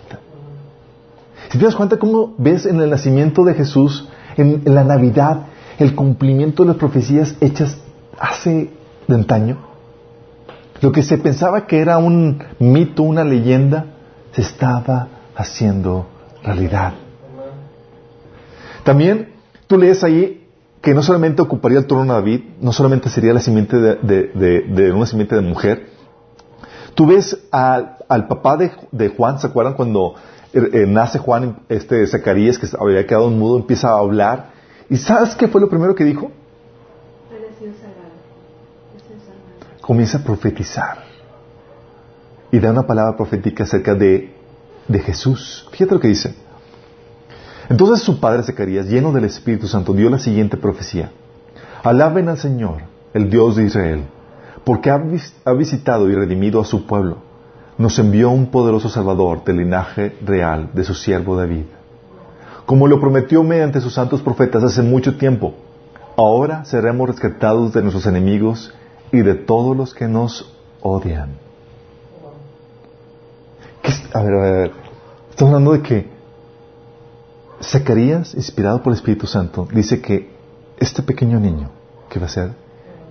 Si 1.50 1.58
te 1.58 1.66
das 1.66 1.76
cuenta 1.76 1.98
cómo 1.98 2.36
ves 2.38 2.68
en 2.68 2.80
el 2.80 2.92
nacimiento 2.92 3.44
de 3.44 3.56
Jesús, 3.56 4.08
en, 4.38 4.62
la 4.64 4.84
Navidad, 4.84 5.48
el 5.80 5.96
cumplimiento 5.96 6.62
de 6.62 6.70
las 6.70 6.78
profecías 6.78 7.36
hechas 7.42 7.78
hace 8.20 8.70
de 9.08 9.16
antaño, 9.16 9.58
lo 10.82 10.92
que 10.92 11.02
se 11.02 11.18
pensaba 11.18 11.66
que 11.66 11.80
era 11.80 11.98
un 11.98 12.44
mito, 12.60 13.02
una 13.02 13.24
leyenda, 13.24 13.88
se 14.34 14.44
estaba 14.44 15.08
haciendo 15.36 16.06
realidad. 16.44 16.94
También 18.84 19.34
tú 19.66 19.80
lees 19.80 20.04
ahí 20.04 20.43
que 20.84 20.94
no 20.94 21.02
solamente 21.02 21.42
ocuparía 21.42 21.80
el 21.80 21.88
trono 21.88 22.04
de 22.14 22.20
David, 22.20 22.42
no 22.60 22.74
solamente 22.74 23.10
sería 23.10 23.34
la 23.34 23.40
simiente 23.40 23.78
de, 23.78 24.92
una 24.94 25.06
simiente 25.06 25.34
de 25.36 25.42
mujer, 25.42 25.94
Tú 26.96 27.08
ves 27.08 27.36
al 27.50 28.28
papá 28.28 28.58
de, 28.58 29.10
Juan, 29.10 29.40
¿se 29.40 29.48
acuerdan 29.48 29.74
cuando 29.74 30.14
eh, 30.54 30.62
eh, 30.74 30.86
nace 30.88 31.18
Juan, 31.18 31.62
este 31.68 32.06
Zacarías, 32.06 32.60
que 32.60 32.68
había 32.80 33.08
quedado 33.08 33.32
mudo, 33.32 33.58
empieza 33.58 33.90
a 33.90 33.98
hablar? 33.98 34.52
¿Y 34.92 34.98
sabes 34.98 35.36
qué 35.36 35.48
fue 35.48 35.60
lo 35.60 35.70
primero 35.70 35.96
que 35.96 36.04
dijo? 36.04 36.32
Comienza 39.82 40.20
a 40.20 40.24
profetizar. 40.24 41.00
Y 42.52 42.60
da 42.60 42.70
una 42.70 42.86
palabra 42.86 43.18
profética 43.18 43.64
acerca 43.64 43.96
de, 43.96 44.36
de 44.88 45.00
Jesús. 45.00 45.68
Fíjate 45.72 45.96
lo 45.96 46.00
que 46.00 46.10
dice. 46.10 46.36
Entonces 47.70 48.03
su 48.03 48.20
padre 48.20 48.43
Zacarías, 48.43 48.88
lleno 48.88 49.11
del 49.11 49.26
Espíritu 49.26 49.68
Santo, 49.68 49.93
dio 49.93 50.09
la 50.09 50.20
siguiente 50.20 50.57
profecía. 50.57 51.11
Alaben 51.84 52.30
al 52.30 52.38
Señor, 52.38 52.84
el 53.14 53.30
Dios 53.30 53.55
de 53.55 53.66
Israel, 53.66 54.03
porque 54.64 54.89
ha, 54.89 55.53
visitado 55.53 56.09
y 56.09 56.16
redimido 56.16 56.61
a 56.61 56.66
su 56.66 56.86
pueblo. 56.86 57.18
Nos 57.78 57.97
envió 57.99 58.30
un 58.30 58.47
poderoso 58.47 58.89
Salvador 58.89 59.43
del 59.43 59.57
linaje 59.57 60.16
real 60.26 60.70
de 60.74 60.84
su 60.84 60.93
siervo 60.93 61.36
David. 61.36 61.66
Como 62.66 62.88
lo 62.88 62.99
prometió 62.99 63.43
mediante 63.43 63.82
sus 63.82 63.93
santos 63.93 64.22
profetas 64.22 64.64
hace 64.64 64.82
mucho 64.82 65.18
tiempo, 65.18 65.55
ahora 66.16 66.64
seremos 66.66 67.09
rescatados 67.09 67.74
de 67.74 67.82
nuestros 67.82 68.05
enemigos 68.05 68.74
y 69.11 69.22
de 69.22 69.36
todos 69.36 69.76
los 69.76 69.93
que 69.93 70.07
nos 70.07 70.53
odian. 70.82 71.38
A 74.14 74.22
ver, 74.22 74.34
a 74.34 74.41
ver, 74.41 74.72
estamos 75.32 75.53
hablando 75.53 75.74
de 75.74 75.82
que 75.82 76.12
Zacarías, 77.64 78.36
inspirado 78.36 78.82
por 78.82 78.91
el 78.91 78.97
Espíritu 78.97 79.28
Santo, 79.28 79.68
dice 79.72 80.01
que 80.01 80.30
este 80.78 81.01
pequeño 81.03 81.39
niño, 81.39 81.70
que 82.09 82.20
va 82.20 82.26
a 82.26 82.30
ser, 82.30 82.51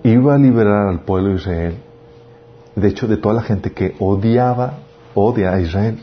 iba 0.03 0.35
a 0.35 0.37
liberar 0.37 0.87
al 0.87 1.01
pueblo 1.01 1.29
de 1.29 1.35
Israel, 1.35 1.77
de 2.75 2.87
hecho, 2.87 3.07
de 3.07 3.17
toda 3.17 3.35
la 3.35 3.41
gente 3.41 3.71
que 3.71 3.95
odiaba, 3.99 4.79
odia 5.13 5.53
a 5.53 5.61
Israel. 5.61 5.99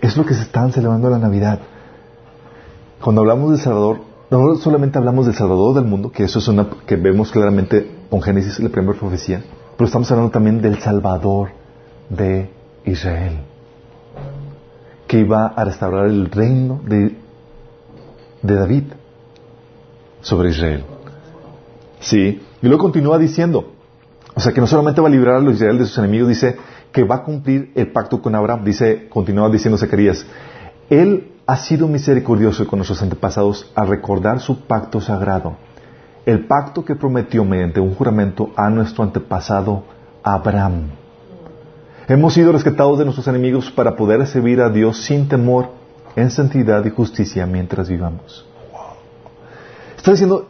Es 0.00 0.16
lo 0.16 0.26
que 0.26 0.34
se 0.34 0.42
están 0.42 0.72
celebrando 0.72 1.08
la 1.08 1.18
Navidad. 1.18 1.60
Cuando 3.02 3.22
hablamos 3.22 3.50
del 3.50 3.60
Salvador, 3.60 4.00
no 4.30 4.54
solamente 4.56 4.98
hablamos 4.98 5.26
del 5.26 5.34
Salvador 5.34 5.74
del 5.74 5.84
mundo, 5.84 6.10
que 6.10 6.24
eso 6.24 6.38
es 6.38 6.48
una 6.48 6.68
que 6.86 6.96
vemos 6.96 7.30
claramente 7.30 8.02
con 8.10 8.20
Génesis, 8.20 8.60
la 8.60 8.68
primera 8.68 8.98
profecía, 8.98 9.42
pero 9.76 9.86
estamos 9.86 10.10
hablando 10.10 10.30
también 10.30 10.60
del 10.60 10.78
Salvador 10.78 11.50
de 12.10 12.50
Israel, 12.84 13.38
que 15.12 15.18
iba 15.18 15.48
a 15.48 15.62
restaurar 15.62 16.06
el 16.06 16.30
reino 16.30 16.80
de, 16.86 17.14
de 18.40 18.54
David 18.54 18.84
sobre 20.22 20.48
Israel. 20.48 20.84
Sí, 22.00 22.40
y 22.62 22.66
luego 22.66 22.84
continúa 22.84 23.18
diciendo, 23.18 23.74
o 24.34 24.40
sea 24.40 24.54
que 24.54 24.62
no 24.62 24.66
solamente 24.66 25.02
va 25.02 25.08
a 25.08 25.10
librar 25.10 25.34
a 25.36 25.40
los 25.40 25.56
Israel 25.56 25.76
de 25.76 25.84
sus 25.84 25.98
enemigos, 25.98 26.28
dice 26.28 26.56
que 26.92 27.04
va 27.04 27.16
a 27.16 27.24
cumplir 27.24 27.72
el 27.74 27.92
pacto 27.92 28.22
con 28.22 28.34
Abraham, 28.34 28.64
dice, 28.64 29.06
continúa 29.10 29.50
diciendo 29.50 29.76
Zacarías, 29.76 30.24
él 30.88 31.32
ha 31.46 31.58
sido 31.58 31.88
misericordioso 31.88 32.66
con 32.66 32.78
nuestros 32.78 33.02
antepasados 33.02 33.70
al 33.74 33.88
recordar 33.88 34.40
su 34.40 34.60
pacto 34.60 35.02
sagrado, 35.02 35.58
el 36.24 36.46
pacto 36.46 36.86
que 36.86 36.96
prometió 36.96 37.44
mediante 37.44 37.80
un 37.80 37.94
juramento 37.94 38.50
a 38.56 38.70
nuestro 38.70 39.04
antepasado 39.04 39.84
Abraham. 40.22 41.01
Hemos 42.12 42.34
sido 42.34 42.52
rescatados 42.52 42.98
de 42.98 43.06
nuestros 43.06 43.26
enemigos 43.26 43.70
para 43.70 43.96
poder 43.96 44.26
servir 44.26 44.60
a 44.60 44.68
Dios 44.68 45.02
sin 45.02 45.28
temor, 45.28 45.70
en 46.14 46.30
santidad 46.30 46.84
y 46.84 46.90
justicia 46.90 47.46
mientras 47.46 47.88
vivamos. 47.88 48.44
Está 49.96 50.10
diciendo, 50.10 50.46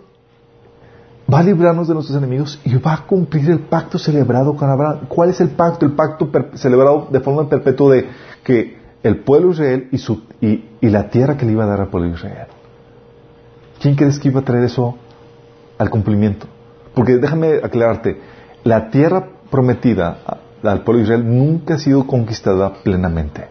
va 1.32 1.38
a 1.38 1.42
librarnos 1.44 1.86
de 1.86 1.94
nuestros 1.94 2.18
enemigos 2.18 2.60
y 2.64 2.74
va 2.74 2.94
a 2.94 3.06
cumplir 3.06 3.48
el 3.48 3.60
pacto 3.60 3.96
celebrado 3.96 4.56
con 4.56 4.68
Abraham. 4.68 5.06
¿Cuál 5.06 5.30
es 5.30 5.40
el 5.40 5.50
pacto? 5.50 5.86
El 5.86 5.92
pacto 5.92 6.28
celebrado 6.54 7.06
de 7.12 7.20
forma 7.20 7.48
perpetua 7.48 7.94
de 7.94 8.08
que 8.42 8.78
el 9.04 9.18
pueblo 9.18 9.52
Israel 9.52 9.88
y, 10.40 10.64
y, 10.80 10.90
la 10.90 11.10
tierra 11.10 11.36
que 11.36 11.46
le 11.46 11.52
iba 11.52 11.62
a 11.62 11.68
dar 11.68 11.80
al 11.82 11.88
pueblo 11.90 12.08
Israel. 12.08 12.48
¿Quién 13.80 13.94
crees 13.94 14.18
que 14.18 14.30
iba 14.30 14.40
a 14.40 14.44
traer 14.44 14.64
eso 14.64 14.96
al 15.78 15.90
cumplimiento? 15.90 16.48
Porque 16.92 17.18
déjame 17.18 17.60
aclararte, 17.62 18.20
la 18.64 18.90
tierra 18.90 19.28
prometida 19.48 20.41
al 20.62 20.82
pueblo 20.82 20.98
de 20.98 21.04
Israel 21.04 21.24
nunca 21.26 21.74
ha 21.74 21.78
sido 21.78 22.06
conquistada 22.06 22.72
plenamente. 22.82 23.48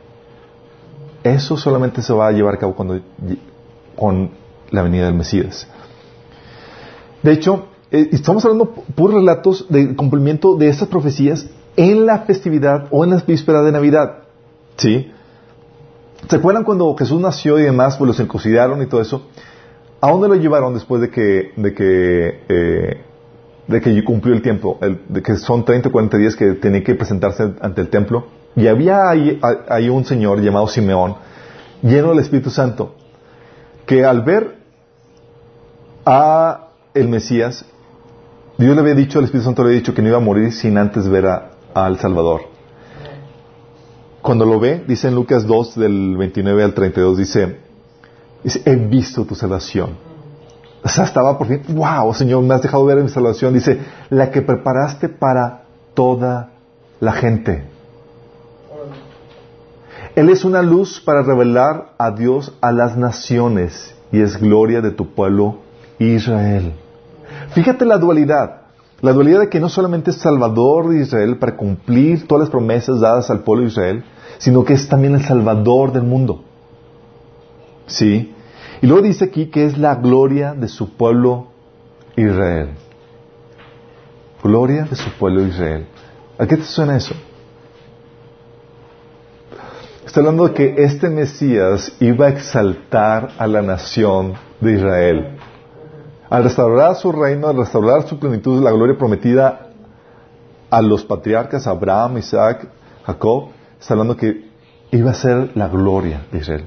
Eso 1.23 1.57
solamente 1.57 2.01
se 2.01 2.13
va 2.13 2.27
a 2.27 2.31
llevar 2.31 2.55
a 2.55 2.57
cabo 2.57 2.75
cuando, 2.75 2.99
con 3.95 4.31
la 4.71 4.81
venida 4.81 5.05
del 5.05 5.13
Mesías. 5.13 5.67
De 7.21 7.31
hecho, 7.31 7.67
eh, 7.91 8.09
estamos 8.11 8.43
hablando 8.45 8.71
por 8.95 9.13
relatos 9.13 9.67
de 9.69 9.95
cumplimiento 9.95 10.55
de 10.55 10.69
esas 10.69 10.87
profecías 10.87 11.47
en 11.75 12.05
la 12.05 12.19
festividad 12.19 12.87
o 12.89 13.03
en 13.03 13.11
la 13.11 13.17
víspera 13.17 13.61
de 13.61 13.71
Navidad. 13.71 14.23
¿Sí? 14.77 15.11
¿Se 16.27 16.35
acuerdan 16.35 16.63
cuando 16.63 16.95
Jesús 16.95 17.19
nació 17.19 17.59
y 17.59 17.63
demás, 17.63 17.97
pues 17.97 18.07
los 18.07 18.17
circuncidaron 18.17 18.81
y 18.81 18.87
todo 18.87 19.01
eso? 19.01 19.23
¿A 19.99 20.09
dónde 20.11 20.27
lo 20.27 20.35
llevaron 20.35 20.73
después 20.73 21.01
de 21.01 21.09
que, 21.09 21.51
de 21.55 21.73
que, 21.73 22.43
eh, 22.49 23.01
de 23.67 23.81
que 23.81 24.03
cumplió 24.03 24.33
el 24.33 24.41
tiempo? 24.41 24.79
de 24.81 25.21
que 25.21 25.35
son 25.35 25.65
30 25.65 25.89
o 25.89 25.91
40 25.91 26.17
días 26.17 26.35
que 26.35 26.53
tenía 26.53 26.83
que 26.83 26.95
presentarse 26.95 27.53
ante 27.61 27.81
el 27.81 27.89
templo. 27.89 28.27
Y 28.55 28.67
había 28.67 29.09
ahí 29.09 29.89
un 29.89 30.03
señor 30.05 30.41
llamado 30.41 30.67
Simeón, 30.67 31.15
lleno 31.81 32.09
del 32.09 32.19
Espíritu 32.19 32.49
Santo, 32.49 32.95
que 33.85 34.05
al 34.05 34.21
ver 34.21 34.57
a 36.05 36.67
el 36.93 37.07
Mesías, 37.07 37.65
Dios 38.57 38.75
le 38.75 38.81
había 38.81 38.95
dicho, 38.95 39.19
el 39.19 39.25
Espíritu 39.25 39.45
Santo 39.45 39.63
le 39.63 39.69
había 39.69 39.79
dicho 39.79 39.93
que 39.93 40.01
no 40.01 40.09
iba 40.09 40.17
a 40.17 40.21
morir 40.21 40.51
sin 40.51 40.77
antes 40.77 41.07
ver 41.07 41.25
al 41.73 41.97
Salvador. 41.99 42.41
Cuando 44.21 44.45
lo 44.45 44.59
ve, 44.59 44.83
dice 44.87 45.07
en 45.07 45.15
Lucas 45.15 45.47
2, 45.47 45.75
del 45.75 46.17
29 46.17 46.63
al 46.63 46.73
32, 46.73 47.17
dice, 47.17 47.57
dice, 48.43 48.61
he 48.65 48.75
visto 48.75 49.25
tu 49.25 49.33
salvación. 49.33 50.10
O 50.83 50.89
sea, 50.89 51.03
estaba 51.03 51.37
por 51.37 51.47
fin, 51.47 51.61
wow, 51.69 52.13
Señor, 52.13 52.43
me 52.43 52.55
has 52.55 52.61
dejado 52.61 52.85
ver 52.85 53.01
mi 53.01 53.09
salvación. 53.09 53.53
Dice, 53.53 53.79
la 54.09 54.31
que 54.31 54.41
preparaste 54.41 55.09
para 55.09 55.63
toda 55.93 56.49
la 56.99 57.11
gente. 57.11 57.63
Él 60.15 60.29
es 60.29 60.43
una 60.43 60.61
luz 60.61 60.99
para 60.99 61.21
revelar 61.21 61.93
a 61.97 62.11
Dios 62.11 62.53
a 62.61 62.71
las 62.71 62.97
naciones 62.97 63.95
y 64.11 64.21
es 64.21 64.37
gloria 64.37 64.81
de 64.81 64.91
tu 64.91 65.13
pueblo 65.13 65.57
Israel. 65.99 66.73
Fíjate 67.53 67.85
la 67.85 67.97
dualidad. 67.97 68.61
La 69.01 69.13
dualidad 69.13 69.39
de 69.39 69.49
que 69.49 69.59
no 69.59 69.69
solamente 69.69 70.11
es 70.11 70.17
Salvador 70.17 70.89
de 70.89 71.01
Israel 71.01 71.37
para 71.37 71.55
cumplir 71.55 72.27
todas 72.27 72.41
las 72.41 72.49
promesas 72.49 72.99
dadas 72.99 73.29
al 73.31 73.39
pueblo 73.39 73.63
de 73.63 73.71
Israel, 73.71 74.03
sino 74.37 74.63
que 74.63 74.73
es 74.73 74.87
también 74.87 75.15
el 75.15 75.23
Salvador 75.23 75.91
del 75.91 76.03
mundo. 76.03 76.43
¿Sí? 77.87 78.33
Y 78.81 78.87
luego 78.87 79.03
dice 79.03 79.25
aquí 79.25 79.47
que 79.47 79.65
es 79.65 79.77
la 79.77 79.95
gloria 79.95 80.53
de 80.53 80.67
su 80.67 80.95
pueblo 80.95 81.47
Israel. 82.15 82.69
Gloria 84.43 84.85
de 84.85 84.95
su 84.95 85.09
pueblo 85.11 85.43
Israel. 85.43 85.85
¿A 86.37 86.47
qué 86.47 86.57
te 86.57 86.63
suena 86.63 86.97
eso? 86.97 87.13
Está 90.05 90.19
hablando 90.19 90.47
de 90.47 90.53
que 90.53 90.83
este 90.83 91.09
Mesías 91.09 91.95
iba 91.99 92.25
a 92.25 92.29
exaltar 92.29 93.29
a 93.37 93.47
la 93.47 93.61
nación 93.61 94.33
de 94.59 94.73
Israel 94.73 95.37
al 96.31 96.45
restaurar 96.45 96.95
su 96.95 97.11
reino, 97.11 97.49
al 97.49 97.57
restaurar 97.57 98.07
su 98.07 98.17
plenitud, 98.17 98.63
la 98.63 98.71
gloria 98.71 98.97
prometida 98.97 99.67
a 100.69 100.81
los 100.81 101.03
patriarcas 101.03 101.67
Abraham, 101.67 102.19
Isaac, 102.19 102.69
Jacob, 103.05 103.49
está 103.77 103.95
hablando 103.95 104.15
que 104.15 104.49
iba 104.91 105.11
a 105.11 105.13
ser 105.13 105.51
la 105.55 105.67
gloria 105.67 106.25
de 106.31 106.37
Israel. 106.37 106.65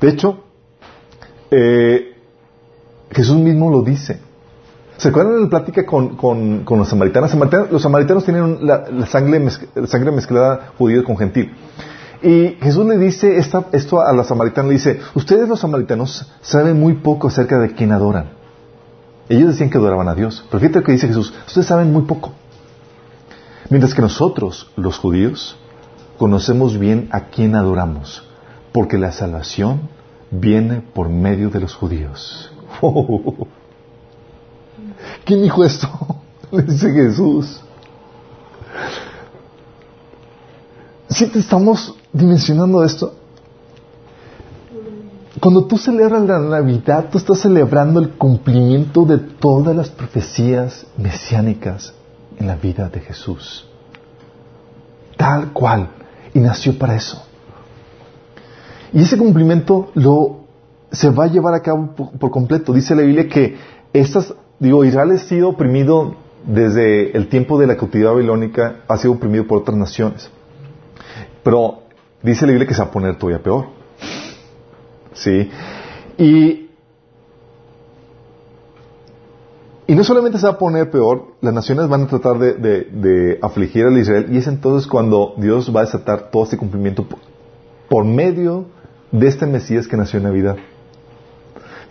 De 0.00 0.08
hecho, 0.10 0.44
eh, 1.56 2.14
Jesús 3.10 3.36
mismo 3.36 3.70
lo 3.70 3.82
dice. 3.82 4.18
¿Se 4.96 5.08
acuerdan 5.08 5.36
de 5.36 5.42
la 5.42 5.48
plática 5.48 5.86
con, 5.86 6.64
los 6.68 6.88
samaritanos? 6.88 7.32
Los 7.70 7.82
samaritanos 7.82 8.24
tienen 8.24 8.58
la, 8.66 9.06
sangre, 9.06 9.38
mezclada 10.10 10.72
judía 10.78 11.02
con 11.04 11.16
gentil. 11.16 11.52
Y 12.22 12.56
Jesús 12.60 12.86
le 12.86 12.96
dice 12.96 13.36
esto 13.36 14.00
a 14.00 14.12
los 14.12 14.26
samaritanos, 14.26 14.68
le 14.68 14.74
dice, 14.74 15.00
ustedes 15.14 15.48
los 15.48 15.60
samaritanos 15.60 16.32
saben 16.40 16.80
muy 16.80 16.94
poco 16.94 17.28
acerca 17.28 17.58
de 17.58 17.74
quién 17.74 17.92
adoran. 17.92 18.30
Ellos 19.28 19.48
decían 19.48 19.70
que 19.70 19.78
adoraban 19.78 20.08
a 20.08 20.14
Dios. 20.14 20.44
Pero 20.50 20.60
fíjate 20.60 20.80
lo 20.80 20.84
que 20.84 20.92
dice 20.92 21.08
Jesús. 21.08 21.34
Ustedes 21.46 21.66
saben 21.66 21.92
muy 21.92 22.02
poco. 22.02 22.32
Mientras 23.70 23.94
que 23.94 24.02
nosotros, 24.02 24.70
los 24.76 24.98
judíos, 24.98 25.56
conocemos 26.18 26.78
bien 26.78 27.08
a 27.10 27.26
quién 27.26 27.54
adoramos. 27.54 28.24
Porque 28.72 28.98
la 28.98 29.12
salvación 29.12 29.88
viene 30.40 30.80
por 30.80 31.08
medio 31.08 31.50
de 31.50 31.60
los 31.60 31.74
judíos. 31.74 32.50
¿Quién 35.24 35.42
dijo 35.42 35.64
esto? 35.64 35.88
Le 36.50 36.62
dice 36.72 36.90
Jesús. 36.90 37.60
Si 41.08 41.26
te 41.26 41.38
estamos 41.38 41.94
dimensionando 42.12 42.82
esto, 42.82 43.14
cuando 45.40 45.64
tú 45.64 45.76
celebras 45.76 46.22
la 46.22 46.38
Navidad, 46.38 47.08
tú 47.10 47.18
estás 47.18 47.40
celebrando 47.40 48.00
el 48.00 48.10
cumplimiento 48.10 49.04
de 49.04 49.18
todas 49.18 49.76
las 49.76 49.90
profecías 49.90 50.86
mesiánicas 50.96 51.92
en 52.38 52.46
la 52.46 52.56
vida 52.56 52.88
de 52.88 53.00
Jesús. 53.00 53.68
tal 55.16 55.52
cual. 55.52 55.90
Y 56.32 56.40
nació 56.40 56.76
para 56.76 56.96
eso. 56.96 57.24
Y 58.94 59.02
ese 59.02 59.18
cumplimiento 59.18 59.90
lo 59.94 60.44
se 60.92 61.10
va 61.10 61.24
a 61.24 61.26
llevar 61.26 61.54
a 61.54 61.60
cabo 61.60 61.90
por, 61.96 62.30
completo. 62.30 62.72
Dice 62.72 62.94
la 62.94 63.02
Biblia 63.02 63.28
que 63.28 63.56
estas, 63.92 64.32
digo, 64.60 64.84
Israel 64.84 65.10
ha 65.10 65.18
sido 65.18 65.48
oprimido 65.50 66.14
desde 66.46 67.16
el 67.16 67.28
tiempo 67.28 67.58
de 67.58 67.66
la 67.66 67.76
cautividad 67.76 68.12
babilónica, 68.12 68.82
ha 68.86 68.96
sido 68.96 69.14
oprimido 69.14 69.48
por 69.48 69.58
otras 69.58 69.76
naciones. 69.76 70.30
Pero 71.42 71.82
dice 72.22 72.46
la 72.46 72.52
Biblia 72.52 72.68
que 72.68 72.74
se 72.74 72.82
va 72.82 72.88
a 72.88 72.90
poner 72.92 73.18
todavía 73.18 73.42
peor. 73.42 73.66
¿Sí? 75.12 75.50
Y, 76.16 76.70
y 79.88 79.94
no 79.96 80.04
solamente 80.04 80.38
se 80.38 80.46
va 80.46 80.52
a 80.52 80.58
poner 80.58 80.88
peor, 80.90 81.34
las 81.40 81.52
naciones 81.52 81.88
van 81.88 82.02
a 82.02 82.06
tratar 82.06 82.38
de, 82.38 82.54
de, 82.54 83.38
afligir 83.42 83.86
al 83.86 83.98
Israel 83.98 84.28
y 84.30 84.38
es 84.38 84.46
entonces 84.46 84.88
cuando 84.88 85.34
Dios 85.36 85.74
va 85.74 85.80
a 85.80 85.84
desatar 85.84 86.30
todo 86.30 86.44
este 86.44 86.56
cumplimiento 86.56 87.02
por, 87.04 87.18
por 87.88 88.04
medio 88.04 88.66
de 89.14 89.28
este 89.28 89.46
Mesías 89.46 89.86
que 89.86 89.96
nació 89.96 90.18
en 90.18 90.24
Navidad. 90.24 90.56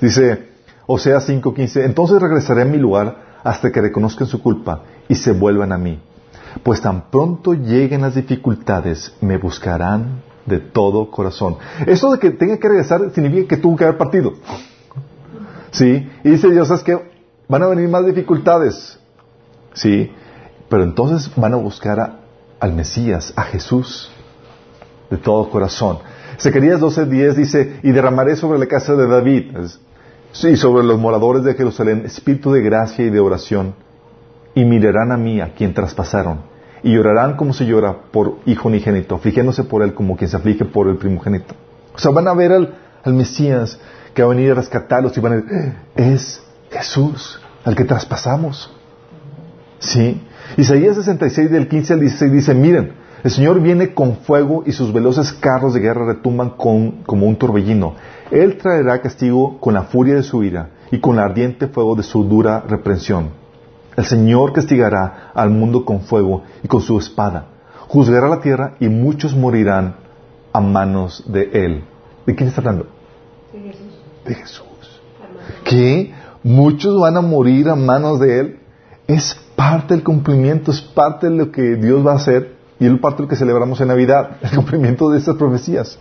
Dice 0.01 0.49
Oseas 0.85 1.27
5:15, 1.29 1.85
entonces 1.85 2.21
regresaré 2.21 2.63
a 2.63 2.65
mi 2.65 2.77
lugar 2.77 3.39
hasta 3.43 3.71
que 3.71 3.79
reconozcan 3.81 4.27
su 4.27 4.41
culpa 4.41 4.83
y 5.07 5.15
se 5.15 5.31
vuelvan 5.31 5.71
a 5.71 5.77
mí. 5.77 6.01
Pues 6.63 6.81
tan 6.81 7.09
pronto 7.09 7.53
lleguen 7.53 8.01
las 8.01 8.15
dificultades, 8.15 9.15
me 9.21 9.37
buscarán 9.37 10.21
de 10.45 10.59
todo 10.59 11.09
corazón. 11.09 11.57
Eso 11.87 12.11
de 12.11 12.19
que 12.19 12.31
tenga 12.31 12.57
que 12.57 12.67
regresar 12.67 13.09
significa 13.13 13.55
que 13.55 13.61
tuvo 13.61 13.77
que 13.77 13.85
haber 13.85 13.97
partido. 13.97 14.33
¿Sí? 15.71 16.09
Y 16.25 16.29
dice 16.29 16.51
Dios, 16.51 16.69
es 16.69 16.83
que 16.83 16.99
van 17.47 17.63
a 17.63 17.67
venir 17.67 17.87
más 17.87 18.05
dificultades. 18.05 18.99
¿Sí? 19.73 20.11
Pero 20.67 20.83
entonces 20.83 21.31
van 21.37 21.53
a 21.53 21.57
buscar 21.57 22.19
al 22.59 22.73
Mesías, 22.73 23.31
a 23.37 23.43
Jesús, 23.43 24.11
de 25.09 25.17
todo 25.17 25.49
corazón. 25.49 25.99
Zacarías 26.39 26.79
12:10 26.79 27.35
dice, 27.35 27.79
y 27.83 27.91
derramaré 27.91 28.35
sobre 28.35 28.59
la 28.59 28.67
casa 28.67 28.95
de 28.95 29.07
David, 29.07 29.51
Sí, 30.33 30.55
sobre 30.55 30.83
los 30.83 30.99
moradores 30.99 31.43
de 31.43 31.53
Jerusalén, 31.53 32.03
espíritu 32.05 32.51
de 32.51 32.63
gracia 32.63 33.05
y 33.05 33.11
de 33.11 33.19
oración, 33.19 33.75
y 34.55 34.65
mirarán 34.65 35.11
a 35.11 35.17
mí, 35.17 35.39
a 35.39 35.53
quien 35.53 35.75
traspasaron, 35.75 36.41
y 36.81 36.91
llorarán 36.91 37.35
como 37.35 37.53
se 37.53 37.67
llora 37.67 37.95
por 38.11 38.39
hijo 38.47 38.67
unigénito, 38.67 39.13
afligiéndose 39.13 39.63
por 39.63 39.83
él 39.83 39.93
como 39.93 40.17
quien 40.17 40.31
se 40.31 40.37
aflige 40.37 40.65
por 40.65 40.87
el 40.87 40.97
primogénito. 40.97 41.53
O 41.93 41.99
sea, 41.99 42.11
van 42.11 42.27
a 42.27 42.33
ver 42.33 42.51
al, 42.51 42.75
al 43.03 43.13
Mesías 43.13 43.79
que 44.15 44.23
va 44.23 44.31
a 44.31 44.35
venir 44.35 44.51
a 44.51 44.55
rescatarlos 44.55 45.15
y 45.15 45.21
van 45.21 45.33
a 45.33 45.35
decir, 45.35 45.51
eh, 45.51 45.73
es 46.13 46.43
Jesús, 46.71 47.39
al 47.63 47.75
que 47.75 47.85
traspasamos. 47.85 48.75
¿Sí? 49.77 50.19
Isaías 50.57 50.95
66 50.95 51.51
del 51.51 51.67
15 51.67 51.93
al 51.93 51.99
16 51.99 52.31
dice, 52.31 52.53
miren, 52.55 52.93
el 53.23 53.31
Señor 53.31 53.61
viene 53.61 53.93
con 53.93 54.17
fuego 54.17 54.63
y 54.65 54.73
sus 54.73 54.91
veloces 54.91 55.31
carros 55.31 55.73
de 55.73 55.79
guerra 55.79 56.05
retumban 56.05 56.51
como 56.51 57.25
un 57.25 57.35
torbellino. 57.37 57.95
Él 58.31 58.57
traerá 58.57 59.01
castigo 59.01 59.59
con 59.61 59.75
la 59.75 59.83
furia 59.83 60.15
de 60.15 60.23
su 60.23 60.43
ira 60.43 60.71
y 60.91 60.99
con 60.99 61.13
el 61.13 61.21
ardiente 61.21 61.67
fuego 61.67 61.95
de 61.95 62.03
su 62.03 62.25
dura 62.25 62.59
reprensión. 62.67 63.29
El 63.95 64.03
Señor 64.03 64.51
castigará 64.51 65.31
al 65.33 65.51
mundo 65.51 65.85
con 65.85 66.01
fuego 66.01 66.43
y 66.63 66.67
con 66.67 66.81
su 66.81 66.99
espada. 66.99 67.45
Juzgará 67.87 68.27
la 68.27 68.41
tierra 68.41 68.75
y 68.81 68.89
muchos 68.89 69.33
morirán 69.33 69.95
a 70.51 70.59
manos 70.59 71.23
de 71.25 71.49
Él. 71.53 71.83
¿De 72.25 72.35
quién 72.35 72.49
está 72.49 72.59
hablando? 72.59 72.87
De 73.53 73.59
Jesús. 73.59 74.01
De 74.25 74.35
Jesús. 74.35 75.01
¿Qué? 75.63 76.13
Muchos 76.43 76.99
van 76.99 77.15
a 77.15 77.21
morir 77.21 77.69
a 77.69 77.75
manos 77.75 78.19
de 78.19 78.39
Él. 78.39 78.59
Es 79.07 79.39
parte 79.55 79.93
del 79.93 80.03
cumplimiento, 80.03 80.71
es 80.71 80.81
parte 80.81 81.29
de 81.29 81.37
lo 81.37 81.51
que 81.53 81.75
Dios 81.75 82.05
va 82.05 82.13
a 82.13 82.15
hacer 82.15 82.52
y 82.79 82.85
el 82.85 82.99
parte 82.99 83.27
que 83.27 83.35
celebramos 83.35 83.79
en 83.81 83.87
Navidad, 83.87 84.37
el 84.41 84.55
cumplimiento 84.55 85.09
de 85.09 85.19
estas 85.19 85.35
profecías. 85.35 85.97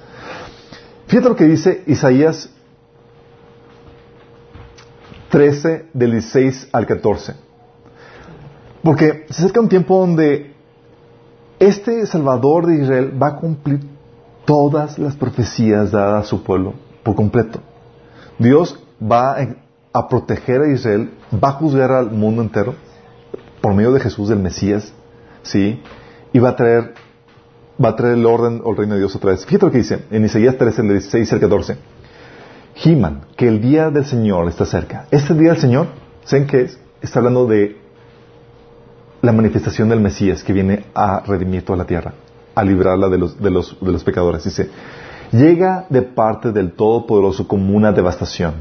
Fíjate 1.06 1.28
lo 1.28 1.36
que 1.36 1.44
dice 1.44 1.84
Isaías 1.86 2.50
13 5.30 5.86
del 5.92 6.12
16 6.12 6.68
al 6.72 6.86
14. 6.86 7.34
Porque 8.82 9.26
se 9.30 9.42
acerca 9.42 9.60
un 9.60 9.68
tiempo 9.68 9.98
donde 9.98 10.54
este 11.58 12.04
Salvador 12.06 12.66
de 12.66 12.82
Israel 12.82 13.22
va 13.22 13.28
a 13.28 13.36
cumplir 13.36 13.80
todas 14.44 14.98
las 14.98 15.14
profecías 15.14 15.92
dadas 15.92 16.24
a 16.24 16.28
su 16.28 16.42
pueblo 16.42 16.74
por 17.02 17.14
completo. 17.14 17.60
Dios 18.38 18.78
va 19.00 19.36
a 19.92 20.08
proteger 20.08 20.62
a 20.62 20.72
Israel, 20.72 21.12
va 21.32 21.48
a 21.48 21.52
juzgar 21.52 21.92
al 21.92 22.10
mundo 22.10 22.42
entero 22.42 22.74
por 23.60 23.74
medio 23.74 23.92
de 23.92 24.00
Jesús, 24.00 24.28
del 24.28 24.40
Mesías, 24.40 24.92
¿sí? 25.42 25.80
Y 26.32 26.38
va 26.38 26.50
a 26.50 26.56
traer, 26.56 26.94
va 27.82 27.90
a 27.90 27.96
traer 27.96 28.14
el 28.14 28.26
orden 28.26 28.60
o 28.64 28.70
el 28.70 28.76
reino 28.76 28.94
de 28.94 29.00
Dios 29.00 29.14
otra 29.14 29.32
vez. 29.32 29.44
Fíjate 29.44 29.66
lo 29.66 29.72
que 29.72 29.78
dice 29.78 30.04
en 30.10 30.24
Isaías 30.24 30.56
13, 30.56 30.82
16 30.82 31.32
al 31.32 31.40
14. 31.40 31.76
Giman, 32.74 33.22
que 33.36 33.48
el 33.48 33.60
día 33.60 33.90
del 33.90 34.06
Señor 34.06 34.48
está 34.48 34.64
cerca. 34.64 35.06
Este 35.10 35.34
día 35.34 35.50
del 35.50 35.60
Señor, 35.60 35.88
¿saben 36.24 36.46
qué 36.46 36.62
es? 36.62 36.78
Está 37.02 37.18
hablando 37.18 37.46
de 37.46 37.76
la 39.20 39.32
manifestación 39.32 39.88
del 39.88 40.00
Mesías 40.00 40.42
que 40.42 40.52
viene 40.52 40.84
a 40.94 41.20
redimir 41.20 41.64
toda 41.64 41.76
la 41.76 41.84
tierra, 41.84 42.14
a 42.54 42.64
librarla 42.64 43.08
de 43.08 43.18
los, 43.18 43.40
de 43.40 43.50
los, 43.50 43.78
de 43.80 43.92
los 43.92 44.02
pecadores. 44.02 44.44
Dice, 44.44 44.70
llega 45.32 45.86
de 45.90 46.02
parte 46.02 46.50
del 46.50 46.72
Todopoderoso 46.72 47.46
como 47.46 47.76
una 47.76 47.92
devastación. 47.92 48.54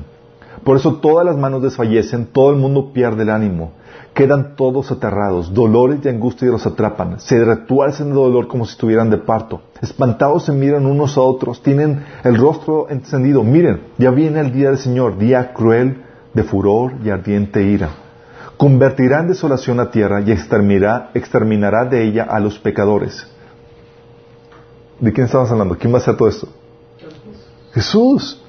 Por 0.63 0.77
eso 0.77 0.95
todas 0.95 1.25
las 1.25 1.37
manos 1.37 1.63
desfallecen, 1.63 2.27
todo 2.27 2.51
el 2.51 2.57
mundo 2.57 2.91
pierde 2.93 3.23
el 3.23 3.29
ánimo 3.29 3.71
quedan 4.13 4.55
todos 4.55 4.91
aterrados, 4.91 5.53
dolores 5.53 5.99
y 6.03 6.09
angustia 6.09 6.49
los 6.49 6.65
atrapan, 6.65 7.19
se 7.19 7.43
retuercen 7.43 8.09
de 8.09 8.15
dolor 8.15 8.47
como 8.47 8.65
si 8.65 8.73
estuvieran 8.73 9.09
de 9.09 9.17
parto, 9.17 9.61
espantados 9.81 10.45
se 10.45 10.51
miran 10.51 10.85
unos 10.85 11.17
a 11.17 11.21
otros, 11.21 11.63
tienen 11.63 12.03
el 12.23 12.37
rostro 12.37 12.89
encendido, 12.89 13.43
miren, 13.43 13.81
ya 13.97 14.11
viene 14.11 14.41
el 14.41 14.51
día 14.51 14.69
del 14.69 14.77
Señor, 14.77 15.17
día 15.17 15.53
cruel 15.53 16.03
de 16.33 16.43
furor 16.43 16.93
y 17.03 17.09
ardiente 17.09 17.63
ira. 17.63 17.89
Convertirá 18.57 19.21
en 19.21 19.29
desolación 19.29 19.77
la 19.77 19.89
tierra 19.89 20.21
y 20.21 20.31
exterminará, 20.31 21.09
exterminará 21.13 21.85
de 21.85 22.03
ella 22.03 22.27
a 22.29 22.39
los 22.39 22.59
pecadores. 22.59 23.25
¿De 24.99 25.11
quién 25.11 25.25
estamos 25.25 25.49
hablando? 25.49 25.77
¿Quién 25.77 25.91
va 25.91 25.97
a 25.97 26.01
hacer 26.01 26.15
todo 26.15 26.29
esto? 26.29 26.47
Jesús. 27.73 28.39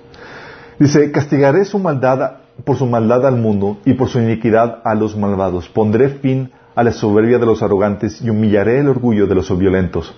Dice, 0.78 1.10
castigaré 1.10 1.64
su 1.64 1.78
maldad 1.78 2.41
por 2.64 2.76
su 2.76 2.86
maldad 2.86 3.26
al 3.26 3.36
mundo 3.36 3.78
y 3.84 3.94
por 3.94 4.08
su 4.08 4.20
iniquidad 4.20 4.80
a 4.84 4.94
los 4.94 5.16
malvados. 5.16 5.68
Pondré 5.68 6.08
fin 6.08 6.52
a 6.74 6.82
la 6.82 6.92
soberbia 6.92 7.38
de 7.38 7.46
los 7.46 7.62
arrogantes 7.62 8.20
y 8.22 8.30
humillaré 8.30 8.80
el 8.80 8.88
orgullo 8.88 9.26
de 9.26 9.34
los 9.34 9.56
violentos. 9.58 10.14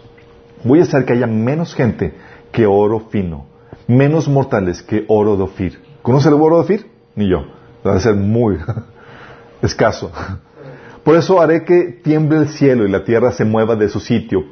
Voy 0.63 0.81
a 0.81 0.83
hacer 0.83 1.05
que 1.05 1.15
haya 1.15 1.27
menos 1.27 1.75
gente 1.75 2.15
que 2.53 2.67
oro 2.67 3.01
fino, 3.11 3.47
menos 3.87 4.29
mortales 4.29 4.83
que 4.83 5.05
oro 5.09 5.37
de 5.37 5.43
Ofir. 5.43 5.81
¿Conoce 6.03 6.29
el 6.29 6.35
oro 6.35 6.57
de 6.57 6.63
Ofir? 6.63 6.91
Ni 7.17 7.29
yo. 7.29 7.45
Va 7.87 7.95
a 7.95 8.01
ser 8.01 8.15
muy 8.15 8.57
escaso. 9.63 10.11
Por 11.03 11.17
eso 11.17 11.41
haré 11.41 11.65
que 11.65 12.01
tiemble 12.03 12.39
el 12.39 12.49
cielo 12.49 12.87
y 12.87 12.91
la 12.91 13.05
tierra 13.05 13.33
se 13.33 13.45
mueva 13.45 13.77
de 13.77 13.89
su 13.89 14.01
sitio 14.01 14.45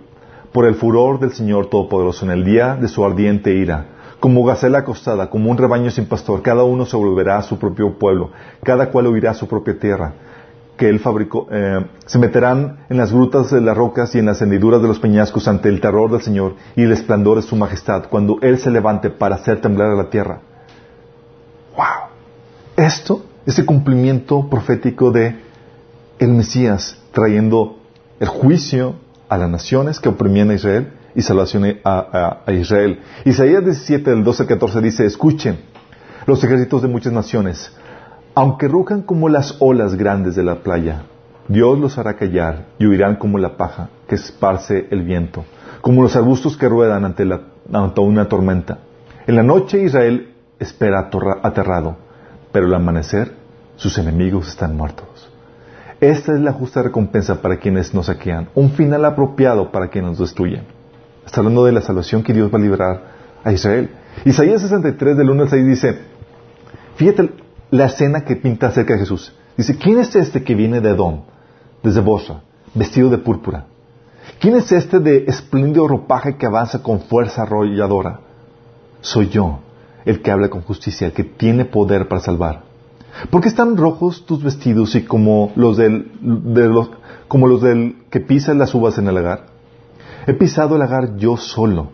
por 0.53 0.66
el 0.66 0.74
furor 0.74 1.18
del 1.18 1.32
Señor 1.32 1.70
Todopoderoso 1.70 2.26
en 2.26 2.30
el 2.30 2.45
día 2.45 2.76
de 2.76 2.88
su 2.88 3.05
ardiente 3.05 3.55
ira 3.55 3.86
como 4.22 4.44
gacela 4.44 4.78
acostada, 4.78 5.28
como 5.30 5.50
un 5.50 5.58
rebaño 5.58 5.90
sin 5.90 6.06
pastor, 6.06 6.42
cada 6.42 6.62
uno 6.62 6.86
se 6.86 6.96
volverá 6.96 7.38
a 7.38 7.42
su 7.42 7.58
propio 7.58 7.98
pueblo, 7.98 8.30
cada 8.62 8.88
cual 8.88 9.08
huirá 9.08 9.32
a 9.32 9.34
su 9.34 9.48
propia 9.48 9.76
tierra, 9.76 10.12
que 10.76 10.88
él 10.88 11.00
fabricó. 11.00 11.48
Eh, 11.50 11.84
se 12.06 12.20
meterán 12.20 12.84
en 12.88 12.98
las 12.98 13.12
grutas 13.12 13.50
de 13.50 13.60
las 13.60 13.76
rocas 13.76 14.14
y 14.14 14.20
en 14.20 14.26
las 14.26 14.40
hendiduras 14.40 14.80
de 14.80 14.86
los 14.86 15.00
peñascos 15.00 15.48
ante 15.48 15.68
el 15.68 15.80
terror 15.80 16.08
del 16.08 16.22
Señor 16.22 16.54
y 16.76 16.84
el 16.84 16.92
esplendor 16.92 17.38
de 17.38 17.42
su 17.42 17.56
majestad, 17.56 18.04
cuando 18.08 18.38
Él 18.42 18.58
se 18.58 18.70
levante 18.70 19.10
para 19.10 19.34
hacer 19.34 19.60
temblar 19.60 19.90
a 19.90 19.96
la 19.96 20.08
tierra. 20.08 20.38
¡Wow! 21.76 22.10
Esto 22.76 23.24
es 23.44 23.58
el 23.58 23.66
cumplimiento 23.66 24.48
profético 24.48 25.10
de 25.10 25.34
el 26.20 26.28
Mesías, 26.28 26.96
trayendo 27.10 27.76
el 28.20 28.28
juicio 28.28 28.94
a 29.28 29.36
las 29.36 29.50
naciones 29.50 29.98
que 29.98 30.10
oprimían 30.10 30.50
a 30.50 30.54
Israel 30.54 30.92
y 31.14 31.22
salvación 31.22 31.78
a, 31.84 32.42
Israel. 32.48 33.00
Isaías 33.24 33.64
17, 33.64 34.10
del 34.10 34.24
12 34.24 34.42
al 34.42 34.48
14 34.48 34.80
dice, 34.80 35.06
escuchen 35.06 35.58
los 36.26 36.42
ejércitos 36.42 36.82
de 36.82 36.88
muchas 36.88 37.12
naciones, 37.12 37.72
aunque 38.34 38.68
rujan 38.68 39.02
como 39.02 39.28
las 39.28 39.56
olas 39.58 39.96
grandes 39.96 40.36
de 40.36 40.44
la 40.44 40.56
playa, 40.62 41.02
Dios 41.48 41.78
los 41.78 41.98
hará 41.98 42.14
callar 42.14 42.66
y 42.78 42.86
huirán 42.86 43.16
como 43.16 43.38
la 43.38 43.56
paja 43.56 43.90
que 44.06 44.14
esparce 44.14 44.86
el 44.90 45.02
viento, 45.02 45.44
como 45.80 46.02
los 46.02 46.16
arbustos 46.16 46.56
que 46.56 46.68
ruedan 46.68 47.04
ante, 47.04 47.24
una 48.00 48.28
tormenta. 48.28 48.78
En 49.26 49.36
la 49.36 49.42
noche 49.42 49.82
Israel 49.82 50.34
espera 50.58 51.10
aterrado, 51.42 51.96
pero 52.52 52.66
al 52.66 52.74
amanecer 52.74 53.32
sus 53.76 53.98
enemigos 53.98 54.48
están 54.48 54.76
muertos. 54.76 55.28
Esta 56.00 56.34
es 56.34 56.40
la 56.40 56.52
justa 56.52 56.82
recompensa 56.82 57.42
para 57.42 57.58
quienes 57.58 57.94
nos 57.94 58.06
saquean, 58.06 58.48
un 58.54 58.70
final 58.70 59.04
apropiado 59.04 59.70
para 59.70 59.88
quienes 59.88 60.12
nos 60.12 60.20
destruyen. 60.20 60.81
Está 61.26 61.40
hablando 61.40 61.64
de 61.64 61.72
la 61.72 61.80
salvación 61.80 62.22
que 62.22 62.32
Dios 62.32 62.52
va 62.52 62.58
a 62.58 62.62
liberar 62.62 63.02
a 63.44 63.52
Israel. 63.52 63.90
Isaías 64.24 64.62
63 64.62 65.16
del 65.16 65.30
1 65.30 65.42
al 65.42 65.48
6 65.48 65.66
dice, 65.66 65.98
fíjate 66.96 67.30
la 67.70 67.86
escena 67.86 68.24
que 68.24 68.36
pinta 68.36 68.68
acerca 68.68 68.94
de 68.94 69.00
Jesús. 69.00 69.34
Dice, 69.56 69.76
¿quién 69.76 69.98
es 69.98 70.14
este 70.16 70.42
que 70.42 70.54
viene 70.54 70.80
de 70.80 70.90
Edom, 70.90 71.22
desde 71.82 72.00
Bosra, 72.00 72.42
vestido 72.74 73.10
de 73.10 73.18
púrpura? 73.18 73.66
¿Quién 74.40 74.56
es 74.56 74.72
este 74.72 74.98
de 75.00 75.24
espléndido 75.26 75.88
ropaje 75.88 76.36
que 76.36 76.46
avanza 76.46 76.82
con 76.82 77.00
fuerza 77.00 77.42
arrolladora? 77.42 78.20
Soy 79.00 79.28
yo, 79.28 79.60
el 80.04 80.22
que 80.22 80.30
habla 80.30 80.48
con 80.48 80.62
justicia, 80.62 81.06
el 81.06 81.12
que 81.12 81.24
tiene 81.24 81.64
poder 81.64 82.08
para 82.08 82.20
salvar. 82.20 82.62
¿Por 83.30 83.40
qué 83.40 83.48
están 83.48 83.76
rojos 83.76 84.24
tus 84.26 84.42
vestidos 84.42 84.94
y 84.94 85.04
como 85.04 85.52
los 85.54 85.76
del, 85.76 86.10
de 86.20 86.68
los, 86.68 86.90
como 87.28 87.46
los 87.46 87.62
del 87.62 87.96
que 88.10 88.20
pisa 88.20 88.54
las 88.54 88.74
uvas 88.74 88.98
en 88.98 89.08
el 89.08 89.14
lagar? 89.14 89.51
He 90.26 90.34
pisado 90.34 90.74
el 90.74 90.80
lagar 90.80 91.16
yo 91.16 91.36
solo. 91.36 91.88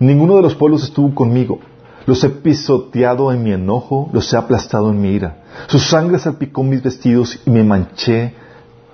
Ninguno 0.00 0.36
de 0.36 0.42
los 0.42 0.54
pueblos 0.54 0.84
estuvo 0.84 1.14
conmigo. 1.14 1.60
Los 2.06 2.22
he 2.24 2.30
pisoteado 2.30 3.32
en 3.32 3.42
mi 3.42 3.52
enojo, 3.52 4.10
los 4.12 4.32
he 4.32 4.36
aplastado 4.36 4.90
en 4.90 5.00
mi 5.00 5.10
ira. 5.10 5.42
Su 5.68 5.78
sangre 5.78 6.18
salpicó 6.18 6.62
mis 6.62 6.82
vestidos 6.82 7.40
y 7.46 7.50
me 7.50 7.62
manché 7.62 8.34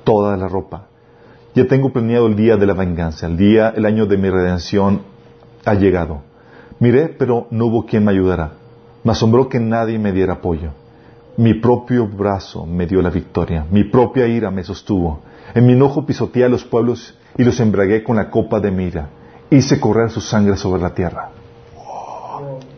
toda 0.04 0.36
la 0.36 0.48
ropa. 0.48 0.86
Ya 1.54 1.66
tengo 1.66 1.92
planeado 1.92 2.26
el 2.26 2.36
día 2.36 2.56
de 2.56 2.66
la 2.66 2.74
venganza, 2.74 3.26
el 3.26 3.36
día, 3.36 3.72
el 3.76 3.84
año 3.84 4.06
de 4.06 4.16
mi 4.16 4.30
redención 4.30 5.02
ha 5.64 5.74
llegado. 5.74 6.22
Miré, 6.78 7.08
pero 7.08 7.48
no 7.50 7.66
hubo 7.66 7.86
quien 7.86 8.04
me 8.04 8.12
ayudara. 8.12 8.52
Me 9.02 9.12
asombró 9.12 9.48
que 9.48 9.58
nadie 9.58 9.98
me 9.98 10.12
diera 10.12 10.34
apoyo. 10.34 10.70
Mi 11.36 11.54
propio 11.54 12.06
brazo 12.06 12.66
me 12.66 12.86
dio 12.86 13.02
la 13.02 13.10
victoria, 13.10 13.66
mi 13.70 13.84
propia 13.84 14.26
ira 14.26 14.50
me 14.50 14.62
sostuvo. 14.62 15.20
En 15.54 15.66
mi 15.66 15.72
enojo 15.72 16.06
pisoteé 16.06 16.44
a 16.44 16.48
los 16.48 16.64
pueblos 16.64 17.14
y 17.40 17.44
los 17.44 17.58
embragué 17.58 18.04
con 18.04 18.16
la 18.16 18.30
copa 18.30 18.60
de 18.60 18.70
mi 18.70 18.84
ira. 18.84 19.08
Hice 19.48 19.80
correr 19.80 20.10
su 20.10 20.20
sangre 20.20 20.58
sobre 20.58 20.82
la 20.82 20.92
tierra. 20.92 21.30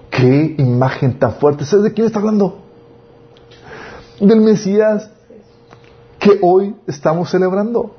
¡Qué 0.09 0.55
imagen 0.57 1.19
tan 1.19 1.33
fuerte! 1.33 1.65
¿Sabes 1.65 1.83
de 1.83 1.93
quién 1.93 2.07
está 2.07 2.21
hablando? 2.21 2.63
Del 4.21 4.41
Mesías 4.41 5.11
que 6.21 6.39
hoy 6.43 6.77
estamos 6.87 7.29
celebrando. 7.29 7.97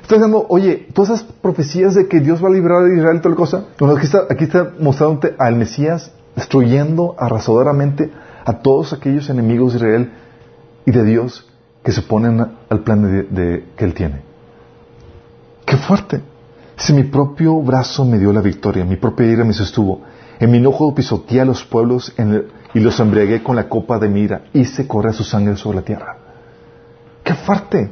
Está 0.00 0.14
diciendo, 0.14 0.46
oye, 0.48 0.88
todas 0.94 1.10
esas 1.10 1.30
profecías 1.42 1.94
de 1.94 2.08
que 2.08 2.20
Dios 2.20 2.42
va 2.42 2.48
a 2.48 2.52
librar 2.52 2.84
a 2.84 2.96
Israel 2.96 3.18
y 3.18 3.20
toda 3.20 3.34
la 3.34 3.36
cosa, 3.36 3.64
aquí 3.78 4.06
está, 4.06 4.20
aquí 4.30 4.44
está 4.44 4.72
mostrándote 4.80 5.34
al 5.38 5.56
Mesías 5.56 6.10
destruyendo 6.36 7.16
arrasadoramente 7.18 8.10
a 8.46 8.62
todos 8.62 8.94
aquellos 8.94 9.28
enemigos 9.28 9.74
de 9.74 9.78
Israel 9.80 10.12
y 10.86 10.90
de 10.90 11.04
Dios 11.04 11.52
que 11.84 11.92
se 11.92 12.00
ponen 12.00 12.46
al 12.66 12.80
plan 12.80 13.02
de, 13.30 13.66
que 13.76 13.84
Él 13.84 13.92
tiene. 13.92 14.29
¡Qué 15.70 15.76
fuerte! 15.76 16.20
Si 16.76 16.92
mi 16.92 17.04
propio 17.04 17.62
brazo 17.62 18.04
me 18.04 18.18
dio 18.18 18.32
la 18.32 18.40
victoria, 18.40 18.84
mi 18.84 18.96
propia 18.96 19.26
ira 19.26 19.44
me 19.44 19.52
sostuvo, 19.52 20.00
en 20.40 20.50
mi 20.50 20.58
enojo 20.58 20.92
pisoteé 20.92 21.42
a 21.42 21.44
los 21.44 21.62
pueblos 21.62 22.12
y 22.74 22.80
los 22.80 22.98
embriagué 22.98 23.40
con 23.44 23.54
la 23.54 23.68
copa 23.68 24.00
de 24.00 24.08
mi 24.08 24.22
ira, 24.22 24.46
hice 24.52 24.88
correr 24.88 25.14
su 25.14 25.22
sangre 25.22 25.56
sobre 25.56 25.76
la 25.76 25.82
tierra. 25.82 26.16
¡Qué 27.22 27.34
fuerte! 27.34 27.88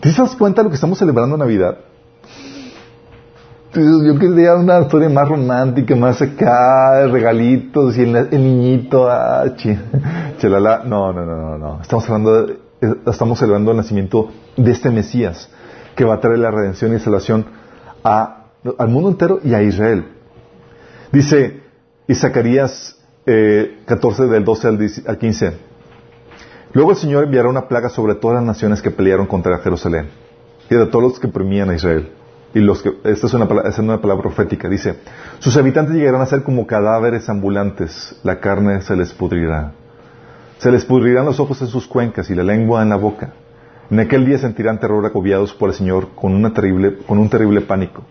¿Te 0.00 0.10
das 0.10 0.34
cuenta 0.34 0.62
de 0.62 0.64
lo 0.64 0.70
que 0.70 0.74
estamos 0.74 0.98
celebrando 0.98 1.36
en 1.36 1.40
Navidad? 1.40 1.78
Yo 3.74 4.18
quería 4.18 4.56
una 4.56 4.80
historia 4.80 5.08
más 5.10 5.28
romántica, 5.28 5.94
más 5.94 6.20
acá, 6.20 7.06
regalitos 7.06 7.96
y 7.96 8.02
el, 8.02 8.30
niñito, 8.32 9.08
ah, 9.08 9.44
chalala. 10.38 10.82
No, 10.84 11.12
no, 11.12 11.24
no, 11.24 11.36
no, 11.36 11.58
no. 11.58 11.82
Estamos 11.82 12.04
hablando, 12.10 12.67
estamos 12.80 13.38
celebrando 13.38 13.70
el 13.70 13.76
nacimiento 13.76 14.30
de 14.56 14.70
este 14.70 14.90
Mesías 14.90 15.48
que 15.96 16.04
va 16.04 16.14
a 16.14 16.20
traer 16.20 16.38
la 16.38 16.50
redención 16.50 16.94
y 16.94 16.98
salvación 16.98 17.46
al 18.02 18.88
mundo 18.88 19.10
entero 19.10 19.40
y 19.42 19.54
a 19.54 19.62
Israel. 19.62 20.04
Dice 21.12 21.62
y 22.06 22.14
Zacarías 22.14 22.96
14 23.24 24.22
eh, 24.22 24.26
del 24.26 24.44
12 24.44 24.68
al 25.06 25.18
15. 25.18 25.52
Luego 26.72 26.92
el 26.92 26.96
Señor 26.96 27.24
enviará 27.24 27.48
una 27.48 27.68
plaga 27.68 27.88
sobre 27.88 28.14
todas 28.14 28.36
las 28.36 28.44
naciones 28.44 28.82
que 28.82 28.90
pelearon 28.90 29.26
contra 29.26 29.58
Jerusalén 29.58 30.08
y 30.70 30.74
de 30.74 30.86
todos 30.86 31.02
los 31.02 31.20
que 31.20 31.26
oprimían 31.26 31.70
a 31.70 31.74
Israel 31.74 32.12
y 32.54 32.60
los 32.60 32.82
que, 32.82 32.92
esta 33.04 33.26
es 33.26 33.34
una, 33.34 33.46
es 33.68 33.78
una 33.78 34.00
palabra 34.00 34.22
profética, 34.22 34.68
dice, 34.68 34.96
sus 35.38 35.56
habitantes 35.56 35.94
llegarán 35.94 36.22
a 36.22 36.26
ser 36.26 36.42
como 36.42 36.66
cadáveres 36.66 37.28
ambulantes, 37.28 38.18
la 38.22 38.40
carne 38.40 38.80
se 38.80 38.96
les 38.96 39.12
pudrirá. 39.12 39.72
Se 40.58 40.72
les 40.72 40.84
pudrirán 40.84 41.24
los 41.24 41.38
ojos 41.38 41.60
en 41.62 41.68
sus 41.68 41.86
cuencas 41.86 42.28
y 42.30 42.34
la 42.34 42.42
lengua 42.42 42.82
en 42.82 42.88
la 42.88 42.96
boca. 42.96 43.32
En 43.90 44.00
aquel 44.00 44.26
día 44.26 44.38
sentirán 44.38 44.80
terror 44.80 45.04
agobiados 45.06 45.54
por 45.54 45.70
el 45.70 45.74
Señor 45.74 46.08
con, 46.14 46.34
una 46.34 46.52
terrible, 46.52 46.98
con 47.06 47.18
un 47.18 47.30
terrible 47.30 47.60
pánico. 47.60 48.02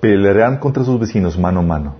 Pelearán 0.00 0.58
contra 0.58 0.84
sus 0.84 0.98
vecinos 0.98 1.38
mano 1.38 1.60
a 1.60 1.62
mano. 1.62 1.94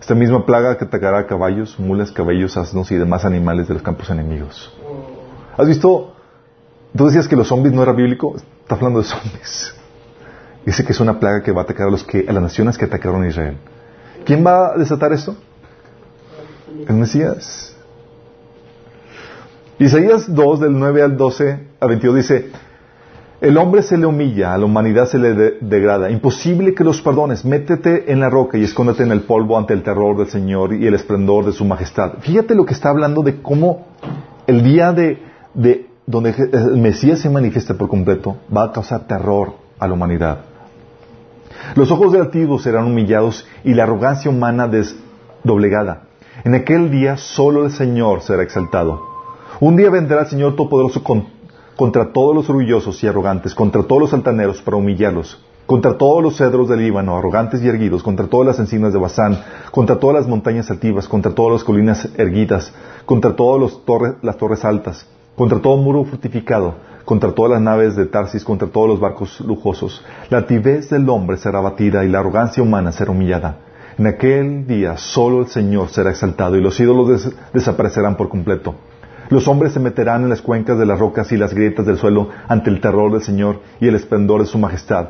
Esta 0.00 0.14
misma 0.14 0.44
plaga 0.44 0.76
que 0.76 0.84
atacará 0.84 1.20
a 1.20 1.26
caballos, 1.26 1.80
mulas, 1.80 2.12
cabellos, 2.12 2.56
asnos 2.56 2.92
y 2.92 2.96
demás 2.96 3.24
animales 3.24 3.66
de 3.66 3.74
los 3.74 3.82
campos 3.82 4.10
enemigos. 4.10 4.72
¿Has 5.56 5.66
visto? 5.66 6.14
Tú 6.94 7.06
decías 7.06 7.26
que 7.26 7.36
los 7.36 7.48
zombies 7.48 7.74
no 7.74 7.82
era 7.82 7.92
bíblico. 7.92 8.36
Está 8.36 8.74
hablando 8.74 9.00
de 9.00 9.06
zombies. 9.06 9.74
Dice 10.66 10.84
que 10.84 10.92
es 10.92 11.00
una 11.00 11.18
plaga 11.18 11.42
que 11.42 11.52
va 11.52 11.62
a 11.62 11.64
atacar 11.64 11.88
a, 11.88 11.90
a 11.90 12.32
las 12.32 12.42
naciones 12.42 12.76
que 12.76 12.84
atacaron 12.84 13.22
a 13.22 13.28
Israel. 13.28 13.56
¿Quién 14.24 14.44
va 14.44 14.74
a 14.74 14.76
desatar 14.76 15.12
esto? 15.12 15.36
El 16.86 16.96
Mesías. 16.96 17.75
Isaías 19.78 20.34
2, 20.34 20.60
del 20.60 20.78
9 20.78 21.02
al 21.02 21.16
12 21.16 21.60
a 21.80 21.86
22 21.86 22.16
dice, 22.16 22.50
el 23.42 23.58
hombre 23.58 23.82
se 23.82 23.98
le 23.98 24.06
humilla, 24.06 24.54
a 24.54 24.58
la 24.58 24.64
humanidad 24.64 25.06
se 25.06 25.18
le 25.18 25.34
degrada. 25.60 26.10
Imposible 26.10 26.74
que 26.74 26.82
los 26.82 27.02
perdones. 27.02 27.44
Métete 27.44 28.10
en 28.10 28.20
la 28.20 28.30
roca 28.30 28.56
y 28.56 28.64
escóndete 28.64 29.02
en 29.02 29.12
el 29.12 29.22
polvo 29.22 29.58
ante 29.58 29.74
el 29.74 29.82
terror 29.82 30.16
del 30.16 30.28
Señor 30.28 30.72
y 30.72 30.86
el 30.86 30.94
esplendor 30.94 31.44
de 31.44 31.52
su 31.52 31.66
majestad. 31.66 32.14
Fíjate 32.20 32.54
lo 32.54 32.64
que 32.64 32.72
está 32.72 32.88
hablando 32.88 33.22
de 33.22 33.42
cómo 33.42 33.88
el 34.46 34.62
día 34.62 34.92
de, 34.92 35.18
de 35.52 35.86
donde 36.06 36.30
el 36.30 36.78
Mesías 36.78 37.20
se 37.20 37.28
manifiesta 37.28 37.74
por 37.74 37.88
completo 37.88 38.38
va 38.54 38.64
a 38.64 38.72
causar 38.72 39.06
terror 39.06 39.52
a 39.78 39.86
la 39.86 39.92
humanidad. 39.92 40.38
Los 41.74 41.90
ojos 41.90 42.12
de 42.12 42.20
altivos 42.20 42.62
serán 42.62 42.86
humillados 42.86 43.46
y 43.64 43.74
la 43.74 43.82
arrogancia 43.82 44.30
humana 44.30 44.68
desdoblegada. 44.68 46.04
En 46.44 46.54
aquel 46.54 46.90
día 46.90 47.18
solo 47.18 47.66
el 47.66 47.72
Señor 47.72 48.22
será 48.22 48.42
exaltado. 48.42 49.05
Un 49.58 49.74
día 49.74 49.88
vendrá 49.88 50.20
el 50.20 50.26
Señor 50.26 50.54
Todopoderoso 50.54 51.02
contra 51.76 52.12
todos 52.12 52.34
los 52.34 52.50
orgullosos 52.50 53.02
y 53.02 53.06
arrogantes, 53.06 53.54
contra 53.54 53.82
todos 53.82 54.02
los 54.02 54.12
altaneros 54.12 54.60
para 54.60 54.76
humillarlos, 54.76 55.42
contra 55.64 55.96
todos 55.96 56.22
los 56.22 56.36
cedros 56.36 56.68
del 56.68 56.80
Líbano, 56.80 57.16
arrogantes 57.16 57.62
y 57.62 57.68
erguidos, 57.68 58.02
contra 58.02 58.26
todas 58.26 58.48
las 58.48 58.58
encinas 58.58 58.92
de 58.92 58.98
Basán, 58.98 59.42
contra 59.70 59.96
todas 59.96 60.16
las 60.16 60.28
montañas 60.28 60.70
altivas, 60.70 61.08
contra 61.08 61.32
todas 61.32 61.54
las 61.54 61.64
colinas 61.64 62.06
erguidas, 62.18 62.70
contra 63.06 63.34
todas 63.34 63.80
las 64.20 64.36
torres 64.36 64.62
altas, 64.62 65.08
contra 65.36 65.58
todo 65.58 65.78
muro 65.78 66.04
fortificado, 66.04 66.74
contra 67.06 67.32
todas 67.32 67.52
las 67.52 67.62
naves 67.62 67.96
de 67.96 68.04
Tarsis, 68.04 68.44
contra 68.44 68.68
todos 68.68 68.90
los 68.90 69.00
barcos 69.00 69.40
lujosos. 69.40 70.04
La 70.28 70.36
altivez 70.36 70.90
del 70.90 71.08
hombre 71.08 71.38
será 71.38 71.60
batida 71.60 72.04
y 72.04 72.08
la 72.08 72.18
arrogancia 72.18 72.62
humana 72.62 72.92
será 72.92 73.10
humillada. 73.10 73.56
En 73.96 74.06
aquel 74.06 74.66
día 74.66 74.98
solo 74.98 75.40
el 75.40 75.46
Señor 75.46 75.88
será 75.88 76.10
exaltado 76.10 76.56
y 76.56 76.60
los 76.60 76.78
ídolos 76.78 77.32
desaparecerán 77.54 78.18
por 78.18 78.28
completo. 78.28 78.74
Los 79.28 79.48
hombres 79.48 79.72
se 79.72 79.80
meterán 79.80 80.22
en 80.22 80.28
las 80.28 80.40
cuencas 80.40 80.78
de 80.78 80.86
las 80.86 80.98
rocas 80.98 81.32
y 81.32 81.36
las 81.36 81.52
grietas 81.52 81.84
del 81.84 81.98
suelo 81.98 82.28
ante 82.46 82.70
el 82.70 82.80
terror 82.80 83.10
del 83.12 83.22
Señor 83.22 83.60
y 83.80 83.88
el 83.88 83.96
esplendor 83.96 84.40
de 84.40 84.46
su 84.46 84.58
majestad. 84.58 85.08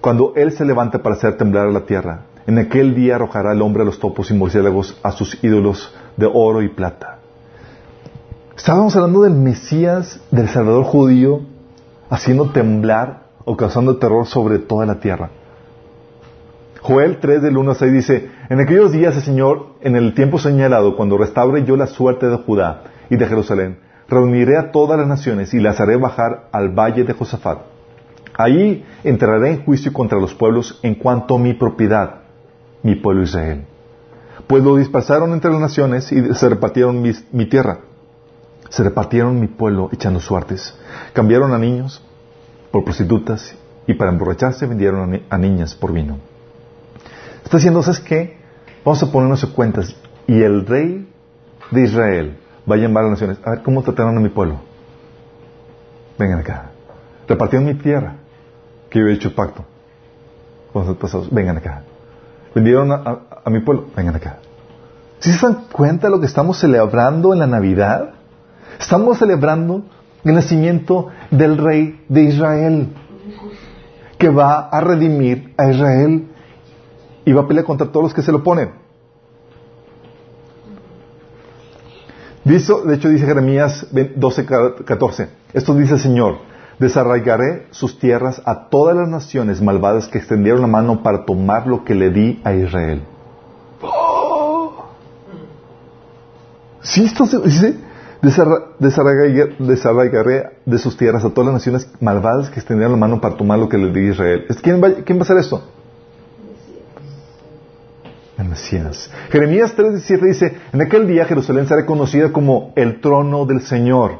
Cuando 0.00 0.32
Él 0.36 0.52
se 0.52 0.64
levante 0.64 1.00
para 1.00 1.16
hacer 1.16 1.36
temblar 1.36 1.66
a 1.66 1.72
la 1.72 1.84
tierra, 1.84 2.22
en 2.46 2.58
aquel 2.58 2.94
día 2.94 3.16
arrojará 3.16 3.52
el 3.52 3.62
hombre 3.62 3.82
a 3.82 3.86
los 3.86 3.98
topos 3.98 4.30
y 4.30 4.34
murciélagos 4.34 4.96
a 5.02 5.10
sus 5.12 5.42
ídolos 5.42 5.92
de 6.16 6.30
oro 6.32 6.62
y 6.62 6.68
plata. 6.68 7.18
Estábamos 8.56 8.94
hablando 8.94 9.22
del 9.22 9.34
Mesías, 9.34 10.20
del 10.30 10.48
Salvador 10.48 10.84
judío, 10.84 11.40
haciendo 12.10 12.50
temblar 12.50 13.22
o 13.44 13.56
causando 13.56 13.96
terror 13.96 14.26
sobre 14.26 14.58
toda 14.60 14.86
la 14.86 15.00
tierra. 15.00 15.30
Joel 16.80 17.18
3 17.18 17.42
del 17.42 17.56
1 17.56 17.70
a 17.70 17.74
6 17.74 17.92
dice, 17.92 18.30
en 18.48 18.60
aquellos 18.60 18.92
días 18.92 19.16
el 19.16 19.22
Señor, 19.22 19.66
en 19.80 19.96
el 19.96 20.14
tiempo 20.14 20.38
señalado, 20.38 20.96
cuando 20.96 21.16
restaure 21.16 21.64
yo 21.64 21.76
la 21.76 21.86
suerte 21.86 22.28
de 22.28 22.36
Judá 22.36 22.91
y 23.12 23.16
de 23.16 23.26
Jerusalén, 23.26 23.78
reuniré 24.08 24.56
a 24.56 24.72
todas 24.72 24.98
las 24.98 25.06
naciones 25.06 25.54
y 25.54 25.60
las 25.60 25.80
haré 25.80 25.96
bajar 25.96 26.48
al 26.52 26.70
valle 26.70 27.04
de 27.04 27.12
Josafat. 27.12 27.58
Ahí 28.34 28.84
entraré 29.04 29.50
en 29.50 29.64
juicio 29.64 29.92
contra 29.92 30.18
los 30.18 30.34
pueblos 30.34 30.80
en 30.82 30.94
cuanto 30.94 31.36
a 31.36 31.38
mi 31.38 31.54
propiedad, 31.54 32.22
mi 32.82 32.96
pueblo 32.96 33.22
Israel. 33.22 33.64
Pues 34.46 34.64
lo 34.64 34.76
dispersaron 34.76 35.32
entre 35.32 35.50
las 35.50 35.60
naciones 35.60 36.10
y 36.10 36.34
se 36.34 36.48
repartieron 36.48 37.00
mi 37.00 37.46
tierra 37.46 37.78
se 38.72 38.82
repartieron 38.82 39.38
mi 39.38 39.48
pueblo 39.48 39.90
echando 39.92 40.18
suertes. 40.18 40.74
Cambiaron 41.12 41.52
a 41.52 41.58
niños 41.58 42.02
por 42.70 42.84
prostitutas 42.84 43.54
y 43.86 43.92
para 43.92 44.10
emborracharse 44.10 44.64
vendieron 44.64 45.20
a, 45.28 45.38
niñas 45.38 45.74
por 45.74 45.92
vino. 45.92 46.18
Está 47.44 47.58
diciendo, 47.58 47.82
¿sabes 47.82 48.00
qué? 48.00 48.38
Vamos 48.82 49.02
a 49.02 49.12
ponernos 49.12 49.44
en 49.44 49.50
cuentas. 49.50 49.94
Y 50.26 50.40
el 50.40 50.64
rey 50.64 51.06
de 51.70 51.82
Israel 51.82 52.38
va 52.70 52.76
a 52.76 52.78
llamar 52.78 53.04
a 53.04 53.08
las 53.08 53.12
naciones. 53.12 53.38
A 53.44 53.50
ver, 53.50 53.62
¿cómo 53.62 53.82
trataron 53.82 54.16
a 54.16 54.20
mi 54.20 54.28
pueblo? 54.28 54.60
Vengan 56.18 56.40
acá. 56.40 56.70
Repartieron 57.28 57.66
mi 57.66 57.74
tierra, 57.74 58.16
que 58.90 59.00
yo 59.00 59.06
he 59.06 59.12
hecho 59.12 59.34
pacto 59.34 59.64
con 60.72 60.86
los 60.86 60.96
pasados. 60.96 61.32
Vengan 61.32 61.56
acá. 61.56 61.82
Vendieron 62.54 62.92
a, 62.92 63.50
mi 63.50 63.60
pueblo. 63.60 63.86
Vengan 63.96 64.16
acá. 64.16 64.38
¿Sí 65.18 65.32
se 65.32 65.46
dan 65.46 65.64
cuenta 65.72 66.08
de 66.08 66.10
lo 66.10 66.20
que 66.20 66.26
estamos 66.26 66.58
celebrando 66.58 67.32
en 67.32 67.38
la 67.38 67.46
Navidad? 67.46 68.10
Estamos 68.78 69.18
celebrando 69.18 69.82
el 70.24 70.34
nacimiento 70.34 71.08
del 71.30 71.58
rey 71.58 72.04
de 72.08 72.22
Israel. 72.22 72.88
que 74.18 74.28
va 74.28 74.68
a 74.68 74.80
redimir 74.80 75.52
a 75.56 75.70
Israel 75.70 76.28
y 77.24 77.32
va 77.32 77.42
a 77.42 77.48
pelear 77.48 77.64
contra 77.64 77.88
todos 77.88 78.04
los 78.04 78.14
que 78.14 78.22
se 78.22 78.30
lo 78.30 78.38
oponen. 78.38 78.81
Dice, 82.44 82.72
de 82.84 82.94
hecho 82.94 83.08
dice 83.08 83.24
Jeremías 83.24 83.86
12, 84.16 84.46
14, 84.84 85.28
esto 85.52 85.74
dice 85.74 85.94
el 85.94 86.00
Señor, 86.00 86.38
desarraigaré 86.78 87.68
sus 87.70 87.98
tierras 88.00 88.42
a 88.44 88.68
todas 88.68 88.96
las 88.96 89.08
naciones 89.08 89.62
malvadas 89.62 90.08
que 90.08 90.18
extendieron 90.18 90.60
la 90.60 90.66
mano 90.66 91.04
para 91.04 91.24
tomar 91.24 91.68
lo 91.68 91.84
que 91.84 91.94
le 91.94 92.10
di 92.10 92.40
a 92.42 92.52
Israel. 92.52 93.02
¡Oh! 93.80 94.86
Sí, 96.80 97.04
esto 97.04 97.26
se 97.26 97.38
dice, 97.40 97.76
desarraigaré 98.80 100.58
de 100.66 100.78
sus 100.78 100.96
tierras 100.96 101.24
a 101.24 101.30
todas 101.30 101.46
las 101.46 101.54
naciones 101.54 101.88
malvadas 102.00 102.50
que 102.50 102.58
extendieron 102.58 102.92
la 102.92 102.98
mano 102.98 103.20
para 103.20 103.36
tomar 103.36 103.60
lo 103.60 103.68
que 103.68 103.78
le 103.78 103.92
di 103.92 104.08
a 104.08 104.10
Israel. 104.10 104.46
¿Quién 104.62 104.82
va, 104.82 104.90
quién 105.04 105.18
va 105.18 105.20
a 105.20 105.24
hacer 105.24 105.36
esto? 105.36 105.62
Mesías. 108.38 109.10
Jeremías 109.30 109.76
3.17 109.76 110.20
dice, 110.22 110.56
en 110.72 110.82
aquel 110.82 111.06
día 111.06 111.24
Jerusalén 111.24 111.66
será 111.66 111.86
conocida 111.86 112.32
como 112.32 112.72
el 112.76 113.00
trono 113.00 113.46
del 113.46 113.62
Señor. 113.62 114.18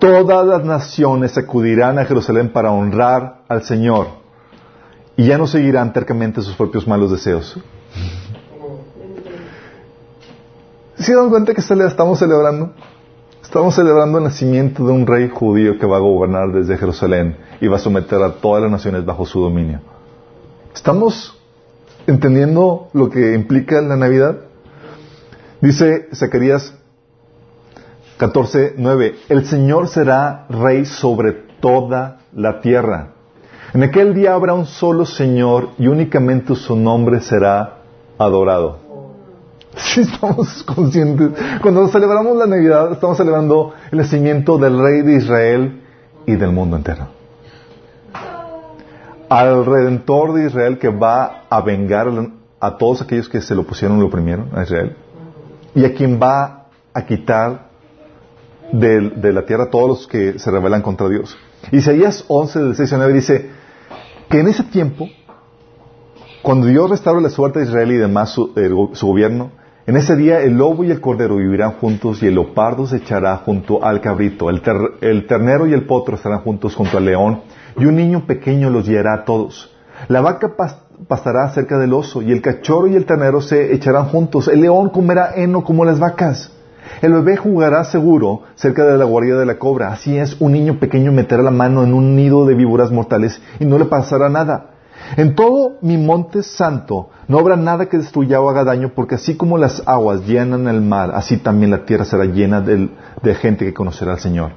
Todas 0.00 0.46
las 0.46 0.64
naciones 0.64 1.36
acudirán 1.38 1.98
a 1.98 2.04
Jerusalén 2.04 2.50
para 2.50 2.70
honrar 2.70 3.42
al 3.48 3.62
Señor 3.62 4.08
y 5.16 5.26
ya 5.26 5.38
no 5.38 5.46
seguirán 5.46 5.92
tercamente 5.92 6.42
sus 6.42 6.56
propios 6.56 6.86
malos 6.86 7.10
deseos. 7.10 7.58
¿Se 10.96 11.14
dan 11.14 11.28
cuenta 11.28 11.54
que 11.54 11.60
estamos 11.60 12.18
celebrando? 12.18 12.72
Estamos 13.42 13.74
celebrando 13.74 14.18
el 14.18 14.24
nacimiento 14.24 14.86
de 14.86 14.92
un 14.92 15.06
rey 15.06 15.28
judío 15.28 15.78
que 15.78 15.86
va 15.86 15.98
a 15.98 16.00
gobernar 16.00 16.50
desde 16.50 16.76
Jerusalén 16.76 17.36
y 17.60 17.68
va 17.68 17.76
a 17.76 17.78
someter 17.78 18.20
a 18.22 18.32
todas 18.32 18.62
las 18.62 18.70
naciones 18.70 19.04
bajo 19.04 19.26
su 19.26 19.40
dominio. 19.40 19.80
¿Estamos 20.74 21.38
entendiendo 22.06 22.88
lo 22.92 23.10
que 23.10 23.34
implica 23.34 23.80
la 23.80 23.96
Navidad? 23.96 24.38
Dice 25.60 26.08
Zacarías 26.14 26.74
14.9 28.18 29.14
El 29.28 29.46
Señor 29.46 29.88
será 29.88 30.46
rey 30.48 30.84
sobre 30.84 31.32
toda 31.60 32.18
la 32.34 32.60
tierra. 32.60 33.12
En 33.72 33.82
aquel 33.82 34.14
día 34.14 34.34
habrá 34.34 34.54
un 34.54 34.66
solo 34.66 35.04
Señor 35.04 35.70
y 35.78 35.88
únicamente 35.88 36.54
su 36.54 36.76
nombre 36.76 37.20
será 37.20 37.78
adorado. 38.18 38.78
Si 39.76 40.02
estamos 40.02 40.62
conscientes. 40.62 41.30
Cuando 41.60 41.88
celebramos 41.88 42.36
la 42.36 42.46
Navidad, 42.46 42.92
estamos 42.92 43.16
celebrando 43.16 43.74
el 43.90 43.98
nacimiento 43.98 44.56
del 44.56 44.78
Rey 44.78 45.02
de 45.02 45.16
Israel 45.16 45.82
y 46.26 46.36
del 46.36 46.52
mundo 46.52 46.76
entero. 46.76 47.08
Al 49.28 49.64
Redentor 49.64 50.34
de 50.34 50.46
Israel 50.46 50.78
que 50.78 50.88
va 50.88 51.44
a 51.48 51.60
vengar 51.60 52.08
a 52.60 52.76
todos 52.76 53.02
aquellos 53.02 53.28
que 53.28 53.40
se 53.40 53.54
lo 53.54 53.64
pusieron 53.64 53.98
y 53.98 54.00
lo 54.00 54.06
oprimieron 54.06 54.50
a 54.54 54.62
Israel. 54.62 54.96
Y 55.74 55.84
a 55.84 55.94
quien 55.94 56.20
va 56.22 56.66
a 56.92 57.06
quitar 57.06 57.68
de, 58.72 59.32
la 59.32 59.44
tierra 59.44 59.64
a 59.64 59.70
todos 59.70 59.88
los 59.88 60.06
que 60.06 60.38
se 60.38 60.50
rebelan 60.50 60.82
contra 60.82 61.08
Dios. 61.08 61.36
Isaías 61.72 62.24
11, 62.28 62.58
del 62.60 62.76
6 62.76 62.94
9 62.96 63.12
dice 63.12 63.50
que 64.28 64.40
en 64.40 64.48
ese 64.48 64.64
tiempo, 64.64 65.08
cuando 66.42 66.66
Dios 66.66 66.90
restaure 66.90 67.22
la 67.22 67.30
suerte 67.30 67.60
de 67.60 67.66
Israel 67.66 67.92
y 67.92 67.96
demás 67.96 68.30
su, 68.30 68.52
su 68.92 69.06
gobierno, 69.06 69.50
en 69.86 69.96
ese 69.98 70.16
día 70.16 70.40
el 70.40 70.56
lobo 70.56 70.82
y 70.84 70.90
el 70.90 71.00
cordero 71.00 71.36
vivirán 71.36 71.72
juntos 71.72 72.22
y 72.22 72.26
el 72.26 72.34
leopardo 72.34 72.86
se 72.86 72.96
echará 72.96 73.36
junto 73.36 73.84
al 73.84 74.00
cabrito, 74.00 74.48
el, 74.48 74.62
ternero 74.62 75.66
y 75.66 75.74
el 75.74 75.84
potro 75.84 76.14
estarán 76.14 76.40
juntos 76.40 76.74
junto 76.74 76.96
al 76.96 77.04
león 77.04 77.42
y 77.76 77.84
un 77.86 77.96
niño 77.96 78.26
pequeño 78.26 78.70
los 78.70 78.88
guiará 78.88 79.14
a 79.14 79.24
todos. 79.24 79.70
La 80.08 80.20
vaca 80.20 80.52
pastará 81.08 81.48
cerca 81.50 81.78
del 81.78 81.92
oso 81.92 82.22
y 82.22 82.32
el 82.32 82.42
cachorro 82.42 82.86
y 82.86 82.96
el 82.96 83.06
ternero 83.06 83.40
se 83.40 83.74
echarán 83.74 84.06
juntos. 84.06 84.48
El 84.48 84.60
león 84.60 84.90
comerá 84.90 85.32
heno 85.34 85.64
como 85.64 85.84
las 85.84 85.98
vacas. 85.98 86.50
El 87.00 87.12
bebé 87.12 87.36
jugará 87.36 87.84
seguro 87.84 88.42
cerca 88.54 88.84
de 88.84 88.98
la 88.98 89.04
guarida 89.04 89.38
de 89.38 89.46
la 89.46 89.58
cobra. 89.58 89.92
Así 89.92 90.16
es, 90.16 90.36
un 90.40 90.52
niño 90.52 90.78
pequeño 90.78 91.12
meterá 91.12 91.42
la 91.42 91.50
mano 91.50 91.82
en 91.82 91.94
un 91.94 92.14
nido 92.14 92.46
de 92.46 92.54
víboras 92.54 92.90
mortales 92.90 93.40
y 93.58 93.64
no 93.64 93.78
le 93.78 93.86
pasará 93.86 94.28
nada. 94.28 94.74
En 95.16 95.34
todo 95.34 95.76
mi 95.82 95.96
monte 95.96 96.42
santo 96.42 97.10
no 97.28 97.38
habrá 97.38 97.56
nada 97.56 97.86
que 97.86 97.98
destruya 97.98 98.40
o 98.40 98.48
haga 98.48 98.64
daño, 98.64 98.92
porque 98.94 99.16
así 99.16 99.36
como 99.36 99.58
las 99.58 99.82
aguas 99.86 100.26
llenan 100.26 100.66
el 100.68 100.80
mar, 100.80 101.12
así 101.14 101.36
también 101.36 101.70
la 101.70 101.84
tierra 101.84 102.04
será 102.04 102.24
llena 102.24 102.60
de, 102.60 102.88
gente 103.34 103.64
que 103.64 103.74
conocerá 103.74 104.12
al 104.12 104.20
Señor. 104.20 104.52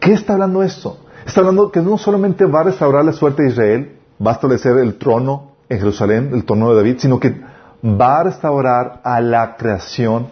¿Qué 0.00 0.12
está 0.12 0.34
hablando 0.34 0.62
esto? 0.62 0.98
Está 1.26 1.40
hablando 1.40 1.70
que 1.70 1.80
no 1.80 1.98
solamente 1.98 2.44
va 2.44 2.60
a 2.60 2.64
restaurar 2.64 3.04
la 3.04 3.12
suerte 3.12 3.42
de 3.42 3.50
Israel, 3.50 3.96
va 4.24 4.32
a 4.32 4.34
establecer 4.34 4.76
el 4.78 4.96
trono 4.96 5.52
en 5.68 5.78
Jerusalén, 5.78 6.30
el 6.32 6.44
trono 6.44 6.70
de 6.70 6.76
David, 6.76 6.96
sino 6.98 7.18
que 7.18 7.40
va 7.82 8.20
a 8.20 8.24
restaurar 8.24 9.00
a 9.02 9.20
la 9.20 9.56
creación 9.56 10.28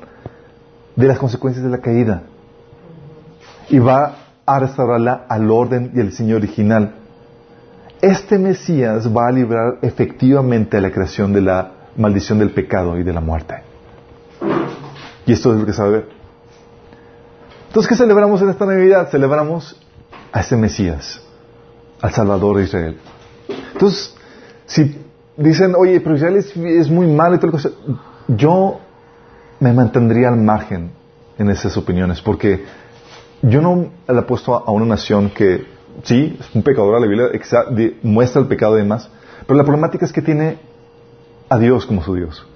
de 0.96 1.06
las 1.06 1.18
consecuencias 1.18 1.64
de 1.64 1.70
la 1.70 1.78
caída. 1.78 2.22
Y 3.68 3.78
va 3.78 4.16
a 4.44 4.58
restaurarla 4.58 5.24
al 5.28 5.50
orden 5.50 5.92
y 5.94 6.00
al 6.00 6.10
diseño 6.10 6.36
original 6.36 6.96
este 8.02 8.36
Mesías 8.36 9.08
va 9.16 9.28
a 9.28 9.30
librar 9.30 9.78
efectivamente 9.80 10.76
a 10.76 10.80
la 10.80 10.90
creación 10.90 11.32
de 11.32 11.40
la 11.40 11.70
maldición 11.96 12.40
del 12.40 12.50
pecado 12.50 12.98
y 12.98 13.04
de 13.04 13.12
la 13.12 13.20
muerte. 13.20 13.62
Y 15.24 15.32
esto 15.32 15.54
es 15.54 15.60
lo 15.60 15.64
que 15.66 15.72
sabe 15.72 16.06
Entonces, 17.68 17.88
¿qué 17.88 17.94
celebramos 17.94 18.42
en 18.42 18.50
esta 18.50 18.66
Navidad? 18.66 19.08
Celebramos 19.08 19.80
a 20.32 20.40
este 20.40 20.56
Mesías, 20.56 21.20
al 22.00 22.12
Salvador 22.12 22.56
de 22.56 22.64
Israel. 22.64 22.98
Entonces, 23.74 24.14
si 24.66 24.98
dicen, 25.36 25.74
oye, 25.76 26.00
pero 26.00 26.16
Israel 26.16 26.36
es, 26.36 26.88
muy 26.90 27.06
malo 27.06 27.36
y 27.36 27.38
tal 27.38 27.50
cosa, 27.50 27.70
yo 28.28 28.80
me 29.60 29.72
mantendría 29.72 30.28
al 30.28 30.38
margen 30.38 30.90
en 31.38 31.50
esas 31.50 31.76
opiniones, 31.76 32.20
porque 32.20 32.64
yo 33.42 33.60
no 33.60 33.90
le 34.08 34.18
apuesto 34.18 34.54
a 34.54 34.70
una 34.70 34.86
nación 34.86 35.30
que 35.30 35.66
sí, 36.04 36.36
es 36.40 36.54
un 36.54 36.62
pecador, 36.62 37.00
la 37.00 37.06
Biblia 37.06 37.28
muestra 38.02 38.40
el 38.40 38.48
pecado 38.48 38.76
y 38.76 38.82
demás, 38.82 39.08
pero 39.46 39.56
la 39.56 39.64
problemática 39.64 40.04
es 40.04 40.12
que 40.12 40.22
tiene 40.22 40.58
a 41.48 41.58
Dios 41.58 41.84
como 41.84 42.02
su 42.02 42.14
Dios. 42.14 42.46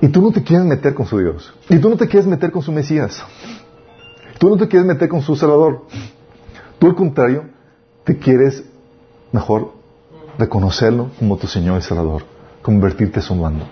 Y 0.00 0.08
tú 0.08 0.22
no 0.22 0.30
te 0.30 0.42
quieres 0.42 0.64
meter 0.66 0.94
con 0.94 1.06
su 1.06 1.18
Dios. 1.18 1.52
Y 1.68 1.78
tú 1.78 1.88
no 1.88 1.96
te 1.96 2.06
quieres 2.06 2.26
meter 2.26 2.52
con 2.52 2.62
su 2.62 2.70
Mesías. 2.70 3.20
Tú 4.38 4.48
no 4.48 4.56
te 4.56 4.68
quieres 4.68 4.86
meter 4.86 5.08
con 5.08 5.20
su 5.20 5.34
Salvador. 5.36 5.82
Tú 6.78 6.86
al 6.86 6.94
contrario, 6.94 7.44
te 8.04 8.16
quieres 8.18 8.64
mejor 9.32 9.72
reconocerlo 10.38 11.10
como 11.18 11.36
tu 11.36 11.46
Señor 11.46 11.78
y 11.78 11.82
Salvador. 11.82 12.22
Convertirte 12.62 13.18
a 13.18 13.22
su 13.22 13.34
mando. 13.34 13.66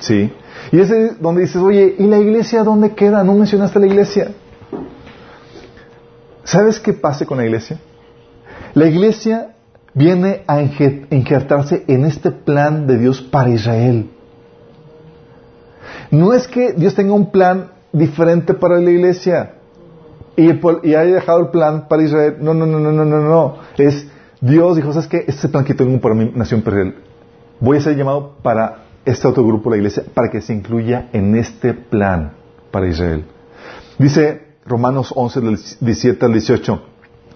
¿Sí? 0.00 0.32
Y 0.72 0.80
ese 0.80 1.06
es 1.06 1.20
donde 1.20 1.42
dices, 1.42 1.56
oye, 1.56 1.94
¿y 1.98 2.06
la 2.06 2.18
iglesia 2.18 2.64
dónde 2.64 2.94
queda? 2.94 3.22
No 3.22 3.34
mencionaste 3.34 3.78
la 3.78 3.86
iglesia. 3.86 4.32
¿Sabes 6.44 6.80
qué 6.80 6.94
pasa 6.94 7.26
con 7.26 7.38
la 7.38 7.44
iglesia? 7.44 7.78
La 8.74 8.86
iglesia 8.86 9.54
viene 9.92 10.42
a 10.46 10.62
injertarse 10.62 11.84
en 11.86 12.04
este 12.04 12.30
plan 12.30 12.86
de 12.86 12.98
Dios 12.98 13.20
para 13.20 13.50
Israel. 13.50 14.10
No 16.10 16.32
es 16.32 16.48
que 16.48 16.72
Dios 16.72 16.94
tenga 16.94 17.12
un 17.12 17.30
plan 17.30 17.70
diferente 17.92 18.54
para 18.54 18.78
la 18.78 18.90
iglesia 18.90 19.54
y, 20.36 20.50
haya 20.50 21.04
dejado 21.04 21.40
el 21.40 21.48
plan 21.48 21.86
para 21.88 22.02
Israel. 22.02 22.36
No, 22.40 22.54
no, 22.54 22.66
no, 22.66 22.78
no, 22.78 22.92
no, 22.92 23.04
no, 23.04 23.20
no. 23.20 23.56
Es 23.76 24.06
Dios 24.40 24.76
dijo, 24.76 24.92
¿sabes 24.92 25.08
qué? 25.08 25.24
Este 25.26 25.48
plan 25.48 25.64
que 25.64 25.74
tengo 25.74 26.00
para 26.00 26.14
mi 26.14 26.30
nación 26.30 26.60
Israel. 26.60 26.94
Voy 27.60 27.76
a 27.76 27.80
ser 27.80 27.96
llamado 27.96 28.36
para 28.42 28.84
este 29.04 29.28
otro 29.28 29.44
grupo, 29.44 29.70
la 29.70 29.76
iglesia, 29.76 30.02
para 30.14 30.30
que 30.30 30.40
se 30.40 30.54
incluya 30.54 31.08
en 31.12 31.36
este 31.36 31.74
plan 31.74 32.32
para 32.70 32.88
Israel. 32.88 33.26
Dice 33.98 34.50
Romanos 34.64 35.12
11, 35.14 35.40
del 35.42 35.58
17 35.80 36.24
al 36.24 36.32
18. 36.32 36.82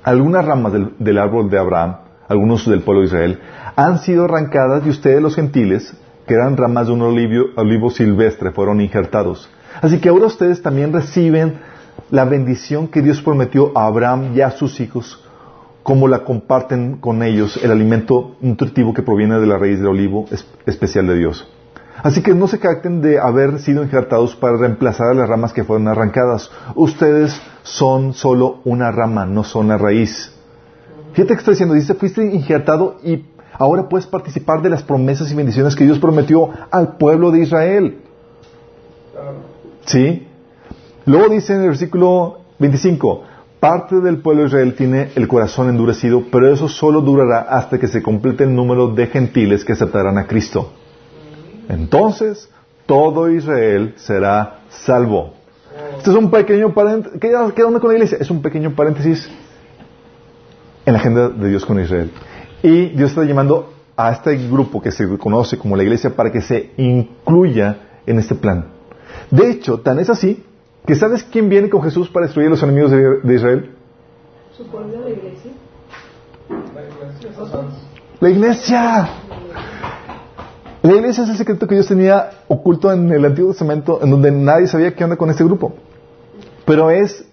Algunas 0.02 0.44
ramas 0.44 0.72
del, 0.98 1.18
árbol 1.18 1.50
de 1.50 1.58
Abraham, 1.58 1.96
algunos 2.28 2.66
del 2.66 2.82
pueblo 2.82 3.02
de 3.02 3.08
Israel, 3.08 3.40
han 3.76 3.98
sido 3.98 4.24
arrancadas 4.24 4.86
y 4.86 4.90
ustedes 4.90 5.20
los 5.20 5.34
gentiles, 5.34 5.94
que 6.26 6.34
eran 6.34 6.56
ramas 6.56 6.86
de 6.86 6.92
un 6.94 7.02
olivo, 7.02 7.90
silvestre, 7.90 8.50
fueron 8.52 8.80
injertados. 8.80 9.50
Así 9.80 9.98
que 9.98 10.08
ahora 10.08 10.26
ustedes 10.26 10.62
también 10.62 10.92
reciben 10.92 11.58
la 12.10 12.24
bendición 12.24 12.88
que 12.88 13.02
Dios 13.02 13.20
prometió 13.22 13.76
a 13.76 13.86
Abraham 13.86 14.32
y 14.34 14.40
a 14.40 14.50
sus 14.50 14.80
hijos, 14.80 15.22
como 15.82 16.08
la 16.08 16.24
comparten 16.24 16.98
con 16.98 17.22
ellos 17.22 17.58
el 17.62 17.70
alimento 17.70 18.36
nutritivo 18.40 18.94
que 18.94 19.02
proviene 19.02 19.38
de 19.38 19.46
la 19.46 19.58
raíz 19.58 19.78
del 19.78 19.88
olivo 19.88 20.26
especial 20.66 21.06
de 21.06 21.16
Dios. 21.16 21.48
Así 22.02 22.22
que 22.22 22.34
no 22.34 22.48
se 22.48 22.58
cacten 22.58 23.00
de 23.00 23.18
haber 23.18 23.60
sido 23.60 23.82
injertados 23.82 24.34
para 24.36 24.56
reemplazar 24.56 25.08
a 25.08 25.14
las 25.14 25.28
ramas 25.28 25.52
que 25.52 25.64
fueron 25.64 25.88
arrancadas. 25.88 26.50
Ustedes 26.74 27.40
son 27.62 28.12
solo 28.14 28.60
una 28.64 28.90
rama, 28.90 29.24
no 29.24 29.44
son 29.44 29.68
la 29.68 29.78
raíz. 29.78 30.32
Fíjate 31.12 31.34
que 31.34 31.38
está 31.38 31.52
diciendo, 31.52 31.74
dice, 31.74 31.94
fuiste 31.94 32.24
injertado 32.24 32.96
y 33.04 33.24
ahora 33.52 33.88
puedes 33.88 34.06
participar 34.06 34.60
de 34.62 34.70
las 34.70 34.82
promesas 34.82 35.30
y 35.30 35.34
bendiciones 35.34 35.76
que 35.76 35.84
Dios 35.84 35.98
prometió 35.98 36.50
al 36.70 36.96
pueblo 36.96 37.30
de 37.30 37.40
Israel. 37.40 37.98
¿Sí? 39.86 40.26
Luego 41.06 41.28
dice 41.28 41.54
en 41.54 41.60
el 41.62 41.68
versículo 41.68 42.40
25, 42.58 43.24
parte 43.60 44.00
del 44.00 44.18
pueblo 44.18 44.42
de 44.42 44.48
Israel 44.48 44.74
tiene 44.74 45.10
el 45.14 45.28
corazón 45.28 45.68
endurecido, 45.68 46.24
pero 46.30 46.52
eso 46.52 46.68
solo 46.68 47.00
durará 47.00 47.40
hasta 47.40 47.78
que 47.78 47.88
se 47.88 48.02
complete 48.02 48.44
el 48.44 48.54
número 48.54 48.88
de 48.88 49.06
gentiles 49.06 49.64
que 49.64 49.72
aceptarán 49.72 50.18
a 50.18 50.26
Cristo. 50.26 50.72
Entonces, 51.68 52.50
todo 52.86 53.30
Israel 53.30 53.94
será 53.96 54.60
salvo. 54.68 55.34
Este 55.96 56.10
es 56.10 56.16
un 56.16 56.30
pequeño 56.30 56.72
paréntesis. 56.72 57.20
¿Qué, 57.20 57.64
onda 57.64 57.80
con 57.80 57.88
la 57.88 57.94
iglesia? 57.94 58.18
Es 58.20 58.30
un 58.30 58.42
pequeño 58.42 58.74
paréntesis 58.74 59.28
en 60.84 60.92
la 60.92 60.98
agenda 60.98 61.28
de 61.30 61.48
Dios 61.48 61.64
con 61.64 61.80
Israel. 61.80 62.10
Y 62.62 62.90
Dios 62.90 63.10
está 63.10 63.24
llamando 63.24 63.72
a 63.96 64.12
este 64.12 64.36
grupo 64.48 64.80
que 64.82 64.90
se 64.90 65.06
conoce 65.18 65.56
como 65.58 65.76
la 65.76 65.82
iglesia 65.82 66.14
para 66.14 66.30
que 66.30 66.40
se 66.40 66.72
incluya 66.76 67.78
en 68.06 68.18
este 68.18 68.34
plan. 68.34 68.73
De 69.30 69.50
hecho, 69.50 69.80
tan 69.80 69.98
es 69.98 70.10
así 70.10 70.44
que 70.86 70.94
¿sabes 70.94 71.24
quién 71.24 71.48
viene 71.48 71.70
con 71.70 71.82
Jesús 71.82 72.08
para 72.08 72.26
destruir 72.26 72.48
a 72.48 72.50
los 72.50 72.62
enemigos 72.62 72.90
de, 72.90 73.34
Israel? 73.34 73.70
la 75.00 75.10
iglesia. 75.10 75.50
La 78.20 78.30
iglesia. 78.30 79.08
La 80.82 80.92
iglesia 80.92 81.24
es 81.24 81.30
el 81.30 81.36
secreto 81.38 81.66
que 81.66 81.76
Dios 81.76 81.88
tenía 81.88 82.30
oculto 82.46 82.92
en 82.92 83.10
el 83.10 83.24
Antiguo 83.24 83.52
Testamento, 83.52 84.00
en 84.02 84.10
donde 84.10 84.30
nadie 84.30 84.66
sabía 84.66 84.94
qué 84.94 85.02
onda 85.02 85.16
con 85.16 85.30
este 85.30 85.42
grupo. 85.42 85.72
Pero 86.66 86.90
es 86.90 87.24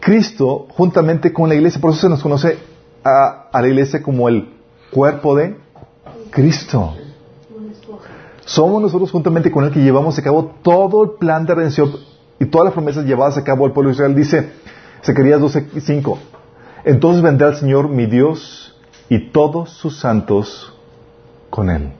Cristo 0.00 0.66
juntamente 0.70 1.32
con 1.32 1.48
la 1.48 1.54
iglesia, 1.54 1.80
por 1.80 1.90
eso 1.90 2.00
se 2.00 2.08
nos 2.08 2.22
conoce 2.22 2.58
a, 3.04 3.50
la 3.52 3.68
iglesia 3.68 4.02
como 4.02 4.28
el 4.28 4.48
cuerpo 4.90 5.36
de 5.36 5.58
Cristo. 6.30 6.94
Somos 8.44 8.82
nosotros 8.82 9.10
juntamente 9.10 9.50
con 9.50 9.64
Él 9.64 9.70
que 9.70 9.80
llevamos 9.80 10.18
a 10.18 10.22
cabo 10.22 10.56
todo 10.62 11.04
el 11.04 11.10
plan 11.18 11.46
de 11.46 11.54
redención 11.54 11.92
y 12.38 12.46
todas 12.46 12.66
las 12.66 12.74
promesas 12.74 13.04
llevadas 13.04 13.36
a 13.36 13.44
cabo 13.44 13.66
al 13.66 13.72
pueblo 13.72 13.90
de 13.90 13.94
Israel. 13.94 14.14
Dice 14.14 14.52
Zacarías 15.04 15.40
12:5. 15.40 16.18
Entonces 16.84 17.22
vendrá 17.22 17.48
el 17.48 17.56
Señor 17.56 17.88
mi 17.88 18.06
Dios 18.06 18.74
y 19.08 19.30
todos 19.30 19.70
sus 19.70 19.98
santos 19.98 20.72
con 21.50 21.70
Él. 21.70 21.92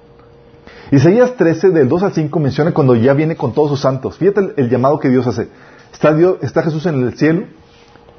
Isaías 0.91 1.37
13, 1.37 1.71
del 1.71 1.89
2 1.89 2.03
al 2.03 2.13
5, 2.13 2.41
menciona 2.41 2.73
cuando 2.73 2.97
ya 2.97 3.15
viene 3.15 3.37
con 3.37 3.53
todos 3.53 3.71
sus 3.71 3.81
santos. 3.81 4.17
Fíjate 4.17 4.55
el, 4.57 4.69
llamado 4.69 4.99
que 4.99 5.09
Dios 5.09 5.27
hace. 5.27 5.49
Está, 5.93 6.13
Dios, 6.15 6.39
está, 6.43 6.63
Jesús 6.63 6.85
en 6.87 7.03
el 7.03 7.17
cielo 7.17 7.45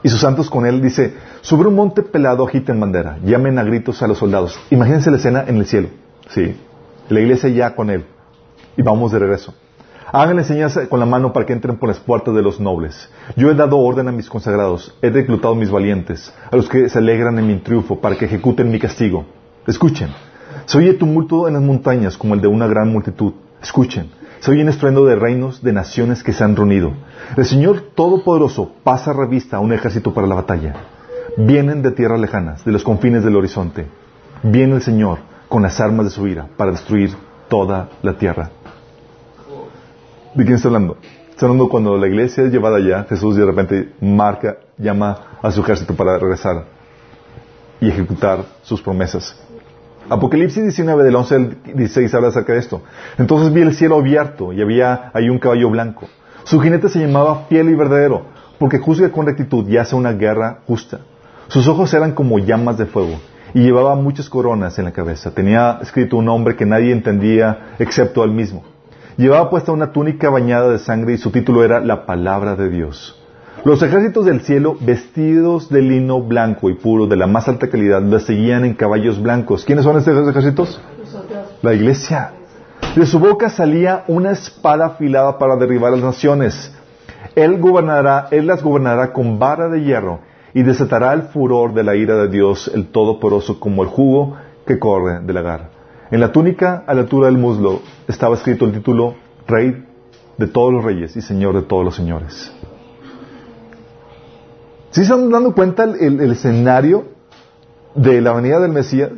y 0.04 0.10
sus 0.10 0.22
santos 0.22 0.50
con 0.50 0.66
él. 0.66 0.82
Dice, 0.82 1.14
sobre 1.42 1.68
un 1.68 1.76
monte 1.76 2.02
pelado 2.02 2.48
agiten 2.48 2.80
bandera, 2.80 3.18
llamen 3.26 3.60
a 3.60 3.64
gritos 3.64 4.02
a 4.02 4.08
los 4.08 4.20
soldados. 4.20 4.58
Imagínense 4.70 5.12
la 5.12 5.18
escena 5.18 5.44
en 5.48 5.58
el 5.58 5.66
cielo. 5.66 5.90
Sí. 6.30 6.56
La 7.10 7.20
iglesia 7.20 7.50
ya 7.50 7.76
con 7.76 7.90
él. 7.90 8.06
Y 8.78 8.82
vamos 8.82 9.12
de 9.12 9.20
regreso. 9.20 9.54
Háganle 10.14 10.44
señas 10.44 10.78
con 10.90 11.00
la 11.00 11.06
mano 11.06 11.32
para 11.32 11.46
que 11.46 11.54
entren 11.54 11.78
por 11.78 11.88
las 11.88 12.00
puertas 12.00 12.36
de 12.36 12.42
los 12.42 12.60
nobles. 12.60 13.10
Yo 13.38 13.50
he 13.50 13.56
dado 13.56 13.78
orden 13.78 14.10
a 14.10 14.12
mis 14.12 14.30
consagrados, 14.30 14.94
he 15.02 15.10
reclutado 15.10 15.54
a 15.54 15.58
mis 15.58 15.72
valientes, 15.72 16.34
a 16.52 16.56
los 16.58 16.68
que 16.68 16.90
se 16.90 16.98
alegran 16.98 17.40
en 17.40 17.48
mi 17.48 17.56
triunfo, 17.60 18.02
para 18.02 18.18
que 18.18 18.26
ejecuten 18.26 18.70
mi 18.70 18.78
castigo. 18.78 19.26
Escuchen. 19.66 20.10
Se 20.66 20.78
oye 20.78 20.96
tumulto 20.96 21.48
en 21.48 21.54
las 21.54 21.64
montañas 21.64 22.18
como 22.18 22.34
el 22.34 22.42
de 22.42 22.50
una 22.50 22.68
gran 22.68 22.92
multitud. 22.92 23.34
Escuchen, 23.64 24.12
se 24.42 24.52
oye 24.52 24.68
estruendo 24.68 25.06
de 25.06 25.16
reinos, 25.16 25.64
de 25.64 25.72
naciones 25.72 26.24
que 26.24 26.34
se 26.34 26.44
han 26.44 26.58
reunido. 26.58 26.92
El 27.38 27.46
Señor 27.46 27.82
Todopoderoso 27.96 28.74
pasa 28.84 29.14
revista 29.14 29.58
a 29.58 29.60
un 29.62 29.72
ejército 29.72 30.14
para 30.14 30.28
la 30.28 30.36
batalla. 30.36 30.76
Vienen 31.38 31.82
de 31.82 31.92
tierras 31.92 32.20
lejanas, 32.20 32.66
de 32.66 32.74
los 32.74 32.84
confines 32.84 33.24
del 33.24 33.38
horizonte. 33.38 33.88
Viene 34.44 34.76
el 34.76 34.82
Señor 34.82 35.20
con 35.52 35.64
las 35.64 35.82
armas 35.82 36.06
de 36.06 36.12
su 36.12 36.26
ira 36.28 36.48
para 36.56 36.72
destruir 36.72 37.14
toda 37.50 37.90
la 38.04 38.14
tierra. 38.14 38.52
¿De 40.34 40.46
quién 40.46 40.56
está 40.56 40.70
hablando? 40.70 40.96
Está 41.30 41.46
hablando 41.46 41.68
cuando 41.68 41.98
la 41.98 42.08
iglesia 42.08 42.46
es 42.46 42.54
llevada 42.54 42.78
allá, 42.78 43.06
Jesús 43.10 43.36
de 43.36 43.46
repente 43.46 43.92
marca, 44.00 44.60
llama 44.78 45.40
a 45.42 45.52
su 45.52 45.60
ejército 45.60 45.94
para 45.94 46.18
regresar 46.18 46.68
y 47.82 47.90
ejecutar 47.90 48.46
sus 48.62 48.82
promesas. 48.82 49.38
Apocalipsis 50.08 50.64
19 50.64 51.04
del 51.04 51.18
11 51.18 51.36
al 51.36 51.58
16 51.66 52.14
habla 52.14 52.30
acerca 52.30 52.54
de 52.54 52.60
esto. 52.60 52.82
Entonces 53.18 53.52
vi 53.52 53.60
el 53.60 53.76
cielo 53.76 53.98
abierto 53.98 54.54
y 54.54 54.62
había 54.62 55.12
ahí 55.14 55.28
un 55.28 55.40
caballo 55.40 55.70
blanco. 55.70 56.08
Su 56.46 56.62
jinete 56.62 56.88
se 56.88 57.00
llamaba 57.00 57.48
fiel 57.50 57.70
y 57.70 57.76
verdadero, 57.76 58.22
porque 58.58 58.80
juzga 58.80 59.12
con 59.12 59.26
rectitud 59.26 59.68
y 59.68 59.76
hace 59.76 59.98
una 59.98 60.14
guerra 60.14 60.60
justa. 60.66 61.02
Sus 61.50 61.68
ojos 61.68 61.94
eran 61.94 62.14
como 62.14 62.40
llamas 62.40 62.78
de 62.78 62.86
fuego 62.86 63.20
y 63.54 63.62
llevaba 63.62 63.96
muchas 63.96 64.30
coronas 64.30 64.78
en 64.80 64.86
la 64.86 64.92
cabeza. 64.92 65.32
Tenía 65.32 65.80
escrito 65.82 66.18
un 66.18 66.26
nombre 66.26 66.56
que 66.56 66.66
nadie 66.66 66.92
entendía 66.92 67.76
excepto 67.80 68.24
él 68.24 68.32
mismo. 68.32 68.64
Llevaba 69.18 69.50
puesta 69.50 69.72
una 69.72 69.92
túnica 69.92 70.30
bañada 70.30 70.70
de 70.70 70.80
sangre 70.80 71.14
y 71.14 71.18
su 71.18 71.32
título 71.32 71.64
era 71.64 71.80
La 71.80 72.06
palabra 72.06 72.56
de 72.56 72.70
Dios. 72.70 73.18
Los 73.64 73.84
ejércitos 73.84 74.26
del 74.26 74.42
cielo, 74.42 74.76
vestidos 74.80 75.70
de 75.70 75.82
lino 75.82 76.22
blanco 76.22 76.70
y 76.70 76.76
puro 76.76 77.06
de 77.06 77.18
la 77.18 77.28
más 77.28 77.48
alta 77.48 77.70
calidad, 77.70 78.02
lo 78.02 78.20
seguían 78.20 78.66
en 78.66 78.74
caballos 78.74 79.22
blancos. 79.22 79.66
¿Quiénes 79.66 79.86
son 79.86 79.98
estos 79.98 80.28
ejércitos? 80.28 80.82
La 81.62 81.74
iglesia. 81.74 82.32
De 82.96 83.06
su 83.06 83.20
boca 83.20 83.50
salía 83.50 84.04
una 84.08 84.32
espada 84.32 84.88
afilada 84.88 85.38
para 85.38 85.58
derribar 85.58 85.94
a 85.94 85.98
las 85.98 86.04
naciones. 86.04 86.74
Él 87.36 87.60
gobernará, 87.60 88.28
él 88.32 88.48
las 88.48 88.64
gobernará 88.64 89.14
con 89.14 89.38
vara 89.38 89.70
de 89.70 89.84
hierro 89.84 90.31
y 90.54 90.64
desatará 90.64 91.14
el 91.14 91.24
furor 91.24 91.74
de 91.74 91.84
la 91.84 91.96
ira 91.96 92.16
de 92.16 92.28
Dios, 92.28 92.70
el 92.74 92.88
Todopoderoso, 92.88 93.60
como 93.60 93.84
el 93.84 93.90
jugo 93.90 94.38
que 94.66 94.80
corre 94.80 95.22
del 95.22 95.36
lagar. 95.36 95.70
En 96.12 96.20
la 96.20 96.32
túnica, 96.32 96.84
a 96.86 96.94
la 96.94 97.02
altura 97.02 97.28
del 97.28 97.38
muslo, 97.38 97.82
estaba 98.08 98.36
escrito 98.36 98.66
el 98.66 98.74
título 98.74 99.16
Rey 99.48 99.86
de 100.38 100.48
todos 100.48 100.74
los 100.74 100.84
reyes 100.84 101.16
y 101.16 101.22
Señor 101.22 101.56
de 101.56 101.62
todos 101.62 101.86
los 101.86 101.96
señores. 101.96 102.52
¿Sí 104.92 105.02
están 105.02 105.30
dando 105.30 105.54
cuenta 105.54 105.86
el, 105.86 106.20
escenario 106.32 107.06
de 107.96 108.20
la 108.20 108.34
venida 108.34 108.60
del 108.60 108.72
Mesías? 108.72 109.12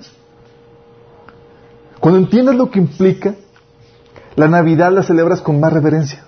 Cuando 1.99 2.19
entiendes 2.19 2.55
lo 2.55 2.69
que 2.69 2.77
implica, 2.79 3.34
la 4.36 4.47
Navidad 4.47 4.91
la 4.91 5.01
celebras 5.01 5.41
con 5.41 5.59
más 5.59 5.73
reverencia. 5.73 6.23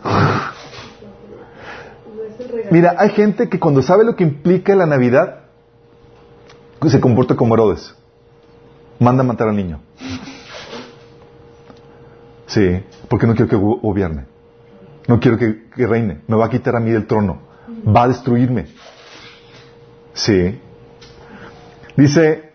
Mira, 2.76 2.94
hay 2.98 3.12
gente 3.12 3.48
que 3.48 3.58
cuando 3.58 3.82
sabe 3.82 4.04
lo 4.04 4.18
que 4.18 4.26
implica 4.26 4.76
la 4.76 4.86
Navidad, 4.86 5.44
se 6.86 7.00
comporta 7.00 7.34
como 7.34 7.54
Herodes. 7.54 7.96
Manda 9.00 9.24
a 9.24 9.26
matar 9.26 9.48
al 9.48 9.56
niño. 9.56 9.80
Sí, 12.48 12.84
porque 13.08 13.28
no 13.28 13.34
quiero 13.34 13.50
que 13.50 13.56
gobierne. 13.56 14.26
No 15.08 15.22
quiero 15.22 15.38
que, 15.38 15.88
reine. 15.88 16.20
Me 16.28 16.36
va 16.36 16.48
a 16.48 16.50
quitar 16.50 16.76
a 16.76 16.82
mí 16.82 16.92
del 16.92 17.08
trono. 17.08 17.44
Va 17.88 18.04
a 18.04 18.08
destruirme. 18.10 18.66
Sí. 20.12 20.60
Dice 21.96 22.52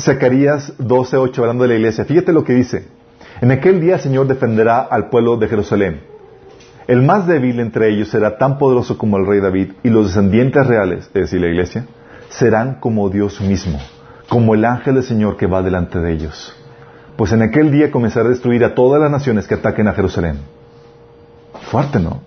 Zacarías 0.00 0.78
12:8 0.78 1.38
hablando 1.40 1.64
de 1.64 1.68
la 1.68 1.74
iglesia. 1.74 2.06
Fíjate 2.06 2.32
lo 2.32 2.42
que 2.42 2.54
dice. 2.54 2.86
En 3.42 3.50
aquel 3.50 3.82
día 3.82 3.96
el 3.96 4.00
Señor 4.00 4.26
defenderá 4.28 4.80
al 4.80 5.10
pueblo 5.10 5.36
de 5.36 5.46
Jerusalén. 5.46 6.11
El 6.86 7.02
más 7.02 7.26
débil 7.26 7.60
entre 7.60 7.90
ellos 7.90 8.08
será 8.08 8.38
tan 8.38 8.58
poderoso 8.58 8.98
como 8.98 9.16
el 9.16 9.26
rey 9.26 9.40
David 9.40 9.72
y 9.82 9.90
los 9.90 10.08
descendientes 10.08 10.66
reales, 10.66 11.06
es 11.06 11.12
decir, 11.12 11.40
la 11.40 11.48
iglesia, 11.48 11.86
serán 12.28 12.76
como 12.80 13.08
Dios 13.08 13.40
mismo, 13.40 13.78
como 14.28 14.54
el 14.54 14.64
ángel 14.64 14.94
del 14.94 15.04
Señor 15.04 15.36
que 15.36 15.46
va 15.46 15.62
delante 15.62 15.98
de 15.98 16.12
ellos. 16.12 16.56
Pues 17.16 17.32
en 17.32 17.42
aquel 17.42 17.70
día 17.70 17.90
comenzará 17.90 18.26
a 18.26 18.30
destruir 18.30 18.64
a 18.64 18.74
todas 18.74 19.00
las 19.00 19.10
naciones 19.10 19.46
que 19.46 19.54
ataquen 19.54 19.86
a 19.88 19.92
Jerusalén. 19.92 20.38
Fuerte, 21.70 22.00
¿no? 22.00 22.20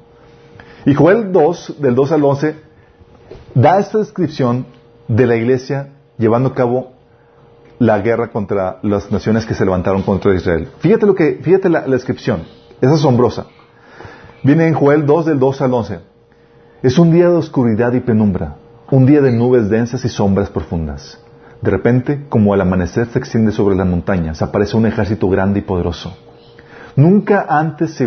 Y 0.86 0.94
Joel 0.94 1.32
2, 1.32 1.82
del 1.82 1.96
2 1.96 2.12
al 2.12 2.24
11, 2.24 2.56
da 3.56 3.80
esta 3.80 3.98
descripción 3.98 4.68
de 5.08 5.26
la 5.26 5.36
iglesia 5.36 5.90
llevando 6.18 6.50
a 6.50 6.56
cabo 6.56 6.94
la 7.80 8.00
guerra 8.00 8.32
contra 8.32 8.80
las 8.84 9.12
naciones 9.12 9.46
que 9.46 9.54
se 9.54 9.66
levantaron 9.66 10.04
contra 10.04 10.34
Israel. 10.34 10.70
Fíjate 10.80 11.06
lo 11.06 11.16
que, 11.16 11.40
fíjate 11.42 11.70
la, 11.70 11.82
descripción, 11.82 12.44
es 12.80 12.90
asombrosa. 12.90 13.48
Viene 14.46 14.68
en 14.68 14.76
Joel 14.76 15.08
2 15.08 15.26
del 15.26 15.40
2 15.40 15.62
al 15.62 15.74
11. 15.74 16.00
Es 16.84 17.00
un 17.00 17.12
día 17.12 17.30
de 17.30 17.36
oscuridad 17.36 17.94
y 17.94 18.02
penumbra, 18.02 18.58
un 18.92 19.08
día 19.08 19.20
de 19.20 19.32
nubes 19.32 19.72
densas 19.72 20.06
y 20.06 20.10
sombras 20.10 20.52
profundas. 20.52 21.20
De 21.64 21.72
repente, 21.72 22.28
como 22.30 22.54
al 22.54 22.62
amanecer 22.62 23.08
se 23.08 23.18
extiende 23.18 23.52
sobre 23.52 23.76
las 23.76 23.88
montañas, 23.88 24.44
aparece 24.44 24.78
un 24.78 24.86
ejército 24.86 25.28
grande 25.30 25.62
y 25.62 25.64
poderoso. 25.64 26.16
Nunca 26.96 27.48
antes 27.50 27.96
se 27.96 28.04